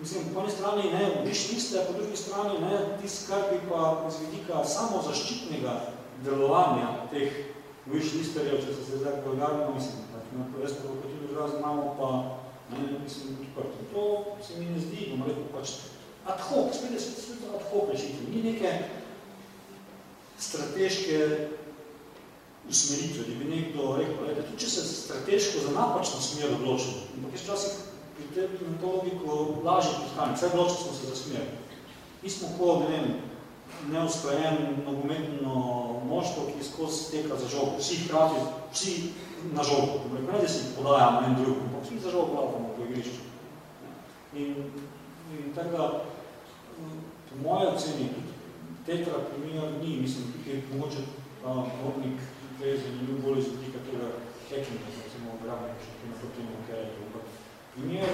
mislim, 0.00 0.24
po 0.34 0.40
eni 0.40 0.50
strani, 0.50 0.82
ne, 0.92 1.22
viš 1.24 1.52
liste, 1.52 1.84
po 1.86 1.92
drugi 1.98 2.16
strani, 2.16 2.60
ne, 2.60 2.98
tist, 3.02 3.28
kar 3.28 3.40
bi 3.52 3.60
pa 3.70 4.10
z 4.10 4.26
vidika 4.26 4.64
samozaščitnega 4.64 5.80
delovanja 6.24 7.08
teh 7.10 7.32
viš 7.86 8.12
listerjev, 8.18 8.60
če 8.60 8.74
se 8.74 9.00
zdaj 9.00 9.22
bolgarno, 9.24 9.72
mislim, 9.74 10.04
pač, 10.12 10.28
ne, 10.36 10.44
res 10.62 10.76
provokativno 10.82 11.30
izraz 11.30 11.56
imamo 11.58 11.94
pa, 11.98 12.10
ne, 12.70 12.98
mislim, 13.04 13.36
odprt. 13.40 13.74
To 13.92 14.24
se 14.46 14.58
mi 14.58 14.66
ne 14.70 14.80
zdi, 14.80 15.10
bom 15.10 15.26
rekel, 15.28 15.46
pač 15.52 15.76
ad 16.26 16.40
hoc, 16.48 16.74
spet 16.76 16.92
je 16.92 17.00
spet 17.00 17.46
ad 17.54 17.64
hoc 17.70 17.92
rešitev. 17.92 18.28
Ni 18.34 18.42
neke 18.42 18.72
strateške 20.38 21.48
usmeritve, 22.68 23.24
da 23.28 23.38
bi 23.38 23.50
nekdo 23.54 23.96
rekel, 23.96 24.34
da 24.36 24.42
tudi 24.42 24.60
če 24.64 24.70
se 24.70 24.84
strateško 24.88 25.64
za 25.66 25.70
napačno 25.76 26.20
smer 26.20 26.52
odločil, 26.58 27.00
ampak 27.16 27.38
jaz 27.38 27.46
včasih 27.46 27.78
pri 28.18 28.26
tem 28.34 28.76
to 28.82 28.92
logiko 28.98 29.62
lažje 29.64 29.94
potkanje, 30.02 30.36
vse 30.36 30.46
odločili 30.52 30.82
smo 30.82 30.92
se 30.94 31.06
za 31.06 31.16
smer. 31.16 31.48
Mi 32.22 32.30
smo 32.30 32.48
ko, 32.58 32.80
ne 32.82 32.88
vem, 32.92 33.08
neusklajen 33.92 34.82
nogometno 34.86 35.54
moštvo, 36.08 36.48
ki 36.50 36.66
skozi 36.66 37.10
teka 37.10 37.36
za 37.36 37.48
žogo. 37.48 37.78
Vsi 37.78 37.96
hkrati, 38.04 38.40
vsi 38.72 38.94
na 39.54 39.62
žogo. 39.62 40.00
Ne, 40.12 40.40
da 40.42 40.48
si 40.48 40.74
podajamo 40.76 41.20
en 41.26 41.34
drug, 41.34 41.56
ampak 41.66 41.82
vsi 41.84 41.98
za 41.98 42.10
žogo 42.10 42.32
gledamo 42.32 42.74
po 42.76 42.84
igrišču. 42.84 43.22
In, 44.34 44.54
in 45.32 45.54
tako 45.54 45.70
da, 45.76 46.04
po 47.28 47.34
moje 47.42 47.68
oceni, 47.68 48.08
tetra 48.86 49.24
primer 49.30 49.72
ni, 49.82 49.96
mislim, 50.02 50.24
je 50.46 50.62
mogoče 50.72 51.02
Ornik 51.86 52.20
tukaj 52.58 52.70
je 52.70 52.78
zanimiv 52.78 53.22
bolj 53.24 53.38
iz 53.38 53.46
vidika 53.54 53.78
tega 53.86 54.06
hackinga, 54.50 54.88
recimo 55.04 55.34
obravnega, 55.38 55.78
še 55.78 56.08
na 56.10 56.16
to 56.18 56.30
temo, 56.34 56.62
kaj 56.66 56.80
je 56.80 56.88
to. 57.12 57.20
Primer 57.74 58.08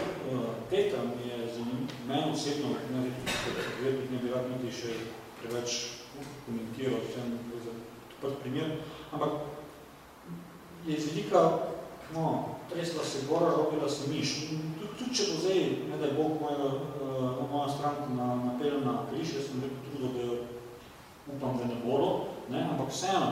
teta 0.71 0.99
mi 1.09 1.31
je 1.31 1.39
zanimiv, 1.55 1.95
meni 2.09 2.33
osebno, 2.33 2.75
ne, 2.93 3.01
ne, 3.01 3.93
ne 4.13 4.19
bi 4.23 4.33
rad 4.35 4.51
niti 4.53 4.73
še 4.77 4.99
preveč 5.41 5.79
komentiral, 6.45 7.01
vsem 7.09 7.33
za 7.65 7.73
odprt 7.73 8.37
primer, 8.43 8.77
ampak 9.17 9.64
je 10.87 10.97
iz 10.97 11.07
vidika, 11.07 11.59
no, 12.15 12.45
tresla 12.73 13.05
se 13.05 13.19
gora, 13.29 13.51
robila 13.57 13.89
se 13.89 14.09
miš. 14.09 14.35
Tudi, 14.49 14.89
tudi 14.99 15.15
če 15.15 15.29
bo 15.31 15.41
zdaj, 15.41 15.63
ne 15.91 15.99
da 15.99 16.07
je 16.07 16.17
Bog 16.19 16.41
mojega, 16.41 16.65
uh, 16.65 17.23
na 17.41 17.47
moja 17.51 17.69
stranka 17.69 18.09
na, 18.17 18.35
napelil 18.45 18.85
na 18.85 18.99
križ, 19.11 19.35
jaz 19.35 19.49
sem 19.49 19.63
rekel 19.65 19.81
trudil, 19.89 20.35
da 21.27 21.35
upam, 21.37 21.59
da 21.59 21.65
ne 21.65 21.81
bodo, 21.85 22.11
ne, 22.51 22.63
ampak 22.71 22.93
vseeno, 22.93 23.31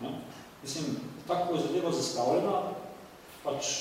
ne, 0.00 0.14
mislim, 0.62 0.96
tako 1.28 1.54
je 1.54 1.60
zadeva 1.66 1.92
zastavljena, 1.92 2.60
pač 3.44 3.72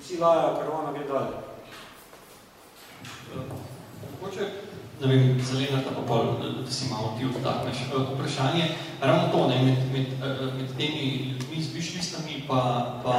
vsi 0.00 0.18
lajajo, 0.20 0.54
ker 0.56 0.70
ona 0.72 0.92
gre 0.92 1.04
dalje. 1.08 1.36
Mogoče, 4.20 4.48
ne 5.02 5.16
vem, 5.16 5.40
Zelena, 5.42 5.82
pa 5.82 6.02
pol, 6.06 6.38
da 6.62 6.70
si 6.70 6.88
malo 6.90 7.14
ti 7.18 7.26
odtakneš. 7.26 7.76
Vprašanje, 7.90 8.64
ravno 9.00 9.32
to, 9.32 9.48
ne, 9.48 9.62
med, 9.62 9.78
med, 9.92 10.08
med 10.56 10.68
temi 10.78 11.34
ljudmi 11.34 11.62
z 11.62 11.74
višlistami, 11.74 12.44
pa, 12.48 12.60
pa 13.04 13.16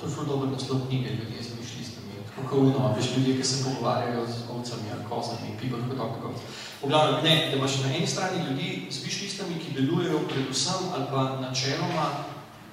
to 0.00 0.06
je 0.06 0.12
ful 0.12 0.26
dober 0.26 0.50
naslov 0.50 0.86
knjige, 0.88 1.10
ljudje 1.10 1.42
z 1.42 1.50
višlistami. 1.60 2.12
Tako 2.28 2.48
kao 2.48 2.58
uno, 2.58 2.94
veš, 2.96 3.16
ljudje, 3.16 3.36
ki 3.36 3.44
se 3.46 3.64
pogovarjajo 3.64 4.26
z 4.26 4.36
ovcami 4.50 4.90
ali 4.94 5.04
kozami, 5.08 5.56
pivo, 5.60 5.78
tako 5.78 5.94
tako. 5.94 6.34
V 6.82 6.88
glavnem, 6.88 7.24
ne, 7.24 7.48
da 7.50 7.56
imaš 7.56 7.78
na 7.84 7.94
eni 7.94 8.06
strani 8.06 8.44
ljudi 8.50 8.86
z 8.90 9.04
višlistami, 9.04 9.54
ki 9.62 9.74
delujejo 9.78 10.26
predvsem 10.28 10.90
ali 10.94 11.06
pa 11.10 11.40
načeloma 11.40 12.06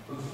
v 0.10 0.32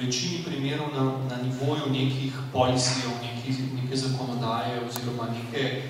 večini 0.00 0.44
primerov 0.44 0.88
na, 0.96 1.04
na 1.28 1.36
nivoju 1.42 1.92
nekih 1.92 2.32
policijev, 2.52 3.10
nekih, 3.22 3.56
neke 3.76 3.96
zakonodaje 3.96 4.80
oziroma 4.88 5.28
neke, 5.28 5.82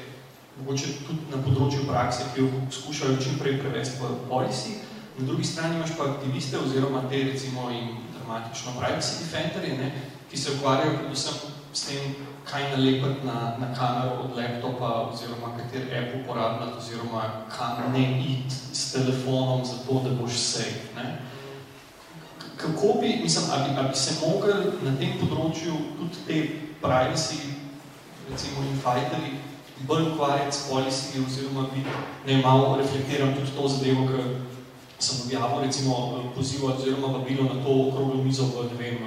mogoče 0.62 0.92
tudi 1.06 1.28
na 1.32 1.42
področju 1.42 1.86
prakse, 1.88 2.28
ki 2.32 2.44
jo 2.44 2.62
skušajo 2.70 3.18
čim 3.20 3.38
prej 3.42 3.58
prevesti 3.60 3.98
v 4.00 4.14
policiji. 4.30 4.78
Na 5.18 5.26
drugi 5.26 5.44
strani 5.44 5.76
imaš 5.76 5.96
pa 5.98 6.06
aktiviste 6.08 6.58
oziroma 6.58 7.02
te 7.10 7.24
recimo 7.26 7.68
in 7.70 7.98
dramatično 8.14 8.76
privacy 8.78 9.18
defenderje, 9.24 9.74
ne, 9.78 9.90
ki 10.30 10.38
se 10.38 10.54
ukvarjajo 10.54 10.94
predvsem 11.02 11.34
s 11.72 11.88
tem, 11.88 12.14
kaj 12.46 12.70
nalepiti 12.72 13.26
na, 13.26 13.56
na 13.58 13.68
kamero 13.74 14.24
od 14.24 14.38
laptopa 14.38 14.88
oziroma 15.12 15.52
kater 15.58 15.84
app 15.98 16.16
uporabljati 16.22 16.78
oziroma 16.78 17.22
kam 17.52 17.92
ne 17.92 18.06
iti 18.22 18.56
s 18.72 18.92
telefonom 18.92 19.66
za 19.66 19.82
to, 19.86 20.00
da 20.06 20.14
boš 20.16 20.38
safe. 20.38 20.94
Ne 20.96 21.32
kako 22.62 23.00
bi, 23.00 23.18
mislim, 23.22 23.44
a 23.52 23.56
bi, 23.64 23.80
a 23.80 23.82
bi 23.82 23.96
se 23.96 24.14
mogli 24.26 24.54
na 24.82 24.94
tem 24.98 25.16
področju 25.18 25.74
tudi 25.98 26.26
te 26.26 26.36
privacy, 26.82 27.38
recimo 28.30 28.62
in 28.62 28.78
fighteri, 28.78 29.32
bolj 29.86 30.12
ukvarjati 30.12 30.56
s 30.56 30.70
policy 30.70 31.26
oziroma 31.26 31.66
bi, 31.74 31.84
ne 32.26 32.42
malo 32.42 32.76
reflektiram 32.76 33.34
tudi 33.34 33.50
to 33.56 33.68
zadevo, 33.68 34.06
ker 34.06 34.24
sem 35.02 35.26
objavil 35.26 35.64
recimo 35.66 36.22
poziv 36.34 36.64
oziroma 36.64 37.18
vabilo 37.18 37.42
na 37.42 37.62
to 37.62 37.70
okroglo 37.88 38.24
mizo 38.24 38.44
v, 38.44 38.68
ne 38.70 38.76
vem, 38.78 38.98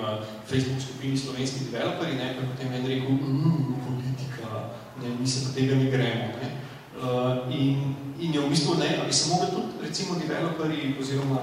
Facebook 0.48 0.82
skupini 0.82 1.18
slovenski 1.18 1.72
developeri, 1.72 2.16
ne, 2.20 2.34
ker 2.36 2.44
potem 2.52 2.74
je 2.74 2.88
rekel, 2.88 3.12
mmm, 3.12 3.76
politika, 3.88 4.50
ne, 5.02 5.16
mi 5.20 5.28
se 5.28 5.54
tega 5.56 5.76
ne 5.76 5.92
gremo, 5.92 6.28
ne. 6.42 6.50
Uh, 6.96 7.52
in, 7.52 7.96
in 8.20 8.34
je 8.34 8.40
v 8.40 8.50
bistvu, 8.50 8.76
ne, 8.80 8.90
a 9.02 9.06
bi 9.06 9.14
se 9.14 9.30
mogli 9.32 9.48
tudi 9.52 9.88
recimo 9.88 10.16
developeri 10.20 10.96
oziroma 11.00 11.40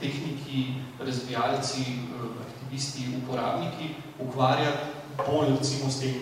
tehniki, 0.00 0.74
razvijalci, 1.00 1.80
eh, 1.80 2.40
aktivisti, 2.46 3.02
uporabniki 3.20 3.94
ukvarjati 4.20 5.00
bolj 5.16 5.56
recimo 5.58 5.90
s 5.90 6.00
tem 6.00 6.14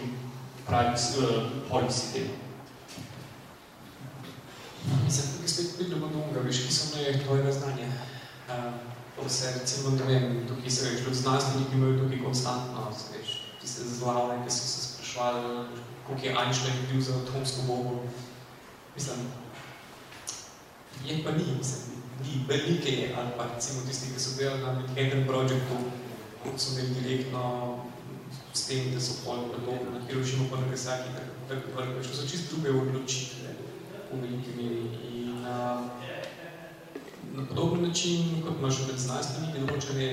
pravi 0.66 0.94
uh, 0.94 1.46
policy 1.70 2.12
delom. 2.12 2.47
Mislim, 5.04 5.26
tukaj 5.32 5.48
spet 5.48 5.74
pridemo 5.76 6.08
do 6.08 6.18
unga, 6.18 6.40
veš, 6.44 6.62
ki 6.66 6.74
so 6.74 6.96
me 6.96 7.18
tvojega 7.24 7.52
znanja. 7.52 7.88
Uh, 8.48 8.88
se 9.28 9.52
recimo, 9.60 9.90
ne 9.90 10.04
vem, 10.04 10.46
tukaj 10.48 10.70
se 10.70 10.90
veš, 10.90 11.04
tudi 11.04 11.16
znanstveniki 11.16 11.74
imajo 11.76 11.98
tukaj 11.98 12.22
konstantno, 12.24 12.86
veš, 13.12 13.34
tiste 13.60 13.82
zlave, 13.98 14.38
ki 14.44 14.50
so 14.50 14.64
se 14.64 14.80
sprašvali, 14.86 15.68
koliko 16.06 16.26
je 16.26 16.36
Einstein 16.44 16.86
bil 16.92 17.00
za 17.00 17.12
atomsko 17.16 17.62
bombo. 17.66 18.02
Mislim, 18.94 19.18
je 21.04 21.24
pa 21.24 21.30
ni, 21.30 21.44
mislim, 21.58 21.82
ni 22.24 22.44
velike, 22.48 23.14
ali 23.18 23.30
pa 23.36 23.44
recimo 23.54 23.82
tisti, 23.88 24.14
ki 24.14 24.20
so 24.20 24.36
delali 24.38 24.62
na 24.62 24.72
Manhattan 24.72 25.26
Projectu, 25.26 25.76
so 26.56 26.72
imeli 26.72 26.94
direktno 27.00 27.42
s 28.52 28.66
tem, 28.66 28.94
da 28.94 29.00
so 29.00 29.20
pol 29.24 29.48
predlogo 29.52 29.90
na 29.92 30.06
Hirošimo 30.06 30.48
pa 30.50 30.56
Nagasaki, 30.60 31.08
tako 31.14 31.38
tako 31.48 31.66
tako, 31.76 32.14
so 32.14 32.28
čist 32.28 32.50
druge 32.50 32.70
odločitve 32.70 33.48
v 34.12 34.20
veliki 34.20 34.50
meri. 34.56 34.77
Podoben 37.58 37.88
način, 37.88 38.42
kot 38.46 38.58
imaš 38.58 38.76
med 38.86 38.98
znanstveniki, 39.02 39.60
določene 39.66 40.04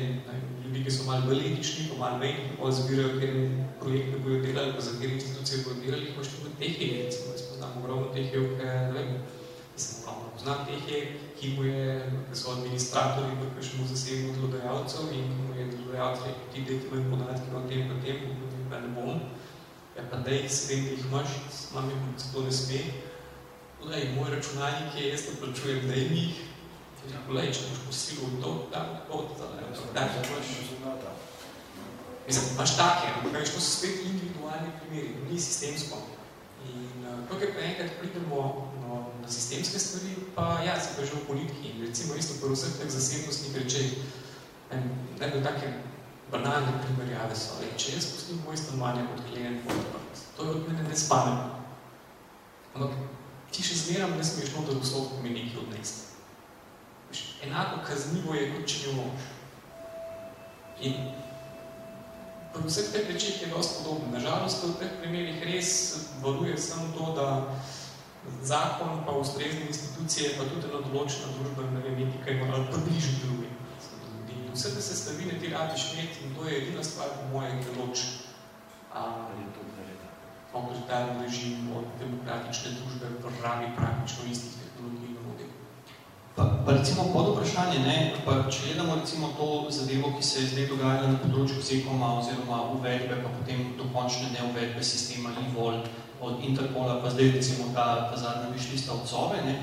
ljudi, 0.63 0.79
ki 0.85 0.93
so 0.93 1.03
malo 1.05 1.27
bolj 1.27 1.43
etični, 1.45 1.83
pa 1.91 1.97
malo 1.99 2.17
manj, 2.23 2.39
pa 2.57 2.71
zbirajo, 2.73 3.19
ker 3.19 3.35
projekte 3.81 4.21
bojo 4.23 4.39
delali, 4.41 4.71
pa 4.73 4.85
za 4.85 4.93
kjer 4.97 5.11
institucije 5.13 5.59
bojo 5.67 5.75
delali, 5.83 6.07
imaš 6.09 6.31
tudi 6.31 6.53
tehe, 6.61 6.87
recimo, 7.03 7.35
jaz 7.35 7.43
poznam 7.51 7.75
ogromno 7.81 8.07
tehe, 8.15 8.41
ne 8.61 8.71
vem, 8.95 9.11
mislim, 9.75 9.99
ogromno 9.99 10.31
poznam 10.39 10.63
tehe, 10.71 11.01
ki 11.35 11.51
mu 11.57 11.67
je, 11.67 11.83
ki 12.31 12.39
so 12.39 12.55
administratorji 12.55 13.37
v 13.43 13.51
kakšnemu 13.59 13.85
zasebnu 13.91 14.33
delodajalcev 14.39 15.13
in 15.19 15.29
ki 15.35 15.45
mu 15.45 15.59
je 15.59 15.67
delodajalc 15.75 16.25
rekel, 16.25 16.49
ti 16.55 16.65
dejte 16.71 16.91
moj 16.95 17.05
podatke 17.13 17.53
o 17.53 17.63
tem, 17.69 17.93
o 17.93 17.99
tem, 18.07 18.25
pa 18.73 18.81
ne 18.87 18.91
bom. 18.97 19.21
Ja, 19.99 20.07
pa 20.09 20.23
dej, 20.25 20.49
se 20.49 20.73
vem, 20.73 20.89
da 20.89 20.97
jih 20.97 21.05
imaš, 21.11 21.37
imam 21.69 21.93
jih, 21.93 22.09
se 22.25 22.33
to 22.33 22.49
ne 22.49 22.57
sme. 22.63 22.81
Lej, 23.85 24.09
moj 24.17 24.33
računalnik 24.33 24.97
je, 24.97 25.13
jaz 25.13 25.29
to 25.29 25.37
plačujem, 25.45 25.93
jih. 25.93 26.44
Lej, 27.29 27.51
če 27.53 27.69
boš 27.69 27.81
posilil 27.87 28.37
to, 28.41 28.51
da, 28.73 28.81
pot, 29.09 29.37
da, 29.39 29.49
da, 29.53 29.69
da, 29.69 30.05
da, 30.05 30.05
da, 30.95 31.13
Mislim, 32.27 32.45
imaš 32.53 32.77
take, 32.77 33.07
ampak 33.15 33.33
veš, 33.33 33.49
to 33.53 33.59
so 33.61 33.71
spet 33.77 34.05
individualni 34.05 34.71
primeri, 34.79 35.11
ni 35.29 35.39
sistemsko. 35.39 35.97
In 36.65 37.05
tukaj 37.29 37.51
pa 37.53 37.61
enkrat 37.61 37.99
pridemo 37.99 38.39
no, 38.81 39.01
na 39.21 39.29
sistemske 39.29 39.79
stvari, 39.79 40.15
pa 40.35 40.61
ja, 40.65 40.79
se 40.81 40.95
pa 40.97 41.05
že 41.05 41.13
v 41.19 41.27
politiki. 41.27 41.75
Recimo 41.81 42.15
isto 42.15 42.33
po 42.41 42.49
vseh 42.49 42.73
teh 42.79 42.89
zasebnostnih 42.89 43.57
rečeh, 43.57 43.91
ne 45.19 45.27
bi 45.29 45.43
take 45.45 45.69
banalne 46.31 46.81
primerjave 46.81 47.35
so, 47.37 47.53
ali 47.57 47.69
če 47.77 47.93
jaz 47.99 48.09
pustim 48.09 48.41
moj 48.45 48.57
stanovanje 48.57 49.05
pod 49.11 49.21
klient 49.29 49.61
podprt, 49.67 50.25
to 50.37 50.43
je 50.43 50.49
od 50.49 50.65
mene 50.67 50.89
nespametno. 50.89 51.61
Ampak 52.73 52.97
ti 53.53 53.63
še 53.63 53.77
zmeram 53.83 54.17
ne 54.17 54.25
smeš 54.25 54.57
noter 54.57 54.81
v 54.81 54.89
slovo 54.89 55.21
mi 55.21 55.37
nekaj 55.37 55.61
odnesti. 55.61 56.04
Enako 57.45 57.83
kaznivo 57.87 58.33
je, 58.33 58.51
kot 58.55 58.67
če 58.67 58.77
ne 58.87 58.93
mož. 58.97 59.29
In 60.81 60.93
pri 62.53 62.63
vseh 62.67 62.91
teh 62.91 63.07
rečih 63.11 63.41
je 63.41 63.51
dosti 63.51 63.83
podobno. 63.83 64.11
Nažalost, 64.15 64.63
v 64.63 64.75
teh 64.79 64.91
primerih 65.01 65.43
res 65.43 65.71
valuje 66.23 66.57
samo 66.57 66.91
to, 66.95 67.11
da 67.15 67.27
zakon 68.41 69.03
pa 69.05 69.11
ustrezne 69.11 69.67
institucije, 69.67 70.35
pa 70.37 70.47
tudi 70.49 70.67
ena 70.69 70.81
določena 70.87 71.31
družba, 71.37 71.67
ne 71.71 71.83
vem, 71.85 71.99
etika 72.07 72.31
ima 72.33 72.49
ali 72.51 72.67
približiti 72.71 73.21
drugi. 73.25 73.49
In 74.33 74.51
vse 74.55 74.71
te 74.75 74.81
sestavine 74.81 75.39
ti 75.39 75.51
radiš 75.53 75.93
imeti 75.93 76.25
in 76.25 76.35
to 76.35 76.47
je 76.47 76.57
edina 76.61 76.83
stvar 76.83 77.09
po 77.19 77.23
moje, 77.33 77.51
ki 77.61 77.69
loč 77.79 78.05
avtoritarni 80.55 81.23
režim 81.23 81.71
od 81.75 81.85
demokratične 81.99 82.69
družbe 82.79 83.05
v 83.19 83.41
ravi 83.43 83.67
praktično 83.75 84.23
istih 84.31 84.63
in. 84.63 84.64
Pa, 86.35 86.43
pa 86.65 86.71
recimo 86.75 87.03
pod 87.13 87.31
vprašanje, 87.31 87.79
ne, 87.79 87.97
pa 88.25 88.41
če 88.51 88.65
gledamo 88.67 88.97
recimo 88.99 89.29
to 89.37 89.71
zadevo, 89.71 90.09
ki 90.17 90.23
se 90.23 90.41
je 90.41 90.47
zdaj 90.51 90.65
dogajala 90.67 91.11
na 91.13 91.19
področju 91.21 91.61
sekoma 91.63 92.09
oziroma 92.19 92.57
uvedbe, 92.75 93.21
pa 93.23 93.29
potem 93.37 93.61
dokončne 93.79 94.33
neuvedbe 94.33 94.83
sistema 94.83 95.31
e-vol 95.39 95.79
od 96.19 96.43
Interpola, 96.43 96.97
pa 96.99 97.13
zdaj 97.13 97.31
recimo 97.37 97.69
ta, 97.71 98.11
ta 98.11 98.19
zadnja 98.19 98.51
višlista 98.51 98.91
od 98.91 99.07
Sove, 99.07 99.39
ne, 99.47 99.53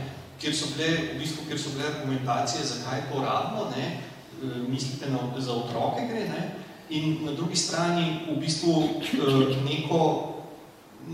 kjer 0.41 0.57
so 0.57 0.71
bile, 0.73 0.89
v 1.11 1.19
bistvu, 1.21 1.45
kjer 1.51 1.61
so 1.61 1.75
bile 1.77 1.91
argumentacije, 1.91 2.65
zakaj 2.65 3.05
to 3.11 3.21
rabno, 3.21 3.67
ne, 3.77 3.91
mislite 4.73 5.11
na, 5.13 5.21
za 5.37 5.53
otroke 5.53 6.07
gre, 6.09 6.25
ne, 6.33 6.47
in 6.89 7.21
na 7.27 7.37
drugi 7.37 7.61
strani 7.61 8.23
v 8.31 8.39
bistvu 8.41 8.79
neko, 9.69 10.01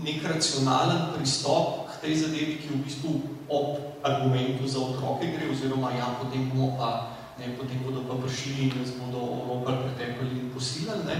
nek 0.07 0.23
racionalen 0.23 1.11
pristop 1.17 1.91
k 1.91 1.99
tej 2.07 2.15
zadevi, 2.23 2.57
ki 2.63 2.71
v 2.77 2.81
bistvu 2.87 3.13
ob 3.49 3.77
argumentu 4.03 4.67
za 4.67 4.79
otroke 4.79 5.27
gre, 5.27 5.49
oziroma 5.51 5.91
ja, 5.91 6.15
potem 6.21 6.49
bomo 6.49 6.77
pa, 6.77 7.17
ne, 7.39 7.55
potem 7.57 7.83
bodo 7.85 8.05
pa 8.07 8.15
prišli 8.21 8.69
in 8.69 8.73
nas 8.79 8.93
bodo 8.95 9.19
oropali, 9.19 9.77
pretepali 9.83 10.39
in 10.39 10.51
posilali, 10.53 11.03
ne, 11.05 11.17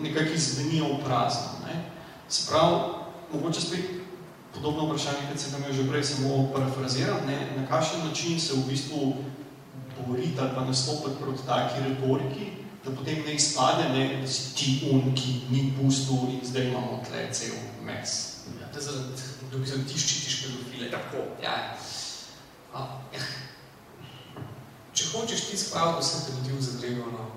nekako 0.00 0.34
izvenijo 0.34 0.84
v 0.84 1.04
prazno. 1.04 1.60
Ne. 1.66 1.84
Se 2.28 2.48
pravi, 2.50 2.76
mogoče 3.32 3.60
spet 3.60 3.90
podobno 4.54 4.86
vprašanje, 4.86 5.28
kot 5.30 5.40
se 5.40 5.52
nam 5.52 5.62
je 5.68 5.72
že 5.72 5.88
prej 5.88 6.04
samo 6.04 6.48
parafraziral, 6.54 7.20
ne, 7.26 7.36
na 7.56 7.66
kakšen 7.66 8.08
način 8.08 8.40
se 8.40 8.54
v 8.54 8.66
bistvu 8.68 9.14
boriti 10.06 10.40
ali 10.40 10.50
pa 10.54 10.64
nastopati 10.64 11.16
proti 11.20 11.46
taki 11.46 11.88
retoriki, 11.88 12.46
da 12.84 12.90
potem 12.90 13.22
ne 13.26 13.34
izpade, 13.34 13.88
ne, 13.88 14.20
da 14.20 14.26
si 14.26 14.54
ti 14.54 14.88
un, 14.90 15.14
ki 15.14 15.40
ni 15.50 15.72
pustil 15.78 16.28
in 16.28 16.40
zdaj 16.42 16.68
imamo 16.68 17.00
tle 17.08 17.28
cel 17.32 17.54
mes. 17.84 18.31
Ja, 18.60 18.68
to 18.72 18.78
je 18.78 18.84
zaradi, 18.84 19.22
da 19.52 19.58
bi 19.58 19.86
ti 19.88 19.98
ščitiš 19.98 20.36
pedofile. 20.42 20.90
Tako. 20.90 21.24
Ja. 21.42 21.56
A, 22.72 22.86
ja. 23.14 23.22
Če 24.92 25.08
hočeš 25.12 25.46
ti 25.48 25.56
spraviti 25.56 26.04
vse 26.04 26.24
te 26.26 26.34
ljudi 26.36 26.56
v 26.56 26.64
zadrego, 26.66 27.06
no, 27.12 27.28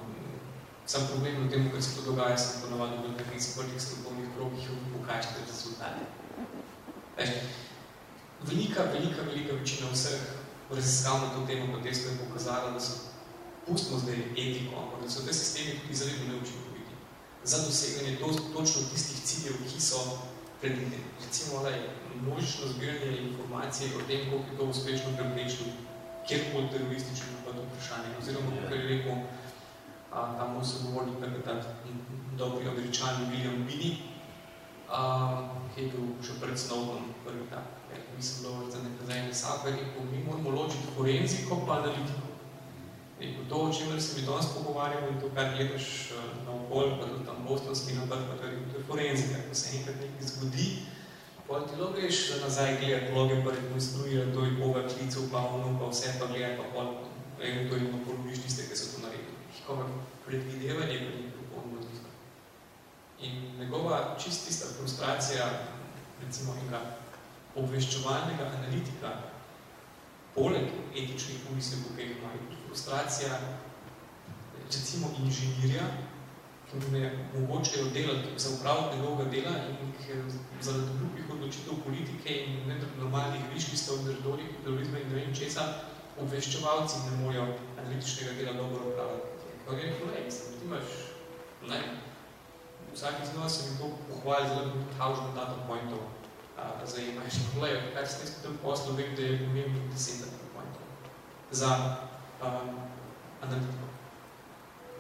sam 0.86 1.08
problem 1.08 1.46
na 1.46 1.52
tem, 1.52 1.70
kar 1.72 1.84
se 1.84 1.96
to 1.96 2.04
dogaja, 2.10 2.38
sem 2.38 2.66
ponovadi 2.66 3.00
v 3.04 3.14
nekih 3.16 3.44
sprtih 3.44 3.80
strokovnih 3.82 4.34
krogih 4.36 4.68
in 4.74 4.90
pokaješ 4.96 5.32
te 5.32 5.46
rezultate. 5.46 6.08
Veš, 7.16 7.32
velika, 8.50 8.90
velika, 8.92 9.24
velika 9.30 9.56
večina 9.56 9.92
vseh 9.94 10.26
raziskav 10.70 11.22
na 11.22 11.30
to 11.34 11.46
temo 11.48 11.72
potesko 11.78 12.10
je 12.10 12.18
pokazala, 12.26 12.72
da 12.72 12.80
so, 12.80 12.94
pustimo 13.68 14.00
zdaj 14.00 14.20
etiko, 14.34 14.76
ampak 14.82 15.04
da 15.04 15.10
so 15.10 15.26
te 15.26 15.34
sistemi 15.34 15.80
tudi 15.80 15.94
izredno 15.94 16.28
neučinkoviti 16.34 16.94
za 17.44 17.58
doseganje 17.58 18.18
to, 18.20 18.34
točno 18.54 18.82
tistih 18.94 19.20
ciljev, 19.24 19.56
ki 19.70 19.82
so. 19.82 20.18
Recimo, 20.62 21.64
da 21.64 21.70
je 21.70 21.90
množično 22.22 22.68
zbiranje 22.68 23.18
informacije 23.18 23.90
o 23.96 24.08
tem, 24.08 24.30
koliko 24.30 24.52
je 24.52 24.58
to 24.58 24.66
uspešno 24.66 25.10
preprečil, 25.18 25.68
kjer 26.28 26.42
pod 26.54 26.72
terorističnim 26.72 27.30
napad 27.38 27.56
vprašanje, 27.64 28.18
oziroma, 28.20 28.52
kako 28.62 28.76
je 28.76 28.88
rekel, 28.88 29.16
a, 30.12 30.38
tam 30.38 30.54
moj 30.54 30.64
sogovornik, 30.64 31.20
nekaj 31.22 31.62
dobri 32.38 32.68
američani 32.68 33.28
William 33.32 33.66
Bini, 33.68 33.98
a, 34.90 35.02
ki 35.76 35.82
je 35.82 35.92
bil 35.92 36.06
še 36.24 36.40
pred 36.42 36.58
Snowdom, 36.58 37.12
prvi 37.26 37.46
tak, 37.52 37.68
ja, 37.92 37.98
mislim, 38.18 38.44
da 38.44 38.66
je 38.66 38.72
za 38.72 38.80
nekaj 38.88 39.34
za 39.34 39.52
ene 39.62 39.78
rekel, 39.78 40.04
mi 40.12 40.24
moramo 40.24 40.50
ločiti 40.50 40.96
forenziko 40.98 41.62
pa 41.68 41.74
analitiko. 41.74 42.25
Rekel, 43.20 43.46
to, 43.50 43.56
o 43.56 43.74
čemer 43.74 44.02
se 44.02 44.20
mi 44.20 44.28
danes 44.28 44.46
pogovarjamo 44.56 45.08
in 45.08 45.20
to, 45.22 45.30
kar 45.36 45.56
gledaš 45.56 46.12
na 46.46 46.52
okolj, 46.52 46.90
pa 47.00 47.06
tudi 47.08 47.26
tam 47.26 47.46
bostonski 47.48 47.94
napad, 47.94 48.20
pa 48.28 48.36
to 48.40 48.44
je, 48.48 48.58
to 48.72 48.78
je 48.78 48.84
forenzika, 48.88 49.40
ko 49.50 49.56
se 49.56 49.78
enkrat 49.78 49.96
nekaj 50.02 50.28
zgodi, 50.28 50.68
pa 51.48 51.60
ti 51.68 51.80
lo 51.80 51.92
greš 51.96 52.18
nazaj 52.42 52.78
gledati 52.80 53.12
vloge, 53.14 53.44
pa 53.46 53.52
rekonstruirati, 53.52 54.34
to 54.34 54.44
je 54.44 54.58
koga 54.60 54.88
klicev, 54.88 55.30
pa 55.32 55.40
ono, 55.56 55.80
pa 55.80 55.86
vse 55.92 56.16
pa 56.20 56.28
gledati, 56.28 56.58
pa 56.60 56.66
pol, 56.74 56.88
eventualno 57.42 58.04
poloviš 58.06 58.44
tiste, 58.44 58.68
ki 58.68 58.76
so 58.78 58.92
to 58.92 59.06
naredili. 59.06 59.40
Njihova 59.56 59.86
predvidevanje 60.26 60.98
pa 61.06 61.12
ni 61.16 61.32
popolnoma 61.38 61.80
tisto. 61.88 62.10
In 63.22 63.32
njegova 63.60 64.18
čist 64.24 64.48
tista 64.48 64.68
frustracija, 64.78 65.46
recimo 66.26 66.56
enega 66.60 66.82
obveščevalnega 67.56 68.52
analitika, 68.58 69.12
poleg 70.36 70.68
etičnih 70.92 71.40
pomislekov, 71.48 71.96
ki 71.96 72.02
jih 72.02 72.18
imajo, 72.18 72.55
frustracija 72.76 73.40
recimo 74.68 75.08
inženirja, 75.24 75.84
ki 76.68 76.76
mu 76.80 76.88
ne 76.92 77.28
mogočejo 77.34 77.86
delati 77.94 78.30
za 78.38 78.50
upravljanje 78.56 78.98
njegovega 78.98 79.32
dela 79.32 79.54
in 79.70 79.94
ki 79.98 80.14
zaradi 80.62 80.98
drugih 81.00 81.30
odločitev 81.34 81.74
politike 81.86 82.32
in 82.46 82.74
normalnih 83.00 83.42
viškistov, 83.54 84.04
drždolih, 84.06 84.50
terorizma 84.64 85.00
in 85.00 85.08
ne 85.10 85.16
vem 85.16 85.36
česa, 85.36 85.62
obveščevalci 86.20 86.96
ne 87.06 87.18
morejo 87.22 87.46
analitičnega 87.78 88.34
dela 88.40 88.54
dobro 88.54 88.90
upravljati. 88.90 89.28
Kaj 89.68 89.80
je 89.86 89.94
kolej, 90.00 90.26
mislim, 90.26 90.60
ti 90.60 90.66
imaš, 90.66 90.90
ne, 91.70 91.80
vsaki 92.94 93.28
znova 93.32 93.50
se 93.50 93.70
mi 93.70 93.78
to 93.78 93.90
pohvali 94.10 94.50
zelo 94.50 94.84
tavžno 94.98 95.32
data 95.36 95.56
pointov, 95.68 96.04
zajemaš. 96.86 97.40
Kolej, 97.54 97.80
kaj 97.94 98.06
se 98.08 98.26
v 98.26 98.44
tem 98.44 98.58
poslu 98.64 98.98
vem, 99.00 99.16
da 99.16 99.22
je 99.22 99.40
pomembno 99.46 99.88
deset 99.94 100.20
data 100.26 100.52
pointov 100.54 100.84
za 101.52 101.72
um, 102.42 102.76
analitiko. 103.42 103.86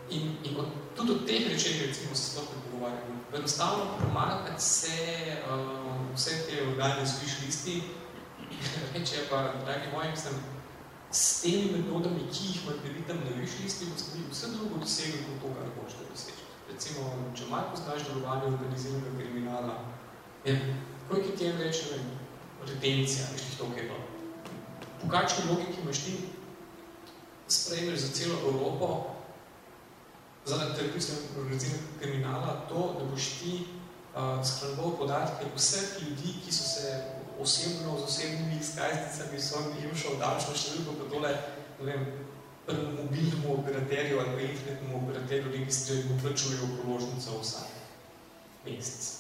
In, 0.10 0.38
in 0.44 0.60
od, 0.60 0.68
tudi 0.96 1.12
od 1.12 1.26
teh 1.26 1.48
rečeh, 1.50 1.88
recimo, 1.88 2.16
se 2.16 2.32
sploh 2.32 2.46
ne 2.54 2.62
pogovarjamo. 2.66 3.16
Enostavno 3.34 3.86
pomagati 4.00 4.62
se 4.62 4.98
uh, 5.50 6.16
vse 6.16 6.46
te 6.50 6.68
organe 6.68 7.06
z 7.06 7.22
viš 7.22 7.34
listi, 7.46 7.84
reče 8.94 9.26
pa, 9.30 9.54
dragi 9.66 9.88
moji, 9.94 10.10
mislim, 10.10 10.34
s 11.12 11.42
temi 11.42 11.72
metodami, 11.72 12.30
ki 12.34 12.46
jih 12.48 12.62
materitam 12.68 13.18
na 13.18 13.42
viš 13.42 13.52
listi, 13.64 13.86
boste 13.86 14.18
vi 14.18 14.24
vse 14.32 14.48
drugo 14.48 14.78
dosegli 14.78 15.26
kot 15.26 15.42
to, 15.42 15.54
kar 15.58 15.68
hočete 15.76 16.06
doseči. 16.12 16.44
Recimo, 16.70 17.02
če 17.38 17.50
malo 17.50 17.72
poznaš 17.72 18.08
delovanje 18.08 18.46
organiziranega 18.54 19.18
kriminala, 19.20 19.76
je, 20.46 20.56
koliko 21.10 21.38
ti 21.38 21.46
je 21.46 21.58
reči, 21.58 21.84
vem, 21.92 22.06
retencija, 22.68 23.28
veš, 23.34 23.58
to, 23.58 23.70
kaj 23.74 23.84
bilo. 23.90 24.02
Po 25.02 25.10
kakšni 25.12 25.50
logiki 25.50 25.82
imaš 25.82 26.04
ti 26.06 26.18
sprejmeš 27.48 28.00
za 28.00 28.14
celo 28.14 28.39
Evropo, 28.50 29.16
zaradi 30.46 30.76
terorističnega 30.76 31.39
organiziranega 31.41 32.00
kriminala, 32.02 32.66
to, 32.70 32.96
da 33.00 33.06
boš 33.06 33.30
ti 33.39 33.54
uh, 33.62 34.46
shranjeval 34.46 34.98
podatke 34.98 35.46
vseh 35.56 36.02
ljudi, 36.02 36.36
ki 36.46 36.54
so 36.54 36.70
se 36.70 37.04
osebno 37.39 37.98
z 38.00 38.04
osebnimi 38.04 38.60
izkaznicami 38.62 39.41
so 39.41 39.64
jim 39.80 39.96
šel 39.96 40.20
davčno 40.20 40.56
številko, 40.56 40.96
pa 41.00 41.10
tole, 41.12 41.34
ne 41.82 41.91
vem, 41.91 42.06
mobilnemu 42.68 43.54
operaterju 43.60 44.20
ali 44.20 44.48
internetnemu 44.50 44.98
operaterju 45.04 45.52
registrirajo 45.52 46.14
in 46.14 46.22
plačujejo 46.22 46.70
položnico 46.82 47.39
vsak 47.41 47.76
mesec. 48.66 49.12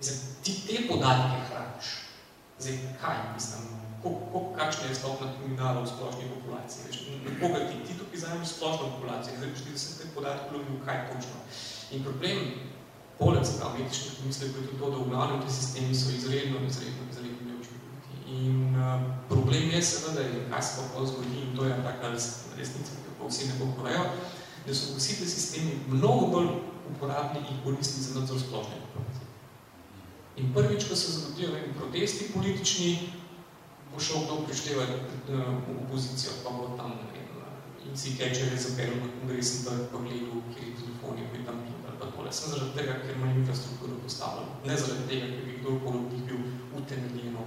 Mislim, 0.00 0.18
ti 0.42 0.54
te 0.66 0.88
podatke 0.88 1.38
hraniš. 1.50 1.86
Zdaj, 2.58 2.78
kaj 3.00 3.16
mislim, 3.34 3.62
kakšna 4.58 4.84
je 4.88 4.94
stopna 4.94 5.26
kriminala 5.34 5.82
v 5.82 5.90
splošni 5.90 6.24
populaciji. 6.34 6.84
Veš, 6.86 6.96
na 7.24 7.30
koga 7.40 7.60
ti, 7.68 7.76
ti 7.86 7.92
tukaj 7.98 8.18
zajmeš 8.20 8.48
splošno 8.48 8.84
populacijo, 8.94 9.36
zdaj 9.36 9.50
boš 9.50 9.62
ti 9.64 9.70
vse 9.74 9.90
te 9.98 10.04
podatke 10.14 10.54
lovil, 10.54 10.78
kaj 10.86 10.98
točno. 11.10 11.38
In 11.90 12.04
problem, 12.06 12.38
poleg 13.18 13.44
se 13.46 13.58
pravi 13.58 13.82
etičnih 13.82 14.12
pomislekov, 14.20 14.60
je 14.60 14.66
tudi 14.66 14.80
to, 14.80 14.90
da 14.90 14.96
v 14.96 15.10
glavnem 15.10 15.40
te 15.42 15.50
sistemi 15.50 15.94
so 15.94 16.10
izredno, 16.10 16.62
izredno, 16.70 17.02
izredno 17.10 17.42
neučinkoviti. 17.50 18.10
In 18.38 18.56
uh, 18.76 19.02
problem 19.28 19.70
je 19.74 19.82
seveda, 19.82 20.22
in 20.22 20.50
kaj 20.50 20.62
se 20.62 20.72
pa 20.76 20.82
pol 20.94 21.06
zgodi, 21.06 21.36
in 21.42 21.56
to 21.56 21.64
je 21.64 21.82
taka 21.82 22.12
resnica, 22.58 22.92
kako 23.06 23.30
vsi 23.30 23.48
ne 23.48 23.54
pokorejo, 23.60 24.04
da 24.66 24.74
so 24.74 24.98
vsi 24.98 25.20
te 25.20 25.26
sistemi 25.26 25.78
mnogo 25.88 26.26
bolj 26.34 26.50
uporabni 26.90 27.40
in 27.50 27.62
koristni 27.64 28.02
za 28.02 28.20
nadzor 28.20 28.40
splošne 28.40 28.82
populacije. 28.84 29.26
In 30.36 30.52
prvič, 30.54 30.84
ko 30.88 30.96
se 30.96 31.12
zgodijo 31.12 31.48
protesti 31.78 32.30
politični, 32.34 32.92
bo 33.98 34.04
šel 34.06 34.20
kdo 34.24 34.34
prištevati 34.46 34.94
v 35.28 35.74
opozicijo, 35.82 36.32
pa 36.44 36.50
bo 36.54 36.78
tam, 36.78 36.90
ne 37.02 37.06
vem, 37.10 37.26
in 37.82 37.96
si 37.98 38.14
kečer 38.14 38.52
je 38.54 38.58
zapeljal 38.64 38.94
na 39.02 39.08
kongresni 39.14 39.64
trg, 39.66 39.80
pa 39.90 39.98
gledal, 40.04 40.42
kjer 40.54 40.66
je 40.68 40.74
telefoni, 40.78 41.22
pa 41.30 41.38
je 41.38 41.46
tam 41.46 41.56
bil, 41.66 41.78
ali 41.88 41.96
pa 42.00 42.06
tole. 42.14 42.30
Sem 42.32 42.52
zaradi 42.52 42.76
tega, 42.78 42.94
ker 43.02 43.16
ima 43.16 43.32
infrastrukturo 43.32 43.96
postavljeno. 44.04 44.52
Ne 44.68 44.76
zaradi 44.82 45.08
tega, 45.10 45.26
ker 45.34 45.42
bi 45.46 45.56
kdorkoli 45.60 45.98
od 45.98 46.12
njih 46.12 46.22
bil 46.28 46.38
utemeljeno, 46.78 47.46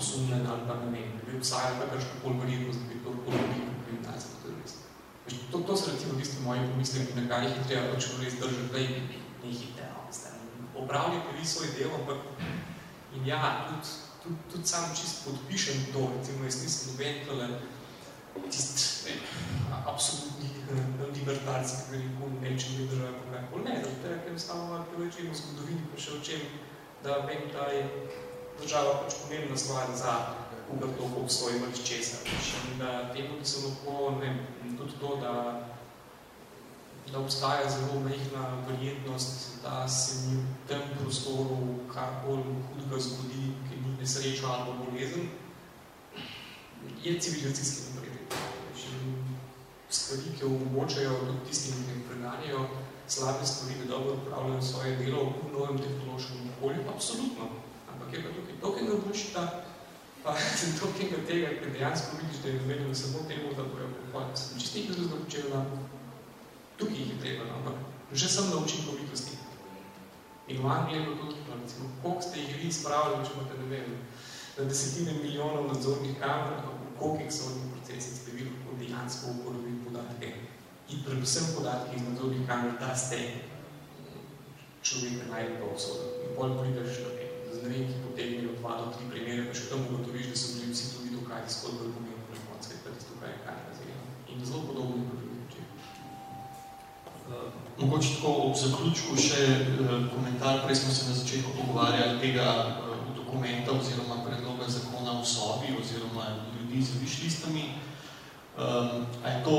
osumljen 0.00 0.46
ali 0.52 0.62
pa 0.68 0.74
ne 0.80 0.88
vem, 0.94 1.10
bi 1.26 1.36
obsajal 1.36 1.74
kakršno 1.80 2.22
pol 2.22 2.38
verjetnost, 2.40 2.80
da 2.80 2.88
bi 2.88 3.00
kdorkoli 3.02 3.42
od 3.42 3.50
njih 3.52 3.66
bil 3.66 3.82
kriminalski 3.86 4.38
terorist. 4.44 4.78
To, 5.52 5.58
to 5.66 5.76
so 5.76 5.90
recimo 5.92 6.16
tisti 6.20 6.40
moji 6.46 6.64
pomisleki, 6.70 7.18
na 7.20 7.26
kar 7.28 7.44
jih 7.44 7.58
je 7.58 7.66
treba 7.68 7.92
pač 7.92 8.08
res 8.22 8.38
držati, 8.40 8.72
da 8.72 8.78
jih 8.78 8.90
ne 9.42 9.52
hite, 9.58 9.90
no, 9.92 10.08
opravljate 10.84 11.36
vi 11.36 11.44
svoj 11.46 11.68
del, 11.76 11.92
ampak 11.98 12.24
in 13.16 13.28
ja, 13.28 13.68
tudi 13.68 14.11
tudi, 14.22 14.36
tudi 14.52 14.66
sam 14.66 14.90
čist 14.94 15.24
podpišem 15.24 15.92
to, 15.92 16.10
recimo 16.18 16.44
jaz 16.44 16.62
nisem 16.62 16.92
noben 16.92 17.14
tole 17.26 17.48
tist, 18.50 19.06
ne, 19.06 19.14
absolutni 19.86 20.48
eh, 20.72 21.06
libertarski, 21.14 21.82
ki 21.90 21.96
rekel, 21.96 22.36
nečem 22.40 22.80
je 22.80 22.86
država, 22.86 23.18
pa 23.18 23.40
kaj 23.50 23.64
ne, 23.64 23.74
zato 23.84 24.08
je 24.08 24.20
enostavno 24.28 24.66
malo 24.66 24.84
preveč 24.92 25.18
v 25.20 25.34
zgodovini, 25.40 25.88
pa 25.92 26.00
še 26.00 26.14
o 26.16 26.22
čem, 26.24 26.46
da 27.04 27.18
vem, 27.28 27.50
da 27.52 27.68
je 27.74 27.82
država 28.62 29.02
pač 29.02 29.18
pomembna 29.24 29.58
stvar 29.58 29.90
za 29.96 30.14
koga 30.68 30.88
to 30.96 31.10
obstoji 31.20 31.60
ali 31.60 31.84
česa. 31.84 32.22
In 32.72 32.78
da 32.78 33.12
temu, 33.12 33.36
ki 33.40 33.48
so 33.48 33.66
lahko, 33.66 34.16
ne 34.16 34.24
vem, 34.24 34.76
tudi 34.78 34.96
to, 35.00 35.16
da 35.20 35.34
da 37.12 37.18
obstaja 37.18 37.68
zelo 37.68 38.00
mehna 38.00 38.62
verjetnost, 38.68 39.48
da 39.62 39.88
se 39.88 40.28
mi 40.28 40.36
v 40.36 40.68
tem 40.68 40.80
prostoru 41.00 41.58
karkoli 41.94 42.54
hudega 42.68 43.00
zgodi, 43.00 43.52
nesreča 44.02 44.50
ali 44.50 44.76
bolezen, 44.80 45.28
je 47.02 47.20
civilizacijski 47.20 47.94
napredek. 47.94 48.34
Stvari, 49.92 50.22
ki 50.38 50.44
omogočajo 50.44 51.18
tudi 51.20 51.42
tistim, 51.48 51.84
ki 51.84 51.92
jim 51.92 52.04
preganjajo 52.08 52.62
slabe 53.08 53.46
stvari, 53.46 53.74
da 53.80 53.90
dobro 53.90 54.14
upravljajo 54.14 54.62
svoje 54.62 54.96
delo 54.96 55.24
v 55.24 55.52
novem 55.52 55.78
tehnološkem 55.78 56.50
okolju, 56.56 56.88
absolutno. 56.94 57.50
Ampak 57.92 58.14
je 58.14 58.22
pa 58.22 58.28
tukaj 58.28 58.60
tokaj 58.60 58.82
nabučita, 58.88 59.42
Pa 60.22 60.34
to 60.78 60.86
tega 60.96 61.18
ker 61.58 61.70
dejansko 61.74 62.16
vidiš, 62.22 62.42
da 62.42 62.48
je 62.48 62.60
namenjeno 62.60 62.94
samo 62.94 63.18
temu, 63.28 63.54
da 63.56 63.62
bojo 63.62 63.88
pohvaliti. 63.94 64.40
Čisto 64.58 64.78
nekaj 64.78 64.94
drugega 64.94 65.24
počel 65.24 65.50
na 65.50 65.64
tukaj 66.78 66.96
jih 66.96 67.08
je 67.10 67.20
treba, 67.20 67.44
no, 67.44 67.54
ampak 67.58 67.74
že 68.12 68.28
sem 68.28 68.50
na 68.50 68.56
učinkovitosti. 68.56 69.41
In 70.48 70.62
v 70.62 70.66
Angliji 70.66 70.98
je 70.98 71.04
bilo 71.06 71.16
to 71.16 71.26
tudi, 71.26 71.42
recimo, 71.62 71.84
koliko 72.02 72.22
ste 72.22 72.40
jih 72.40 72.56
vi 72.62 72.72
spravili, 72.72 73.24
če 73.26 73.32
imate, 73.34 73.58
ne 73.62 73.66
vem, 73.70 73.88
na 74.56 74.64
desetine 74.64 75.12
milijonov 75.22 75.68
nadzornih 75.70 76.18
kamer, 76.20 76.58
v 76.66 76.98
kolikih 76.98 77.30
sodnih 77.32 77.70
procesih 77.72 78.16
ste 78.18 78.34
vi 78.34 78.48
lahko 78.48 78.74
dejansko 78.80 79.24
uporabili 79.36 79.78
podatke. 79.86 80.28
In 80.90 81.04
predvsem 81.06 81.46
podatke 81.56 81.96
iz 81.96 82.02
nadzornih 82.08 82.42
kamer, 82.48 82.74
da 82.82 82.90
ste 82.98 83.18
človeka 84.82 85.30
najbolj 85.30 85.58
pa 85.62 85.66
obsodil. 85.70 86.10
In 86.26 86.34
pol 86.36 86.58
prideš 86.58 87.00
na 87.06 87.10
z 87.52 87.62
ne 87.62 87.68
vem, 87.68 87.84
ki 87.86 88.02
potegnejo 88.02 88.52
dva 88.58 88.72
do 88.80 88.86
tri 88.96 89.04
primere, 89.12 89.46
pa 89.46 89.54
še 89.54 89.70
tam 89.70 89.84
ugotoviš, 89.86 90.26
da 90.32 90.36
so 90.40 90.56
bili 90.56 90.72
vsi 90.72 90.86
tudi 90.96 91.10
dokazi, 91.14 91.60
bolj 91.62 91.92
pomembno 91.94 92.26
na 92.32 92.44
koncu, 92.48 92.78
kaj 92.82 92.94
tisto, 92.96 93.12
kaj 93.20 93.30
je 93.30 93.42
kar 93.44 93.58
razvijeno. 93.68 94.04
In 94.32 94.40
zelo 94.40 94.62
podobno 94.72 94.96
je 94.96 95.04
pri 95.10 95.16
drugih 95.20 95.42
Mogoče 97.80 98.14
tako 98.14 98.32
ob 98.46 98.56
zaključku 98.56 99.16
še 99.16 99.44
uh, 99.48 99.92
komentar, 100.14 100.60
prej 100.64 100.76
smo 100.76 100.94
se 100.94 101.08
na 101.08 101.14
začetku 101.14 101.50
pogovarjali 101.60 102.20
tega 102.20 102.48
uh, 102.68 102.98
dokumenta 103.16 103.72
oziroma 103.72 104.20
predloga 104.26 104.68
zakona 104.68 105.20
v 105.20 105.26
sobi 105.26 105.72
oziroma 105.80 106.26
ljudi 106.52 106.82
z 106.82 107.00
višlistami. 107.00 107.64
Um, 108.52 109.06
a 109.24 109.28
je 109.32 109.44
to 109.44 109.56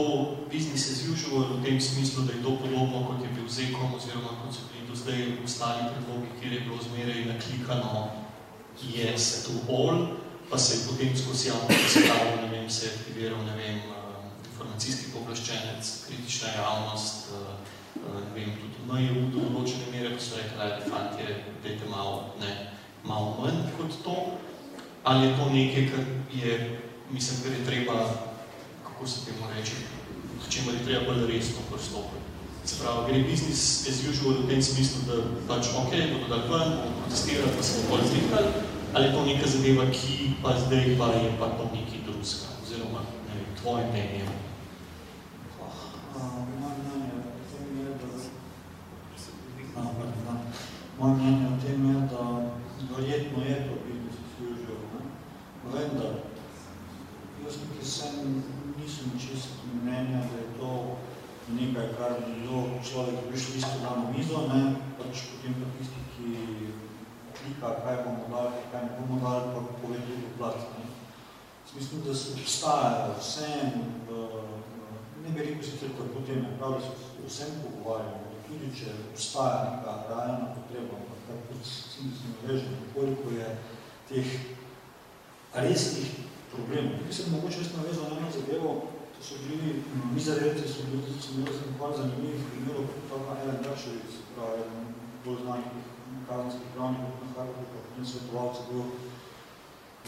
business 0.52 0.86
as 0.94 1.10
usual 1.10 1.58
v 1.58 1.66
tem 1.66 1.82
smislu, 1.82 2.30
da 2.30 2.34
je 2.34 2.44
to 2.46 2.52
podobno, 2.62 3.02
kot 3.10 3.26
je 3.26 3.30
bil 3.34 3.50
zekom 3.50 3.90
oziroma 3.98 4.38
kot 4.38 4.54
so 4.54 4.70
bili 4.70 4.86
do 4.86 4.94
zdaj 4.94 5.42
ostali 5.42 5.90
predlogi, 5.90 6.30
kjer 6.38 6.54
je 6.54 6.60
bilo 6.60 6.78
zmeraj 6.78 7.26
naklikano 7.26 8.14
yes 8.94 9.50
to 9.50 9.54
all, 9.66 10.22
pa 10.50 10.58
se 10.58 10.78
je 10.78 10.86
potem 10.88 11.18
skozi 11.18 11.48
javno 11.48 11.68
predstavo, 11.68 12.38
ne 12.42 12.48
vem, 12.54 12.70
se 12.70 12.86
je 12.86 12.92
aktiviral, 12.94 13.42
ne 13.46 13.56
vem, 13.58 13.78
uh, 13.90 13.94
informacijski 14.46 15.12
povlaščenec, 15.12 16.06
kritična 16.08 16.48
javnost, 16.58 17.23
ne 18.12 18.32
vem, 18.36 18.52
tudi 18.60 18.84
MJU 18.90 19.30
do 19.34 19.48
določene 19.48 19.92
mere, 19.94 20.12
pa 20.16 20.20
so 20.20 20.40
rekli, 20.40 20.58
da 20.60 20.92
fantje, 20.92 21.40
dajte 21.64 21.90
malo, 21.92 22.34
ne, 22.42 22.52
malo 23.08 23.36
manj 23.40 23.64
kot 23.78 23.96
to, 24.04 24.18
ali 25.04 25.28
je 25.28 25.34
to 25.40 25.50
nekaj, 25.56 25.90
kar 25.92 26.06
je, 26.34 26.60
mislim, 27.12 27.42
kar 27.44 27.58
je 27.58 27.66
treba 27.68 27.98
kako 29.04 29.08
se 29.08 29.26
temu 29.26 29.48
reči, 29.56 29.72
s 30.44 30.54
čem 30.54 30.64
je 30.68 30.86
treba 30.86 31.06
bolj 31.06 31.28
resno 31.28 31.60
pristopiti. 31.72 32.24
Se 32.66 32.76
pravi, 32.80 33.12
gre 33.12 33.24
business 33.30 33.88
as 33.88 34.00
usual 34.08 34.44
v 34.44 34.48
tem 34.48 34.62
smislu, 34.64 35.02
da 35.08 35.16
pač 35.48 35.68
ok, 35.76 35.92
bodo 35.92 36.28
dali 36.32 36.48
ven, 36.48 36.70
bomo 36.80 37.02
protestirali, 37.02 37.52
pa 37.58 37.64
se 37.64 37.74
bomo 37.76 37.90
bolj 37.92 38.06
zlikali, 38.12 38.52
ali 38.94 39.06
je 39.06 39.14
to 39.14 39.26
neka 39.26 39.48
zadeva, 39.48 39.86
ki 39.92 40.14
pa 40.44 40.56
zdaj 40.60 40.96
pa 41.00 41.08
je 41.20 41.32
pa 41.40 41.48
to 41.58 41.64
nekaj 41.76 42.00
drugega, 42.08 42.48
oziroma 42.64 43.02
ne 43.28 43.34
vem, 43.36 43.50
tvoje 43.60 43.84
mnenje. 43.92 44.43
Moje 51.04 51.16
mnenje 51.16 51.48
o 51.48 51.62
tem 51.62 51.90
je, 51.90 52.02
da 52.12 52.24
verjetno 52.96 53.44
je 53.44 53.56
to 53.68 53.76
business 53.84 54.18
as 54.24 54.36
usual, 54.40 54.84
ne? 54.94 55.02
vendar 55.72 56.14
jaz 57.44 57.56
nekaj 57.60 57.86
sem, 57.96 58.44
nisem 58.78 59.12
čist 59.20 59.50
mnenja, 59.74 60.24
da 60.30 60.36
je 60.40 60.48
to 60.60 60.72
nekaj, 61.60 61.88
kar 61.98 62.12
bi 62.24 62.40
bilo 62.40 62.80
človek 62.88 63.20
biš 63.32 63.50
listo 63.56 63.84
da 63.84 63.96
na 64.00 64.06
mizo, 64.16 64.48
ne, 64.48 64.62
pač 64.98 65.28
potem 65.28 65.54
pa 65.60 65.68
tisti, 65.76 66.00
ki 66.16 66.28
klika, 67.36 67.84
kaj 67.84 67.98
bomo 68.06 68.24
dali, 68.32 68.64
kaj 68.72 68.84
ne 68.88 68.92
bomo 69.00 69.20
dali, 69.28 69.52
pa 69.54 69.60
pove 69.82 70.00
tudi 70.08 70.32
plat. 70.38 70.56
Ne. 70.56 70.86
Mislim, 71.76 72.02
da 72.08 72.16
se 72.16 72.32
obstajajo 72.40 73.16
vsem, 73.20 73.72
ne 75.24 75.30
bi 75.36 75.40
rekel 75.40 75.64
sicer 75.64 75.92
tako 76.00 76.24
teme, 76.28 76.56
prav, 76.58 76.80
da 76.80 76.82
se 76.82 77.28
vsem 77.28 77.60
pogovarjamo, 77.64 78.33
tudi 78.54 78.72
če 78.80 78.94
obstaja 79.12 79.60
neka 79.72 79.94
realna 80.10 80.52
potreba, 80.56 81.00
ampak 81.00 81.20
tako 81.28 81.60
si 81.66 82.08
mislim, 82.08 82.36
režemo, 82.48 82.90
koliko 82.96 83.34
je 83.36 83.48
teh 84.10 84.30
resnih 85.54 86.10
problemov. 86.52 87.00
Tukaj 87.00 87.18
sem 87.18 87.32
mogoče 87.34 87.64
jaz 87.64 87.72
navezal 87.78 88.12
na 88.12 88.20
eno 88.22 88.32
zadevo, 88.38 88.72
to 89.16 89.24
so 89.28 89.40
bili, 89.48 89.82
mizarevci 90.14 90.68
so 90.68 90.86
bili, 90.92 91.18
so 91.22 91.34
imeli 91.34 91.56
sem 91.58 91.80
par 91.80 91.96
zanimljivih 91.98 92.46
primerov, 92.52 92.94
tako 93.10 93.38
Ellen 93.42 93.62
Derševic, 93.66 94.22
pravi, 94.36 94.68
bolj 95.26 95.42
znanih 95.46 95.90
kazenskih 96.28 96.70
pravnikov, 96.76 97.18
na 97.22 97.34
Harvardu, 97.36 97.68
potem 97.74 98.06
svetovalce 98.06 98.62
bil 98.70 98.84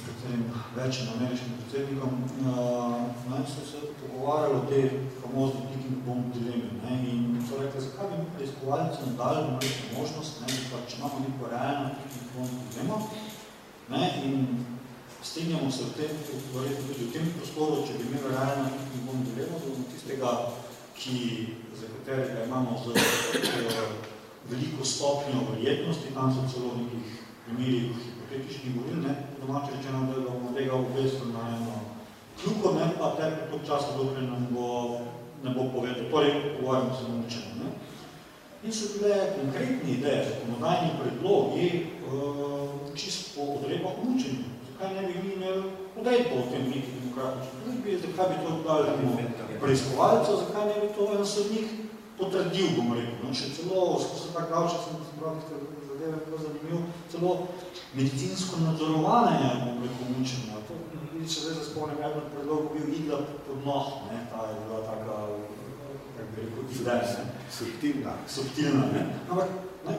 nekaterim 0.06 0.44
večjim 0.76 1.08
ameriškim 1.16 1.52
predsednikom. 1.58 2.12
Uh, 2.50 3.46
so 3.54 3.62
se 3.72 3.78
pogovarjali 4.02 4.56
o 4.56 4.66
tej 4.70 4.90
famozni 5.22 5.62
ticking 5.70 5.98
bomb 6.06 6.34
dilemi. 6.34 6.70
Ne? 6.84 6.94
In 7.12 7.44
so 7.50 7.62
rekli, 7.62 7.82
zakaj 7.82 8.10
bi 8.10 8.18
mi 8.18 8.34
preiskovalcem 8.38 9.18
dali 9.18 9.42
možnost, 9.98 10.42
ne? 10.42 10.48
pa 10.72 10.78
če 10.90 10.98
imamo 10.98 11.20
neko 11.26 11.50
realno 11.54 11.90
ticking 11.98 12.28
bomb 12.36 12.54
dilemo, 12.72 13.10
ne? 13.90 14.04
in 14.26 14.66
strinjamo 15.24 15.72
se 15.72 15.84
v 15.84 15.92
tem, 15.98 16.12
verjetno 16.54 16.84
tudi 16.88 17.06
v 17.06 17.14
tem 17.14 17.26
prostoru, 17.38 17.86
če 17.88 17.98
bi 17.98 18.08
imeli 18.08 18.34
realno 18.34 18.70
in 18.94 19.06
bom 19.08 19.24
dilemo, 19.26 19.62
da 19.64 19.86
tistega, 19.94 20.32
ki, 20.96 21.18
za 21.80 21.88
katerega 21.94 22.46
imamo 22.46 22.78
z 22.84 22.94
veliko 24.50 24.86
stopnjo 24.86 25.48
verjetnosti, 25.52 26.14
tam 26.14 26.30
so 26.34 26.46
celo 26.54 26.76
nekih 26.78 27.06
primerih 27.46 27.98
hipotetičnih 28.36 28.76
govoril, 28.76 29.02
ne, 29.08 29.16
domače 29.42 29.72
rečeno, 29.78 30.00
da 30.08 30.30
bomo 30.30 30.52
tega 30.58 30.74
obvezili 30.74 31.34
na 31.34 31.44
eno 31.58 31.76
kljuko, 32.42 32.74
ne, 32.76 32.86
pa 33.00 33.16
ter 33.18 33.32
tok 33.52 33.62
časa, 33.68 33.98
dokaj 33.98 34.24
nam 34.24 34.48
bo, 34.52 35.00
ne 35.44 35.50
bo 35.56 35.70
povedal, 35.74 36.10
torej 36.12 36.34
pogovarjamo 36.58 36.94
se 36.96 37.04
na 37.12 37.18
ničemu. 37.18 37.52
Ne. 37.64 37.70
In 38.64 38.74
so 38.74 38.86
bile 38.94 39.16
konkretni 39.38 39.92
ideje, 39.92 40.26
zakonodajni 40.30 40.90
predlogi, 41.00 41.86
uh, 42.12 42.96
čisto 42.96 43.24
po 43.36 43.42
odrebah 43.60 43.94
mučenju 44.04 44.56
kaj 44.80 44.94
ne 44.94 45.02
bi 45.08 45.14
mi 45.24 45.34
imeli 45.34 45.64
odejpo 46.00 46.36
v 46.36 46.52
tem 46.52 46.64
neki 46.68 46.90
demokratični 47.00 47.60
družbi, 47.64 48.00
zakaj 48.04 48.28
bi 48.32 48.36
to 48.44 48.52
dali 48.68 49.60
preiskovalca, 49.62 50.32
zakaj 50.44 50.66
ne 50.66 50.78
bi 50.82 50.88
to 50.96 51.04
en 51.16 51.26
sodnik 51.26 51.68
potrdil, 52.18 52.68
bom 52.78 52.94
rekel. 52.96 53.16
No, 53.24 53.34
še 53.34 53.52
celo, 53.56 54.00
se 54.00 54.34
tako 54.36 54.52
dal, 54.52 54.68
če 54.72 54.78
sem 54.84 54.96
ste 55.46 55.62
zadeve 55.96 56.18
bilo 56.26 56.38
zanimiv, 56.38 56.80
celo 57.12 57.48
medicinsko 57.94 58.60
nadzorovanje, 58.60 59.50
bom 59.66 59.84
rekel, 59.84 60.08
mučenja. 60.18 60.60
To, 60.68 60.74
vidi, 61.14 61.30
če 61.30 61.42
zdaj 61.42 61.64
spomnim, 61.70 62.02
eden 62.04 62.28
predlog 62.34 62.68
bil 62.74 62.90
igla 63.00 63.22
pod 63.48 63.64
noh, 63.66 63.88
ne, 64.12 64.20
ta 64.32 64.50
je 64.50 64.58
bila 64.66 64.82
taka, 64.90 65.20
kako 66.18 66.28
bi 66.34 66.44
rekel, 66.44 66.68
izdes, 66.72 67.16
ne. 67.20 67.26
Subtilna. 67.58 68.18
Subtilna, 68.28 68.92
ne. 68.92 69.08
Ampak, 69.30 69.50
ne, 69.88 69.98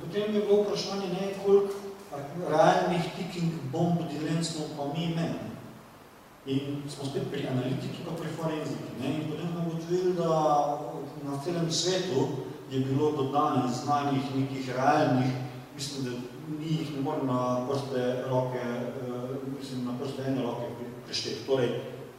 potem 0.00 0.34
je 0.34 0.40
bilo 0.40 0.62
vprašanje, 0.62 1.14
ne, 1.14 1.32
koliko 1.44 1.92
realnih 2.48 3.08
ticking 3.16 3.52
bomb 3.72 4.02
dilen 4.10 4.44
smo 4.44 4.68
pa 4.76 4.90
mi 4.92 5.04
imeli. 5.04 5.50
In 6.46 6.82
smo 6.90 7.06
spet 7.06 7.30
pri 7.30 7.46
analitiki 7.46 8.02
pa 8.04 8.16
pri 8.18 8.28
forenziki. 8.36 8.98
Ne? 9.00 9.14
In 9.14 9.28
potem 9.30 9.48
smo 9.52 9.60
ugotovili, 9.66 10.14
da 10.18 10.28
na 11.24 11.38
celem 11.44 11.70
svetu 11.70 12.28
je 12.72 12.80
bilo 12.80 13.12
do 13.12 13.22
danes 13.22 13.84
znanih 13.84 14.36
nekih 14.36 14.74
realnih, 14.76 15.32
mislim, 15.74 16.04
da 16.04 16.10
ni 16.58 16.72
jih 16.72 16.96
ne 16.96 17.02
morem 17.02 17.26
na 17.26 17.66
prste 17.68 18.24
roke, 18.28 18.62
uh, 19.08 19.30
mislim, 19.58 19.84
na 19.84 19.92
prste 20.00 20.22
ene 20.28 20.42
roke 20.42 20.66
prešteti. 21.04 21.46
Torej, 21.46 21.68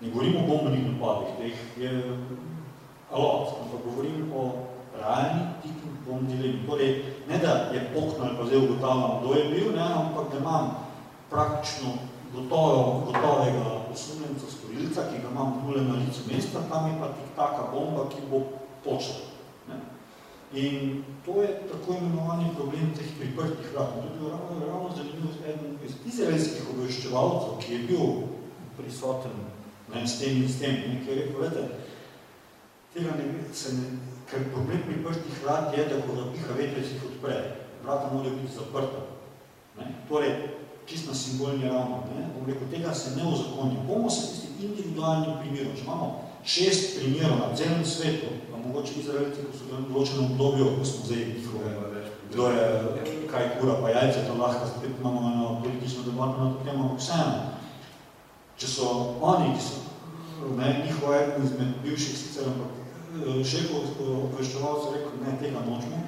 ne 0.01 0.10
govorim 0.10 0.36
o 0.36 0.47
bombnih 0.47 0.86
napadih, 0.91 1.34
teh 1.38 1.84
je 1.84 2.18
alot, 3.12 3.47
ampak 3.62 3.86
govorim 3.86 4.32
o 4.36 4.51
realnih 4.99 5.47
ticking 5.62 5.97
bomb 6.08 6.30
dilemi. 6.30 6.68
Torej, 6.70 7.04
ne 7.30 7.38
da 7.38 7.74
je 7.74 7.89
pokno 7.93 8.26
ali 8.26 8.38
pa 8.38 8.45
zdaj 8.45 8.66
ugotavljam, 8.66 9.20
kdo 9.22 9.34
je 9.34 9.49
bil, 9.49 9.76
ne, 9.76 9.82
ampak 9.82 10.32
da 10.32 10.38
imam 10.38 10.76
praktično 11.30 11.89
gotovo, 12.36 13.04
gotovega 13.06 13.66
osumljenca 13.93 14.45
storilca, 14.49 15.01
ki 15.10 15.22
ga 15.22 15.30
imam 15.32 15.62
tule 15.62 15.82
na 15.82 15.93
licu 15.93 16.22
mesta, 16.34 16.60
tam 16.70 16.88
je 16.88 16.99
pa 16.99 17.08
tik 17.08 17.30
taka 17.36 17.64
bomba, 17.74 18.10
ki 18.10 18.22
bo 18.32 18.41
točna. 18.84 19.33
In 20.54 21.04
to 21.26 21.41
je 21.41 21.49
tako 21.72 21.97
imenovani 21.97 22.54
problem 22.56 22.93
teh 22.97 23.10
priprtih 23.20 23.74
vrat. 23.74 23.93
To 23.93 24.06
je 24.06 24.20
bil 24.20 24.30
ravno, 24.30 24.66
ravno 24.68 24.89
zanimiv 24.95 25.41
eden 25.45 25.78
iz 25.86 25.95
izraelskih 26.14 26.70
obveščevalcev, 26.74 27.58
ki 27.62 27.74
je 27.74 27.80
bil 27.88 28.06
prisoten 28.78 29.34
ne, 29.93 30.08
s 30.08 30.20
tem 30.20 30.43
in 30.43 30.49
s 30.49 30.60
tem, 30.62 30.76
ne, 30.88 30.99
ki 31.01 31.10
je 31.10 31.16
rekel, 31.22 31.41
vete, 31.41 31.64
tega 32.93 33.16
ne, 33.18 33.26
se 33.54 33.74
ne, 33.78 33.97
ker 34.30 34.45
problem 34.54 34.86
priprtih 34.86 35.41
vrat 35.43 35.74
je, 35.78 35.88
da 35.89 36.01
ko 36.06 36.20
ga 36.20 36.30
piha 36.36 36.58
vetrec 36.58 36.91
jih 36.93 37.08
odpre, 37.10 37.39
vrata 37.84 38.14
morajo 38.14 38.38
biti 38.38 38.54
zaprta. 38.54 39.01
Ne? 39.78 39.89
Torej, 40.10 40.36
čist 40.86 41.10
na 41.10 41.16
simbolni 41.18 41.70
ravni. 41.70 41.97
Ne? 42.14 42.28
Bom 42.36 42.45
rekel, 42.47 42.70
tega 42.72 42.93
se 42.93 43.16
ne 43.16 43.26
ozakoni. 43.26 43.82
Bomo 43.88 44.10
se 44.10 44.28
tisti 44.28 44.68
individualni 44.68 45.34
primerov. 45.41 45.76
Če 45.78 45.86
imamo 45.88 46.08
šest 46.46 47.00
primerov 47.00 47.39
na 47.39 47.56
celem 47.56 47.86
svetu, 47.86 48.32
pa 48.52 48.60
mogoče 48.60 49.00
izraelci, 49.00 49.48
ko 49.48 49.58
so 49.58 49.70
v 49.72 49.86
določenem 49.89 50.32
obdobju, 50.34 50.72
ko 50.78 50.86
smo 50.86 51.06
zdaj 51.08 51.24
kdo 52.34 52.48
je, 52.50 53.28
kaj 53.32 53.60
kura 53.60 53.74
pa 53.82 53.89
jajce, 53.89 54.26
to 54.28 54.34
lahko, 54.41 54.68
spet 54.68 54.91
imamo 55.00 55.32
eno 55.32 55.60
politično 55.64 56.04
debato 56.04 56.44
na 56.44 56.54
to 56.54 56.66
temo, 56.66 56.84
ampak 56.84 57.00
vseeno. 57.00 57.54
če 58.58 58.68
so 58.70 58.88
oni, 59.22 59.54
ki 59.58 59.62
so 59.66 60.50
ne, 60.58 60.86
njihov 60.86 61.14
eden 61.14 61.46
izmed 61.46 61.78
bivših 61.84 62.18
sicer, 62.18 62.50
ampak 62.50 62.72
eh, 62.74 63.44
šefov 63.46 64.02
obveščevalcev 64.28 64.98
rekel, 64.98 65.16
ne, 65.22 65.38
tega 65.41 65.64
nočemo, 65.68 66.02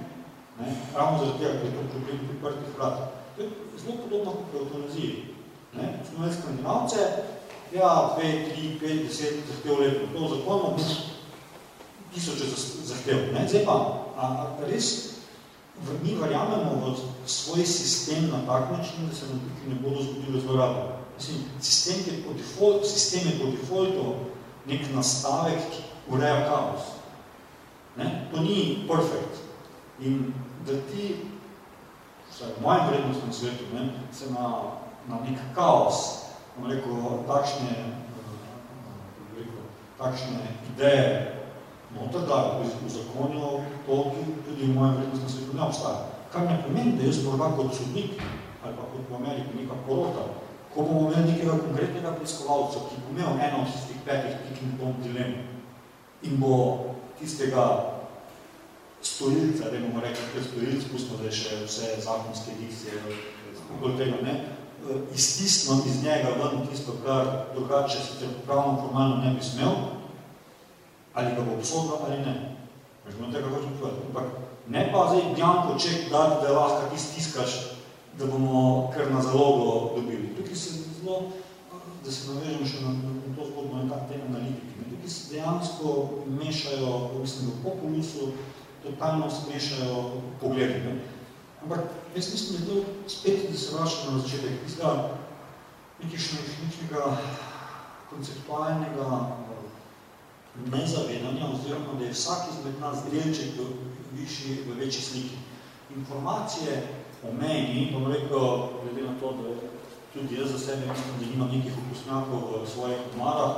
ne, 0.60 0.76
ravno 0.96 1.22
zaradi 1.22 1.40
tega, 1.44 1.54
ker 1.62 1.70
je 1.70 1.74
to 1.78 1.86
problem 1.94 2.28
priprtih 2.28 2.76
vrat. 2.78 3.08
To 3.36 3.44
je 3.44 3.50
zelo 3.82 3.98
podobno 4.04 4.36
kot 4.38 4.54
v 4.54 4.62
eutanaziji. 4.64 5.16
Ne, 5.76 5.90
smo 6.08 6.22
imeli 6.22 6.38
skandinavce, 6.38 7.08
ja, 7.74 8.16
dve, 8.16 8.46
tri, 8.50 8.78
pet, 8.80 9.08
deset 9.08 9.34
zahtev 9.50 9.80
letno, 9.80 10.08
to 10.14 10.36
zakonno, 10.36 10.78
tisoče 12.14 12.46
zahtev. 12.84 13.34
Ne, 13.34 13.48
zdaj 13.50 13.66
pa, 13.66 13.76
a, 14.18 14.28
a 14.28 14.68
res 14.70 15.16
mi 16.04 16.16
verjamemo 16.16 16.96
v 17.26 17.30
svoj 17.30 17.66
sistem 17.66 18.30
na 18.32 18.46
tak 18.48 18.72
način, 18.72 19.08
da 19.10 19.16
se 19.16 19.26
nam 19.26 19.40
tukaj 19.40 19.70
ne 19.70 19.76
bodo 19.82 20.04
zgodile 20.04 20.42
zlorabe. 20.42 20.82
Mislim, 21.18 21.38
sistem 21.62 22.16
je 22.16 22.24
po 22.24 22.34
default, 22.34 22.86
sistem 22.86 23.22
je 23.28 23.40
po 23.40 23.46
defaultu 23.52 24.16
nek 24.66 24.82
nastavek, 24.94 25.60
ki 25.72 25.84
ureja 26.12 26.46
kaos. 26.48 26.82
Ne? 27.98 28.28
To 28.32 28.42
ni 28.42 28.88
perfect. 28.88 29.44
In 30.00 30.34
da 30.66 30.74
ti, 30.92 31.16
vsaj 32.32 32.48
v 32.58 32.64
mojem 32.64 32.88
vrednostnem 32.88 33.34
svetu, 33.34 33.64
ne, 33.74 33.90
se 34.12 34.32
na, 34.32 34.76
na 35.08 35.20
nek 35.24 35.40
kaos, 35.56 36.25
rekel, 36.64 36.96
takšne, 37.28 37.72
rekel, 39.36 39.64
takšne 40.00 40.40
ideje 40.72 41.36
noter 41.96 42.28
da, 42.28 42.60
v 42.60 42.90
zakonju, 42.90 43.64
to 43.88 43.96
tudi 44.46 44.64
v 44.68 44.76
mojem 44.76 44.96
vrednostnem 45.00 45.30
svetu 45.30 45.52
ne 45.56 45.64
obstaja. 45.64 46.00
Kar 46.32 46.44
ne 46.48 46.60
pomeni, 46.64 46.98
da 47.00 47.08
jaz 47.08 47.24
morda 47.24 47.52
kot 47.56 47.72
sodnik 47.76 48.20
ali 48.66 48.74
pa 48.74 48.84
kot 48.90 49.06
v 49.10 49.16
Ameriki 49.16 49.52
neka 49.62 49.76
porota, 49.86 50.24
ko 50.74 50.84
bomo 50.84 51.12
imeli 51.12 51.32
nekega 51.32 51.60
konkretnega 51.62 52.16
preiskovalca, 52.18 52.90
ki 52.90 52.96
bo 53.04 53.14
imel 53.14 53.38
eno 53.38 53.62
od 53.62 53.70
tistih 53.70 54.00
petih 54.04 54.34
picking 54.42 54.74
bomb 54.80 54.98
dilem 55.06 55.36
in 56.26 56.40
bo 56.42 56.56
tistega 57.20 57.94
storilca, 59.06 59.70
da 59.70 59.80
bomo 59.80 60.02
rekli, 60.02 60.26
ker 60.34 60.44
storilc, 60.44 60.88
pustimo, 60.90 61.22
da 61.22 61.30
je 61.30 61.38
še 61.38 61.62
vse 61.64 61.94
zakonske 62.02 62.58
dikcije, 62.58 62.98
okoli 63.78 64.00
tega, 64.02 64.18
ne, 64.26 64.34
iztisno 65.16 65.78
iz 65.86 66.04
njega 66.04 66.30
ven 66.30 66.68
tisto, 66.68 66.92
kar 67.06 67.26
drugače 67.56 67.98
sicer 67.98 68.30
pravno 68.46 68.82
formalno 68.82 69.16
ne 69.16 69.34
bi 69.34 69.44
smel, 69.44 69.72
ali 71.14 71.36
ga 71.36 71.42
bo 71.42 71.58
obsodil 71.58 71.96
ali 72.06 72.18
ne. 72.18 72.56
Možemo 73.06 73.32
tega 73.34 73.50
hočem 73.50 73.72
povedati. 73.80 74.08
Ampak 74.08 74.24
ne 74.68 74.92
pa 74.92 75.08
zdaj 75.10 75.34
bjanko 75.36 75.80
ček 75.80 76.12
dati, 76.12 76.46
da 76.46 76.54
lahko 76.54 76.90
ti 76.94 77.02
stiskaš 77.02 77.76
da 78.20 78.26
bomo 78.26 78.92
kar 78.94 79.12
na 79.12 79.22
zalogo 79.22 79.92
dobili. 79.96 80.36
Tukaj 80.38 80.56
se 80.56 80.70
zelo, 81.02 81.22
da 82.06 82.12
se 82.12 82.32
navežemo 82.32 82.66
še 82.66 82.82
na, 82.82 82.92
na 82.94 83.36
to 83.36 83.48
zgodbo, 83.50 83.84
na 83.84 84.00
te 84.08 84.20
analitiki. 84.28 84.88
Tukaj 84.90 85.10
se 85.10 85.34
dejansko 85.34 86.10
mešajo, 86.40 86.92
mislim, 87.22 87.52
v 87.52 87.64
populusu, 87.64 88.32
totalno 88.84 89.30
se 89.30 89.52
mešajo 89.54 90.22
pogledi. 90.42 90.80
Ne? 90.86 90.96
Ampak 91.66 91.80
jaz 92.16 92.32
mislim, 92.32 92.66
da 92.66 92.74
je 92.74 92.84
to 92.84 93.10
spet, 93.10 93.52
da 93.52 93.58
se 93.58 93.76
vrača 93.76 94.12
na 94.12 94.20
začetek, 94.20 94.52
tistega 94.66 95.10
nekega 96.02 97.18
konceptualnega 98.10 99.28
nezavedanja, 100.72 101.46
oziroma 101.54 101.98
da 102.00 102.06
je 102.06 102.12
vsak 102.12 102.42
izmed 102.52 102.80
nas 102.80 102.98
delček 103.12 103.58
v, 103.58 103.66
višji, 104.14 104.60
v 104.68 104.78
večji 104.80 105.02
sliki. 105.02 105.38
Informacije 105.96 106.88
o 107.24 107.34
meni, 107.34 107.90
bom 107.94 108.12
rekel, 108.12 108.70
glede 108.84 109.08
na 109.08 109.20
to, 109.20 109.34
da 109.42 109.50
tudi 110.14 110.36
jaz 110.36 110.52
za 110.52 110.60
sebe 110.60 110.86
mislim, 110.86 111.20
da 111.20 111.26
nimam 111.26 111.50
nekih 111.50 111.74
okusnjakov 111.82 112.62
v 112.62 112.70
svojih 112.70 112.98
odmarah, 113.12 113.58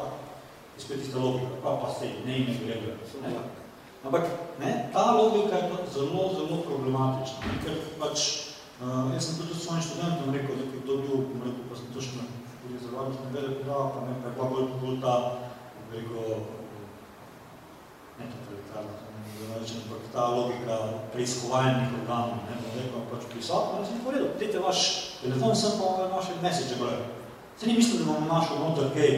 je 0.78 0.82
spet 0.82 1.04
tista 1.04 1.20
logika, 1.20 1.60
pa 1.64 1.80
pa 1.82 1.94
se 2.00 2.08
ne 2.26 2.38
ime 2.38 2.54
gleda. 2.64 3.57
Ampak 4.08 4.24
ne, 4.60 4.90
ta 4.94 5.12
logika 5.12 5.56
je 5.56 5.68
zelo, 5.92 6.32
zelo 6.32 6.58
problematična, 6.64 7.44
ne, 7.44 7.56
ker 7.60 7.76
pač, 8.00 8.20
uh, 8.80 9.12
jaz 9.12 9.26
sem 9.26 9.36
tudi 9.36 9.52
svojim 9.52 9.84
študentom 9.84 10.32
rekel, 10.32 10.56
da 10.56 10.64
je 10.64 10.80
kdo 10.80 10.94
bil, 11.04 11.18
bom 11.28 11.42
rekel, 11.44 11.66
pa 11.68 11.76
sem 11.76 11.90
to 11.92 12.00
še 12.00 12.14
na 12.16 12.24
polizorovanju, 12.64 13.20
ne 13.26 13.34
vede 13.36 13.58
podava, 13.60 13.90
pa 13.92 14.06
ne, 14.08 14.14
pa 14.24 14.32
je 14.32 14.38
pa 14.40 14.48
bolj, 14.48 14.70
bolj 14.80 14.96
ta, 15.04 15.16
bom 15.76 15.92
rekel, 15.92 16.40
ne 18.16 18.30
totalitarno, 18.32 18.96
ampak 19.52 20.08
ta 20.16 20.30
logika 20.32 20.78
preiskovalnih 21.12 22.00
organov, 22.00 22.40
ne, 22.48 22.56
da 22.64 22.78
rekel, 22.80 23.04
pač 23.12 23.28
prisotno, 23.34 23.84
da 23.84 23.90
sem 23.92 24.00
povedal, 24.08 24.32
dajte 24.40 24.64
vaš 24.64 24.86
telefon, 25.20 25.52
sem 25.52 25.76
pa 25.84 26.08
naše 26.16 26.40
message 26.40 26.80
gre. 26.80 26.96
Se 27.60 27.68
ni 27.68 27.76
mislim, 27.76 28.06
da 28.06 28.14
bomo 28.14 28.32
našel 28.32 28.64
noter 28.64 28.88
kaj 28.96 29.12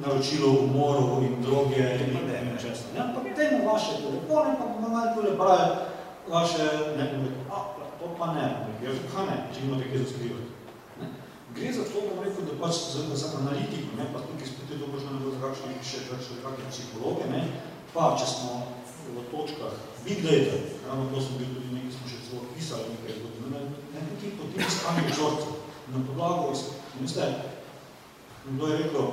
naročilo 0.00 0.48
umorov 0.64 1.22
in 1.22 1.42
droge 1.42 1.84
in 2.00 2.12
ne, 2.14 2.44
ne, 2.44 2.56
često, 2.60 2.92
ne, 2.94 3.00
ampak 3.00 3.36
dajmo 3.36 3.72
vaše 3.72 3.92
telefone, 4.02 4.56
pa 4.58 4.64
bomo 4.66 4.88
malo 4.88 5.14
tole 5.14 5.32
brali 5.36 5.68
vaše, 6.28 6.64
ne, 6.96 7.04
ne, 7.04 7.28
a, 7.50 7.56
to 7.98 8.06
pa 8.18 8.26
ne, 8.34 8.46
ne, 8.82 8.90
kaj 9.12 9.24
ne, 9.26 9.36
če 9.54 9.60
imate 9.64 9.88
kaj 9.90 9.98
zaskrivati. 10.04 10.50
Gre 11.56 11.72
za 11.72 11.84
to, 11.88 12.00
bom 12.08 12.20
rekel, 12.20 12.44
da 12.44 12.54
pač 12.60 12.74
za, 12.92 13.00
za 13.16 13.28
analitiko, 13.40 13.96
ne, 13.96 14.04
pa 14.12 14.20
tukaj 14.20 14.48
spet 14.48 14.72
je 14.72 14.80
dobro, 14.82 15.00
da 15.00 15.30
za 15.32 15.40
kakšne 15.44 15.76
še, 15.80 15.98
še 16.10 16.40
kakšne 16.44 16.72
psihologe, 16.72 17.28
ne, 17.32 17.42
pa 17.94 18.12
če 18.20 18.26
smo 18.28 18.66
v 19.14 19.24
točkah 19.30 19.72
big 20.04 20.20
data, 20.26 20.58
ravno 20.88 21.08
to 21.14 21.22
smo 21.22 21.38
bili 21.40 21.54
tudi 21.54 21.72
nekaj, 21.78 21.92
smo 21.96 22.10
še 22.10 22.18
celo 22.26 22.42
pisali 22.52 22.92
nekaj 22.92 23.16
zgodb, 23.20 23.46
ne, 23.54 23.62
ne, 23.94 24.04
nekaj 24.10 24.34
potem 24.40 24.66
iskanje 24.66 25.06
vzorcev, 25.08 25.54
na 25.94 26.02
podlago, 26.02 26.52
veste, 27.00 27.26
kdo 28.50 28.68
je 28.68 28.78
rekel, 28.82 29.06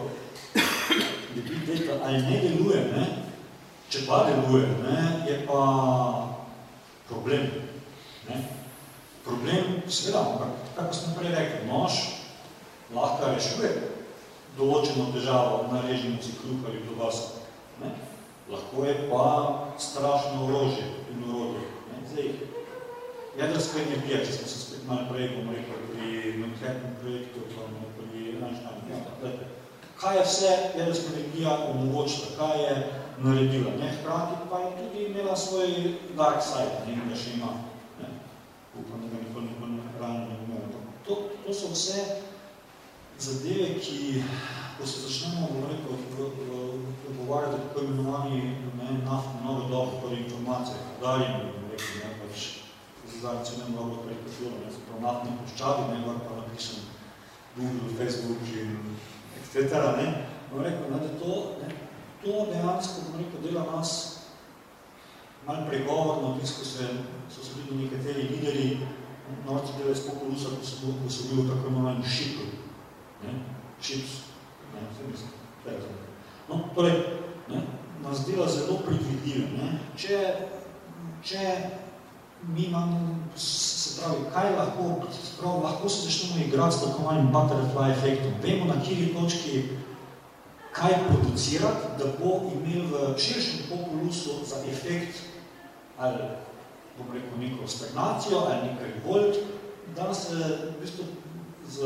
da 0.53 1.41
big 1.41 1.65
data 1.67 1.99
ali 2.05 2.21
ne 2.21 2.41
deluje, 2.41 2.81
ne, 2.95 3.05
če 3.89 4.05
pa 4.07 4.23
deluje, 4.29 4.67
ne, 4.83 4.99
je 5.29 5.39
pa 5.47 5.63
problem, 7.09 7.49
ne, 8.29 8.43
problem, 9.25 9.81
seveda, 9.87 10.21
ampak, 10.21 10.69
kako 10.75 10.93
smo 10.93 11.15
prej 11.17 11.35
rekli, 11.35 11.67
nož, 11.71 11.99
lahko 12.93 13.33
rešuje 13.33 13.73
določeno 14.57 15.09
težavo 15.15 15.67
na 15.71 15.81
režimoci 15.87 16.35
kruh 16.41 16.65
ali 16.69 16.83
dobasa. 16.85 17.41
Ne? 17.81 17.93
Lahko 18.51 18.85
je 18.85 18.95
pa 19.09 19.25
strašno 19.81 20.45
orožje 20.47 20.85
in 21.13 21.23
orodje. 21.25 21.63
Ne? 21.89 22.01
Zdaj, 22.11 22.27
jedrska 23.39 23.81
energija, 23.81 24.21
če 24.25 24.35
smo 24.37 24.51
se 24.51 24.59
spet 24.61 24.83
malo 24.89 25.07
prej, 25.09 25.31
bom 25.37 25.49
rekel, 25.55 25.79
pri 25.93 26.35
Manhattan 26.43 26.93
projektu, 27.01 27.47
pa 27.55 27.65
kaj 30.03 30.17
je 30.17 30.23
vse 30.23 30.51
energija 30.75 31.57
omogočila, 31.69 32.27
kaj 32.37 32.63
je 32.63 32.73
naredila. 33.23 33.71
Ne? 33.79 33.91
Hkrati 33.97 34.35
pa 34.49 34.59
je 34.59 34.71
tudi 34.77 35.05
imela 35.05 35.35
svoj 35.35 35.67
dark 36.17 36.43
side, 36.43 36.83
ne? 36.87 36.99
da 37.09 37.15
še 37.15 37.37
ima. 37.37 37.51
Ne? 38.01 38.09
Upam, 38.79 39.01
da 39.01 39.07
ga 39.07 39.21
nikoli 39.23 39.45
nikoli 39.45 39.79
rano 40.01 40.25
ne 40.27 40.35
imel. 40.43 40.67
To, 41.07 41.15
to 41.45 41.53
so 41.53 41.71
vse 41.71 42.03
zadeve, 43.19 43.79
ki, 43.79 44.23
ko 44.77 44.87
se 44.87 45.05
začnemo, 45.05 45.47
bom 45.51 45.63
rekel, 45.71 45.95
pogovarjati 47.05 47.61
tako 47.63 47.85
imenovani 47.85 48.41
ne, 48.77 48.89
naftne 49.05 49.39
nove 49.45 49.69
dobe, 49.69 50.01
torej 50.01 50.23
informacije, 50.25 50.77
podarjene, 50.95 51.51
bom 51.53 51.71
rekel, 51.71 51.95
ne, 52.03 52.11
pač, 52.19 52.47
zdaj 53.19 53.45
se 53.45 53.57
ne 53.61 53.69
mnogo 53.69 54.03
prekošilo, 54.03 54.51
ne, 54.63 54.71
zaprav 54.75 55.01
naftne 55.07 55.37
poščavi, 55.39 55.89
ne, 55.93 56.19
pa 56.27 56.41
napišem 56.41 56.91
Google, 57.55 57.95
Facebook 57.97 58.41
in 58.57 58.77
etc. 59.53 59.73
Ne, 59.97 60.25
bom 60.51 60.61
rekel, 60.61 60.89
ne, 60.89 60.97
da 60.97 61.19
to, 61.19 61.33
ne, 61.61 61.69
to 62.23 62.45
dejansko, 62.51 63.01
bom 63.11 63.21
rekel, 63.21 63.45
dela 63.45 63.65
nas 63.75 64.19
malo 65.47 65.65
pregovorno, 65.69 66.37
tisto 66.39 66.65
se, 66.65 66.87
so 67.29 67.43
se 67.43 67.53
tudi 67.53 67.83
nekateri 67.83 68.21
lideri, 68.29 68.79
norci 69.45 69.73
dele 69.77 69.95
spokolusa, 69.95 70.49
ko 70.49 70.65
so, 70.65 70.75
ko 71.03 71.09
so 71.09 71.23
bili 71.29 71.49
tako 71.49 71.67
imenovani 71.67 72.09
šipli, 72.09 72.45
ne, 73.23 73.33
chips, 73.81 74.11
ne, 74.73 74.79
vse 74.91 75.07
mislim, 75.11 75.29
tako. 75.63 75.93
No, 76.49 76.59
torej, 76.75 76.93
ne, 77.49 77.61
nas 78.03 78.25
dela 78.27 78.47
zelo 78.47 78.79
predvidljive, 78.85 79.47
ne, 79.57 79.79
če, 79.97 80.19
če 81.23 81.69
mi 82.47 82.63
imamo, 82.63 83.15
se 83.93 84.01
pravi, 84.01 84.25
kaj 84.33 84.55
lahko, 84.57 84.89
prav, 85.39 85.63
lahko 85.63 85.89
se 85.89 86.05
začnemo 86.05 86.45
igrati 86.45 86.75
s 86.75 86.81
tako 86.81 87.03
malim 87.03 87.31
butterfly 87.31 87.91
efektom, 87.91 88.33
vemo 88.43 88.65
na 88.65 88.81
kjeri 88.81 89.13
točki 89.13 89.63
kaj 90.71 90.93
producirati, 91.07 91.87
da 91.97 92.05
bo 92.19 92.41
imel 92.55 92.87
v 92.89 93.17
širšem 93.17 93.59
populusu 93.69 94.41
za 94.45 94.55
efekt 94.71 95.21
ali, 95.97 96.23
bom 96.97 97.13
rekel, 97.13 97.37
neko 97.39 97.67
stagnacijo 97.67 98.37
ali 98.37 98.71
nekaj 98.71 98.91
revolt, 98.95 99.35
da 99.95 100.13
se 100.13 100.35
v 100.35 100.81
bistvu 100.81 101.05
z 101.69 101.79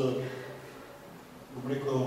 bom 1.55 1.72
rekel, 1.72 1.99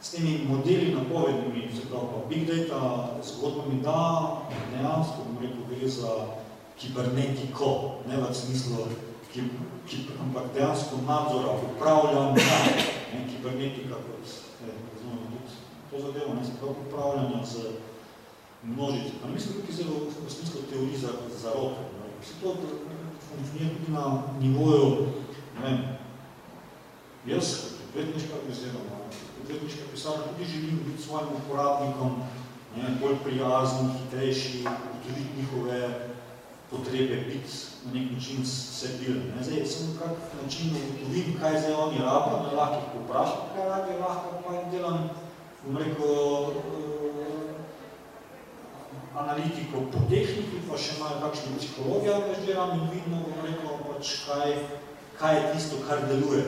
s 0.00 0.10
temi 0.10 0.40
modeli 0.48 0.94
napovednimi, 0.94 1.70
se 1.76 1.88
pravi 1.88 2.06
pa 2.12 2.28
big 2.28 2.46
data, 2.46 3.08
zgodbami, 3.22 3.82
da 3.82 4.36
dejansko, 4.72 5.24
bom 5.26 5.42
rekel, 5.42 5.64
gre 5.68 5.88
za 5.88 6.39
kibernetiko, 6.80 8.00
ne 8.08 8.16
v 8.16 8.34
smislu 8.34 8.88
ki, 9.32 9.42
ki 9.86 9.96
ampak 10.20 10.50
dejansko 10.54 11.04
nadzora, 11.06 11.54
upravljanja, 11.68 12.56
ne, 13.12 13.20
kibernetika, 13.30 14.00
kot 14.06 14.24
ne, 14.64 14.72
razumemo, 14.92 15.26
tudi 15.30 15.58
to 15.90 16.00
zadevo, 16.06 16.34
ne, 16.34 16.44
se 16.44 16.56
prav 16.58 16.74
upravljanja 16.86 17.44
z 17.46 17.54
množice. 18.62 19.12
Pa 19.22 19.28
mislim, 19.28 19.54
tukaj 19.54 19.74
zelo 19.76 19.94
v 20.26 20.30
smislu 20.30 20.60
teorij 20.70 20.96
za, 20.98 21.12
za 21.42 21.54
rote. 21.54 21.86
Vse 22.20 22.34
to 22.42 22.56
funkcionira 23.28 23.70
tudi 23.78 23.92
na 23.92 24.22
nivoju, 24.40 25.06
ne 25.56 25.60
vem, 25.64 25.78
jaz, 27.26 27.46
kot 27.62 27.78
odvetniška 27.88 28.34
oziroma 28.50 29.00
odvetniška 29.42 29.88
pisarna, 29.92 30.26
tudi 30.26 30.50
želim 30.50 30.80
biti 30.86 31.02
svojim 31.02 31.28
uporabnikom 31.38 32.22
ne, 32.76 32.96
bolj 33.00 33.16
prijazni, 33.24 33.88
hitrejši, 33.98 34.58
ugotoviti 34.58 35.36
njihove 35.36 36.10
potrebe, 36.70 37.16
biti 37.16 37.52
na 37.84 37.92
nek 37.92 38.12
način 38.12 38.46
servilen. 38.46 39.22
Ne. 39.36 39.44
Zdaj, 39.44 39.66
sem 39.66 39.98
kak 39.98 40.16
način 40.42 40.70
ugotovim, 40.70 41.38
kaj 41.40 41.60
zdaj 41.60 41.74
oni 41.74 41.98
rabijo, 41.98 42.42
ne 42.46 42.56
lahko 42.56 42.74
jih 42.74 42.90
poprašam, 42.94 43.42
kaj 43.54 43.68
rabijo, 43.68 43.98
lahko 44.00 44.42
pa 44.46 44.54
jim 44.54 44.70
delam, 44.70 45.10
bom 45.64 45.76
rekel, 45.76 46.54
analitiko 49.16 49.82
po 49.92 50.04
tehniki, 50.10 50.62
pa 50.68 50.78
še 50.78 50.96
imajo 50.98 51.18
kakšne 51.24 51.58
psihologije 51.58 52.14
angažiram 52.14 52.76
in 52.78 52.86
vidimo, 52.94 53.24
bom 53.26 53.42
rekel, 53.46 53.74
pač 53.88 54.14
kaj, 54.26 54.54
kaj 55.18 55.36
je 55.36 55.42
tisto, 55.54 55.82
kar 55.88 56.06
deluje. 56.08 56.44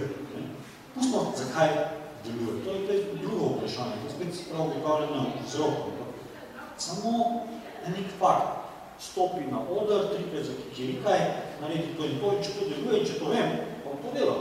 Pustimo, 0.94 1.32
zakaj 1.36 1.70
deluje. 2.24 2.64
To 2.64 2.70
je, 2.70 2.86
to 2.86 2.92
je 2.92 3.04
drugo 3.22 3.54
vprašanje, 3.56 4.00
to 4.02 4.08
je 4.08 4.14
spet 4.14 4.48
prav 4.50 4.66
ugotavljeno 4.66 5.26
vzrokov. 5.46 5.92
Samo 6.78 7.12
na 7.84 7.96
nek 7.96 8.12
fakt 8.20 8.62
stopi 9.02 9.50
na 9.50 9.60
oder, 9.66 10.08
trikrat 10.12 10.46
za 10.46 10.54
kikirikaj, 10.60 11.20
naredi 11.60 11.94
to 11.96 12.06
in 12.06 12.18
to, 12.20 12.32
in 12.36 12.42
če 12.44 12.56
to 12.58 12.68
deluje, 12.70 13.04
če 13.06 13.18
to 13.18 13.30
vem, 13.34 13.54
pa 13.82 13.96
to 14.02 14.14
dela. 14.14 14.36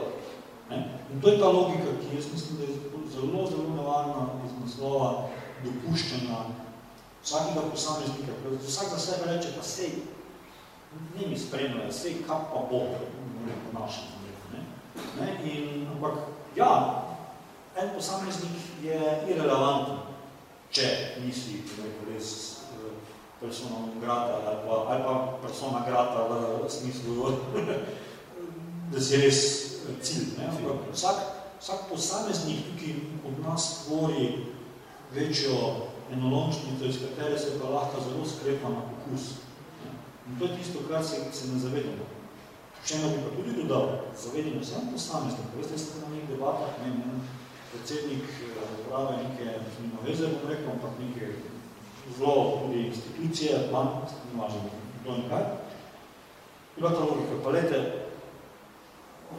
In 0.71 1.21
to 1.21 1.29
je 1.29 1.39
ta 1.39 1.49
logika, 1.49 1.97
ki 1.99 2.15
jaz 2.15 2.29
mislim, 2.33 2.57
da 2.57 2.63
je 2.63 2.75
zelo, 3.11 3.47
zelo 3.49 3.75
nevarna 3.75 4.27
iz 4.45 4.53
naslova 4.61 5.09
dopuščanja 5.63 6.43
vsakega 7.23 7.61
posameznika, 7.71 8.31
vsak 8.67 8.89
za 8.89 8.99
sebe 8.99 9.33
reče, 9.33 9.53
pa 9.57 9.63
sej, 9.63 9.91
ne 11.17 11.27
mi 11.27 11.37
spremljajo, 11.39 11.91
sej, 11.93 12.21
kak 12.27 12.49
pa 12.53 12.63
bo, 12.69 12.85
po 13.65 13.79
našem 13.79 14.03
ne? 15.19 15.27
In, 15.51 15.87
ampak, 15.95 16.13
ja, 16.55 16.71
en 17.75 17.93
posameznik 17.95 18.57
je 18.83 18.99
irrelevanten, 19.29 20.01
če 20.71 20.87
nisi, 21.25 21.61
rekel, 21.77 22.13
res 22.13 22.31
eh, 22.31 22.50
persona 23.41 23.89
grata 24.01 24.33
ali 24.47 24.57
pa, 24.65 24.73
ali 24.89 25.03
pa 25.03 25.13
persona 25.41 25.79
grata 25.87 26.27
v 26.29 26.69
smislu, 26.69 27.33
da 28.91 29.01
si 29.01 29.17
res 29.17 29.39
cilj. 30.01 30.37
Ne? 30.37 30.45
Ampak 30.45 30.93
vsak, 30.93 31.17
vsak 31.57 31.79
posameznik 31.89 32.69
tukaj 32.69 32.93
od 33.25 33.35
nas 33.41 33.85
tvori 33.85 34.45
večjo 35.13 35.89
enolončnico, 36.11 36.85
iz 36.85 37.01
katere 37.01 37.39
se 37.39 37.59
pa 37.59 37.69
lahko 37.69 38.01
zelo 38.01 38.25
skrepa 38.25 38.69
na 38.69 38.81
pokus. 38.81 39.41
In 40.27 40.39
to 40.39 40.45
je 40.45 40.57
tisto, 40.57 40.79
kar 40.87 41.03
se, 41.03 41.15
se 41.33 41.47
ne 41.47 41.59
zavedamo. 41.59 42.05
Še 42.85 42.97
eno 42.97 43.09
bi 43.09 43.23
pa 43.25 43.31
tudi 43.35 43.53
dodal, 43.57 43.89
zavedamo 44.17 44.63
se 44.63 44.75
en 44.77 44.91
posameznik. 44.93 45.55
Veste, 45.57 45.77
ste 45.77 46.01
na 46.01 46.13
nek 46.13 46.29
debatah, 46.29 46.77
ne, 46.83 46.93
ne, 46.93 47.21
predsednik 47.71 48.27
uprave 48.83 49.17
neke, 49.23 49.57
nima 49.81 50.03
veze, 50.05 50.29
bom 50.29 50.49
rekel, 50.49 50.71
ampak 50.75 50.99
neke 50.99 51.33
zelo 52.17 52.61
tudi 52.61 52.87
institucije, 52.87 53.67
plan, 53.69 53.87
ne 54.33 54.41
važem, 54.41 54.69
to 55.05 55.15
in 55.15 55.29
kaj. 55.29 55.43
Bila 56.75 56.89
ta 56.89 56.99
logika, 56.99 57.37
pa 57.43 57.49
lete, 57.49 57.79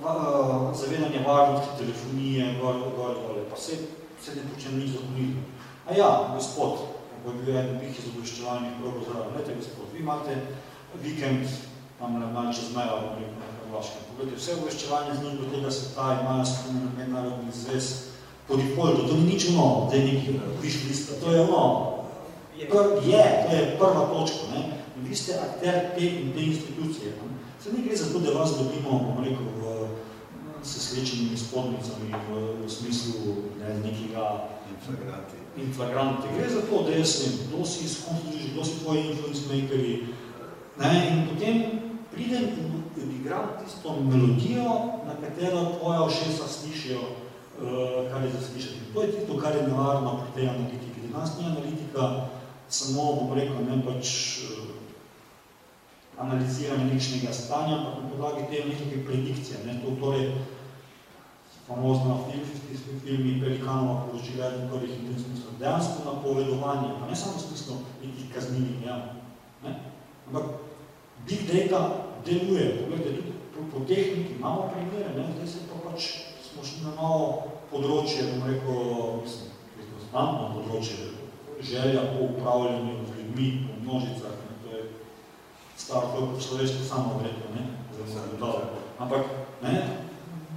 va, 0.03 0.73
zavedanje 0.75 1.25
varnosti, 1.27 1.79
telefonije, 1.79 2.59
gor, 2.61 2.75
gor, 2.97 3.15
gor, 3.27 3.43
pa 3.51 3.57
se, 3.57 3.79
se 4.23 4.35
ne 4.35 4.43
počne 4.55 4.73
nič 4.79 4.91
zakonito. 4.91 5.41
A 5.89 5.97
ja, 5.97 6.11
gospod, 6.35 6.79
ko 7.25 7.31
je 7.31 7.39
bil 7.43 7.57
eden 7.57 7.79
bih 7.81 7.99
izobraščevalnih 7.99 8.79
probo 8.81 9.05
zraven, 9.07 9.35
lete, 9.37 9.55
gospod, 9.59 9.91
vi 9.95 10.01
imate 10.01 10.37
vikend, 11.03 11.49
tam 11.99 12.21
le 12.21 12.27
malo 12.33 12.53
čez 12.53 12.75
meja, 12.77 12.99
rekel, 13.17 13.35
na 13.39 13.51
Hrvaškem. 13.67 14.07
Pogledajte, 14.11 14.41
vse 14.41 14.57
obveščevanje 14.59 15.15
z 15.15 15.25
njim 15.25 15.37
do 15.41 15.51
tega 15.55 15.71
sveta 15.71 16.09
imajo 16.21 16.47
skupno 16.47 16.91
mednarodni 16.99 17.53
zvez 17.55 17.91
po 18.49 18.57
defaultu, 18.57 19.09
to 19.09 19.17
ni 19.17 19.33
nič 19.33 19.49
ono, 19.55 19.89
da 19.91 19.97
je 19.97 20.05
neki 20.05 20.39
viš 20.63 20.85
lista, 20.89 21.19
to 21.23 21.33
je 21.33 21.41
ono, 21.41 22.02
pr, 22.71 23.03
je, 23.07 23.25
to 23.47 23.57
je 23.57 23.77
prva 23.79 24.05
točka, 24.13 24.45
ne? 24.55 24.63
In 24.99 25.09
vi 25.09 25.17
ste 25.17 25.33
akter 25.35 25.95
te 25.95 26.05
in 26.07 26.33
te 26.35 26.41
institucije. 26.41 27.17
Ne? 27.17 27.27
Se 27.63 27.73
ne 27.73 27.83
gre 27.83 27.97
za 27.97 28.13
to, 28.13 28.19
da 28.19 28.31
vas 28.39 28.57
dobimo, 28.59 28.99
bom 28.99 29.25
rekel, 29.25 29.47
v, 29.61 29.89
s 30.63 30.91
slečenimi 30.91 31.37
spodnicami 31.37 32.11
v, 32.11 32.63
v 32.63 32.71
smislu 32.71 33.35
ne, 33.59 33.79
nekega 33.83 34.51
inflagranti. 34.71 35.39
inflagranti. 35.57 36.27
Gre 36.39 36.49
za 36.49 36.63
to, 36.67 36.83
da 36.83 36.91
jaz 36.97 37.23
vem, 37.23 37.33
kdo 37.47 37.65
si 37.67 37.89
skonstruži, 37.89 38.53
kdo 38.55 38.65
si 38.65 38.79
tvoji 38.83 39.01
influence 39.11 39.43
makeri. 39.51 39.95
Ne? 40.79 40.91
In 41.11 41.17
potem 41.29 41.57
pridem 42.13 42.43
in 42.43 42.83
odigram 43.03 43.59
tisto 43.65 43.97
melodijo, 44.03 45.03
na 45.07 45.15
katero 45.21 45.79
tvoja 45.79 46.03
ošesa 46.03 46.49
slišijo, 46.49 47.01
uh, 47.01 48.11
kar 48.11 48.23
je 48.23 48.31
za 48.31 48.41
slišati. 48.47 48.93
To 48.95 49.03
je 49.03 49.13
tisto, 49.13 49.39
kar 49.39 49.57
je 49.57 49.67
nevarno 49.67 50.21
pri 50.21 50.29
tej 50.35 50.49
analitiki. 50.49 51.09
Danes 51.13 51.31
ni 51.39 51.45
analitika 51.45 52.29
samo, 52.73 53.13
bom 53.21 53.35
rekel, 53.37 53.61
ne 53.69 53.79
pač 53.85 54.09
uh, 54.49 54.73
analiziranje 56.19 56.89
nekšnega 56.89 57.33
stanja, 57.33 57.79
ampak 57.79 58.03
na 58.03 58.11
podlagi 58.11 58.49
te 58.51 58.65
nekaj 58.69 59.05
predikcije. 59.07 59.65
Ne? 59.67 59.81
To 59.85 59.95
torej 60.01 60.33
famozna 61.67 62.19
filmski 62.27 62.99
filmi 63.05 63.41
Pelikanova 63.41 64.07
poročila 64.07 64.51
in 64.57 64.69
prvih 64.69 64.91
in 64.91 65.15
smislu. 65.15 65.57
Dejansko 65.59 66.05
napovedovanje, 66.05 66.97
pa 67.01 67.07
ne 67.07 67.17
samo 67.17 67.39
v 67.39 67.45
smislu 67.47 67.75
nekih 68.03 68.27
kaznivih 68.35 68.87
ja. 68.87 68.97
ne? 69.65 69.73
Ampak 70.29 70.45
big 71.29 71.47
data 71.47 71.81
deluje. 72.25 72.67
Pogledajte, 72.83 73.17
tudi 73.17 73.33
po, 73.55 73.61
po 73.73 73.85
tehniki 73.87 74.37
imamo 74.39 74.71
primere, 74.75 75.15
ne? 75.17 75.33
zdaj 75.37 75.49
se 75.49 75.59
pa 75.69 75.91
pač 75.91 76.09
smo 76.53 76.65
šli 76.65 76.85
na 76.85 76.95
novo 76.97 77.53
področje, 77.71 78.29
bom 78.35 78.49
rekel, 78.49 78.79
mislim, 79.25 79.49
znamno 80.11 80.51
področje, 80.59 80.99
želja 81.63 82.01
po 82.01 82.25
upravljanju 82.25 82.95
z 83.07 83.19
ljudmi, 83.19 83.67
po 83.67 83.73
množicah, 83.83 84.31
ne? 84.31 84.53
to 84.63 84.77
je 84.77 84.91
staro, 85.77 86.07
to 86.15 86.35
je 86.37 86.43
človeško 86.43 86.85
samo 86.85 87.21
vredno, 87.21 87.47
ne? 87.55 87.63
Ampak, 88.99 89.21
ne? 89.63 89.99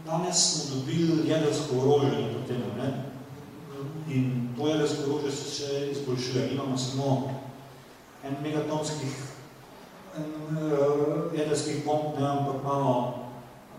danes 0.05 0.37
smo 0.37 0.75
dobili 0.75 1.29
jedrsko 1.29 1.75
orožje 1.81 2.21
na 2.21 2.27
to 2.33 2.47
temo, 2.47 2.69
ne? 2.77 2.89
In 4.09 4.49
to 4.57 4.67
jedrsko 4.67 5.01
orožje 5.09 5.31
se 5.31 5.49
še 5.55 5.91
izboljšuje. 5.91 6.49
Imamo 6.51 6.77
samo 6.77 7.31
en 8.23 8.35
megatonskih 8.43 9.35
en, 10.17 10.57
uh, 10.57 11.33
jedrskih 11.39 11.85
bomb, 11.85 12.19
ne, 12.19 12.27
ampak 12.27 12.55
imamo, 12.63 12.93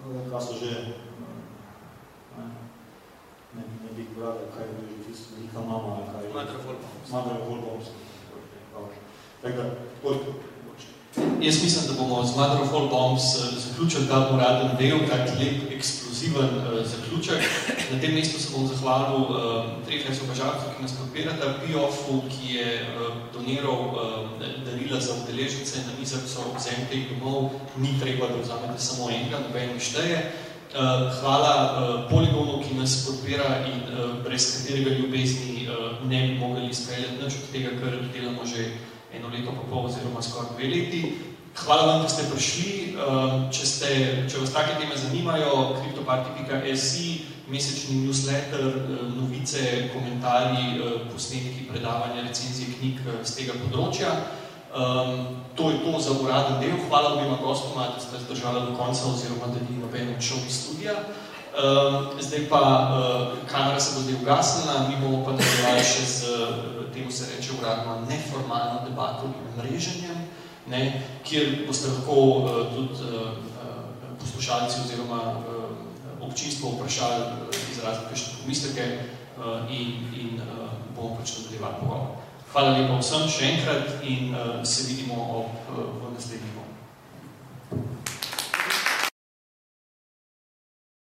uh, 0.04 0.30
kaj 0.30 0.40
so 0.40 0.58
že, 0.60 0.72
uh, 2.36 2.44
ne, 3.56 3.62
ne 3.62 3.90
Big 3.96 4.12
Brother, 4.16 4.44
kaj 4.52 4.68
je 4.68 4.74
tisto, 4.76 4.95
velika 5.36 5.60
mama, 5.60 5.88
ali 5.96 6.06
kaj 6.12 6.22
je. 6.24 6.32
Mother 6.34 6.56
of 6.60 6.66
all 6.68 6.78
bombs. 6.82 7.08
Mother 7.12 7.34
of 7.40 7.48
all 7.50 7.60
bombs. 7.66 7.86
Tako 9.42 9.56
da, 9.56 9.70
toliko. 10.02 10.30
Jaz 11.42 11.62
mislim, 11.62 11.84
da 11.88 12.02
bomo 12.02 12.24
z 12.24 12.36
Mother 12.36 12.62
of 12.62 12.72
All 12.74 12.88
Bombs 12.88 13.22
zaključili 13.66 14.06
ta 14.08 14.30
uraden 14.34 14.70
del, 14.78 14.98
tak 15.08 15.28
lep, 15.38 15.72
eksploziven 15.72 16.44
uh, 16.44 16.86
zaključek. 16.86 17.40
Na 17.92 18.00
tem 18.00 18.14
mestu 18.14 18.40
se 18.40 18.48
bom 18.52 18.66
zahvalil 18.68 19.20
uh, 19.20 19.64
treh 19.86 20.04
sobažavcev, 20.18 20.74
ki 20.76 20.82
nas 20.82 20.92
podpirata, 20.92 21.54
PIOF-u, 21.62 22.20
ki 22.28 22.54
je 22.54 22.68
uh, 22.82 23.14
doniral 23.34 23.80
uh, 23.80 24.00
darila 24.66 25.00
za 25.00 25.12
udeležnice 25.22 25.78
na 25.86 25.92
mizah 26.00 26.20
so 26.28 26.44
vzem 26.56 26.84
teh 26.90 27.08
domov, 27.10 27.50
ni 27.76 27.96
treba, 28.00 28.28
da 28.28 28.42
vzamete 28.42 28.78
samo 28.78 29.10
enega, 29.10 29.40
noben 29.40 29.80
šteje. 29.80 30.20
Uh, 30.74 31.06
hvala 31.20 31.52
uh, 31.54 32.10
Poligonu, 32.10 32.58
ki 32.58 32.74
nas 32.74 33.06
podpira 33.06 33.62
in 33.70 33.86
uh, 33.86 34.18
brez 34.24 34.44
katerega 34.50 34.90
ljubezni 34.98 35.68
ne 36.08 36.26
bi 36.26 36.34
mogli 36.38 36.68
izpeljati 36.70 37.22
nič 37.22 37.34
od 37.34 37.52
tega, 37.52 37.70
kar 37.80 37.94
delamo 38.12 38.46
že 38.46 38.70
eno 39.14 39.28
leto 39.28 39.50
pa 39.50 39.62
pol 39.70 39.86
oziroma 39.86 40.22
skoraj 40.22 40.50
dve 40.56 40.68
leti. 40.68 41.14
Hvala 41.56 41.86
vam, 41.86 42.02
da 42.02 42.08
ste 42.08 42.26
prišli. 42.32 42.72
Če, 43.50 43.66
ste, 43.66 43.88
če 44.28 44.38
vas 44.42 44.52
take 44.52 44.76
teme 44.80 44.96
zanimajo, 44.96 45.78
cryptoparty.si, 45.80 47.06
mesečni 47.48 48.02
newsletter, 48.04 48.66
novice, 49.16 49.88
komentarji, 49.94 50.82
posnetki, 51.12 51.66
predavanja, 51.70 52.26
recenzije 52.28 52.76
knjig 52.76 53.00
z 53.22 53.38
tega 53.38 53.56
področja. 53.62 54.12
To 55.56 55.70
je 55.70 55.76
to 55.80 56.00
za 56.00 56.12
uraden 56.20 56.60
del. 56.60 56.76
Hvala 56.88 57.14
obima 57.14 57.38
gostoma, 57.42 57.88
da 57.94 58.00
ste 58.00 58.18
zdržali 58.24 58.60
do 58.60 58.76
konca 58.76 59.08
oziroma 59.08 59.46
da 59.46 59.60
ni 59.70 59.80
noben 59.80 60.14
odšel 60.16 60.38
iz 60.46 60.56
studija. 60.62 60.92
Zdaj 62.20 62.48
pa 62.48 62.62
kamera 63.48 63.80
se 63.80 63.94
bo 63.94 64.00
zdaj 64.04 64.20
ugasnila, 64.22 64.88
mi 64.88 64.96
bomo 65.00 65.24
pa 65.24 65.32
nadaljevali 65.32 65.84
še 65.84 66.04
z 66.04 66.20
temu 66.96 67.10
se 67.10 67.24
reče 67.36 67.50
uradno 67.60 68.06
neformalno 68.08 68.80
debato 68.88 69.24
in 69.24 69.48
mreženjem, 69.56 70.18
ne, 70.66 71.02
kjer 71.24 71.64
boste 71.66 71.88
lahko 71.88 72.12
uh, 72.12 72.74
tudi 72.74 73.04
uh, 73.04 73.32
poslušalci 74.20 74.80
oziroma 74.84 75.20
občinstvo 76.20 76.70
vprašali, 76.70 77.24
izraziti 77.72 78.06
kakšne 78.08 78.32
pomisleke 78.42 78.86
in, 79.70 79.88
in 80.16 80.40
bomo 80.96 81.16
pač 81.16 81.36
nadaljevali 81.38 81.80
pogovor. 81.80 82.25
Hvala 82.56 82.70
lepa 82.72 82.94
vsem 83.02 83.26
še 83.28 83.48
enkrat 83.52 84.04
in 84.08 84.30
se 84.64 84.86
vidimo 84.88 85.18
ob, 85.42 85.66
v 85.68 86.14
naslednjih 86.14 86.55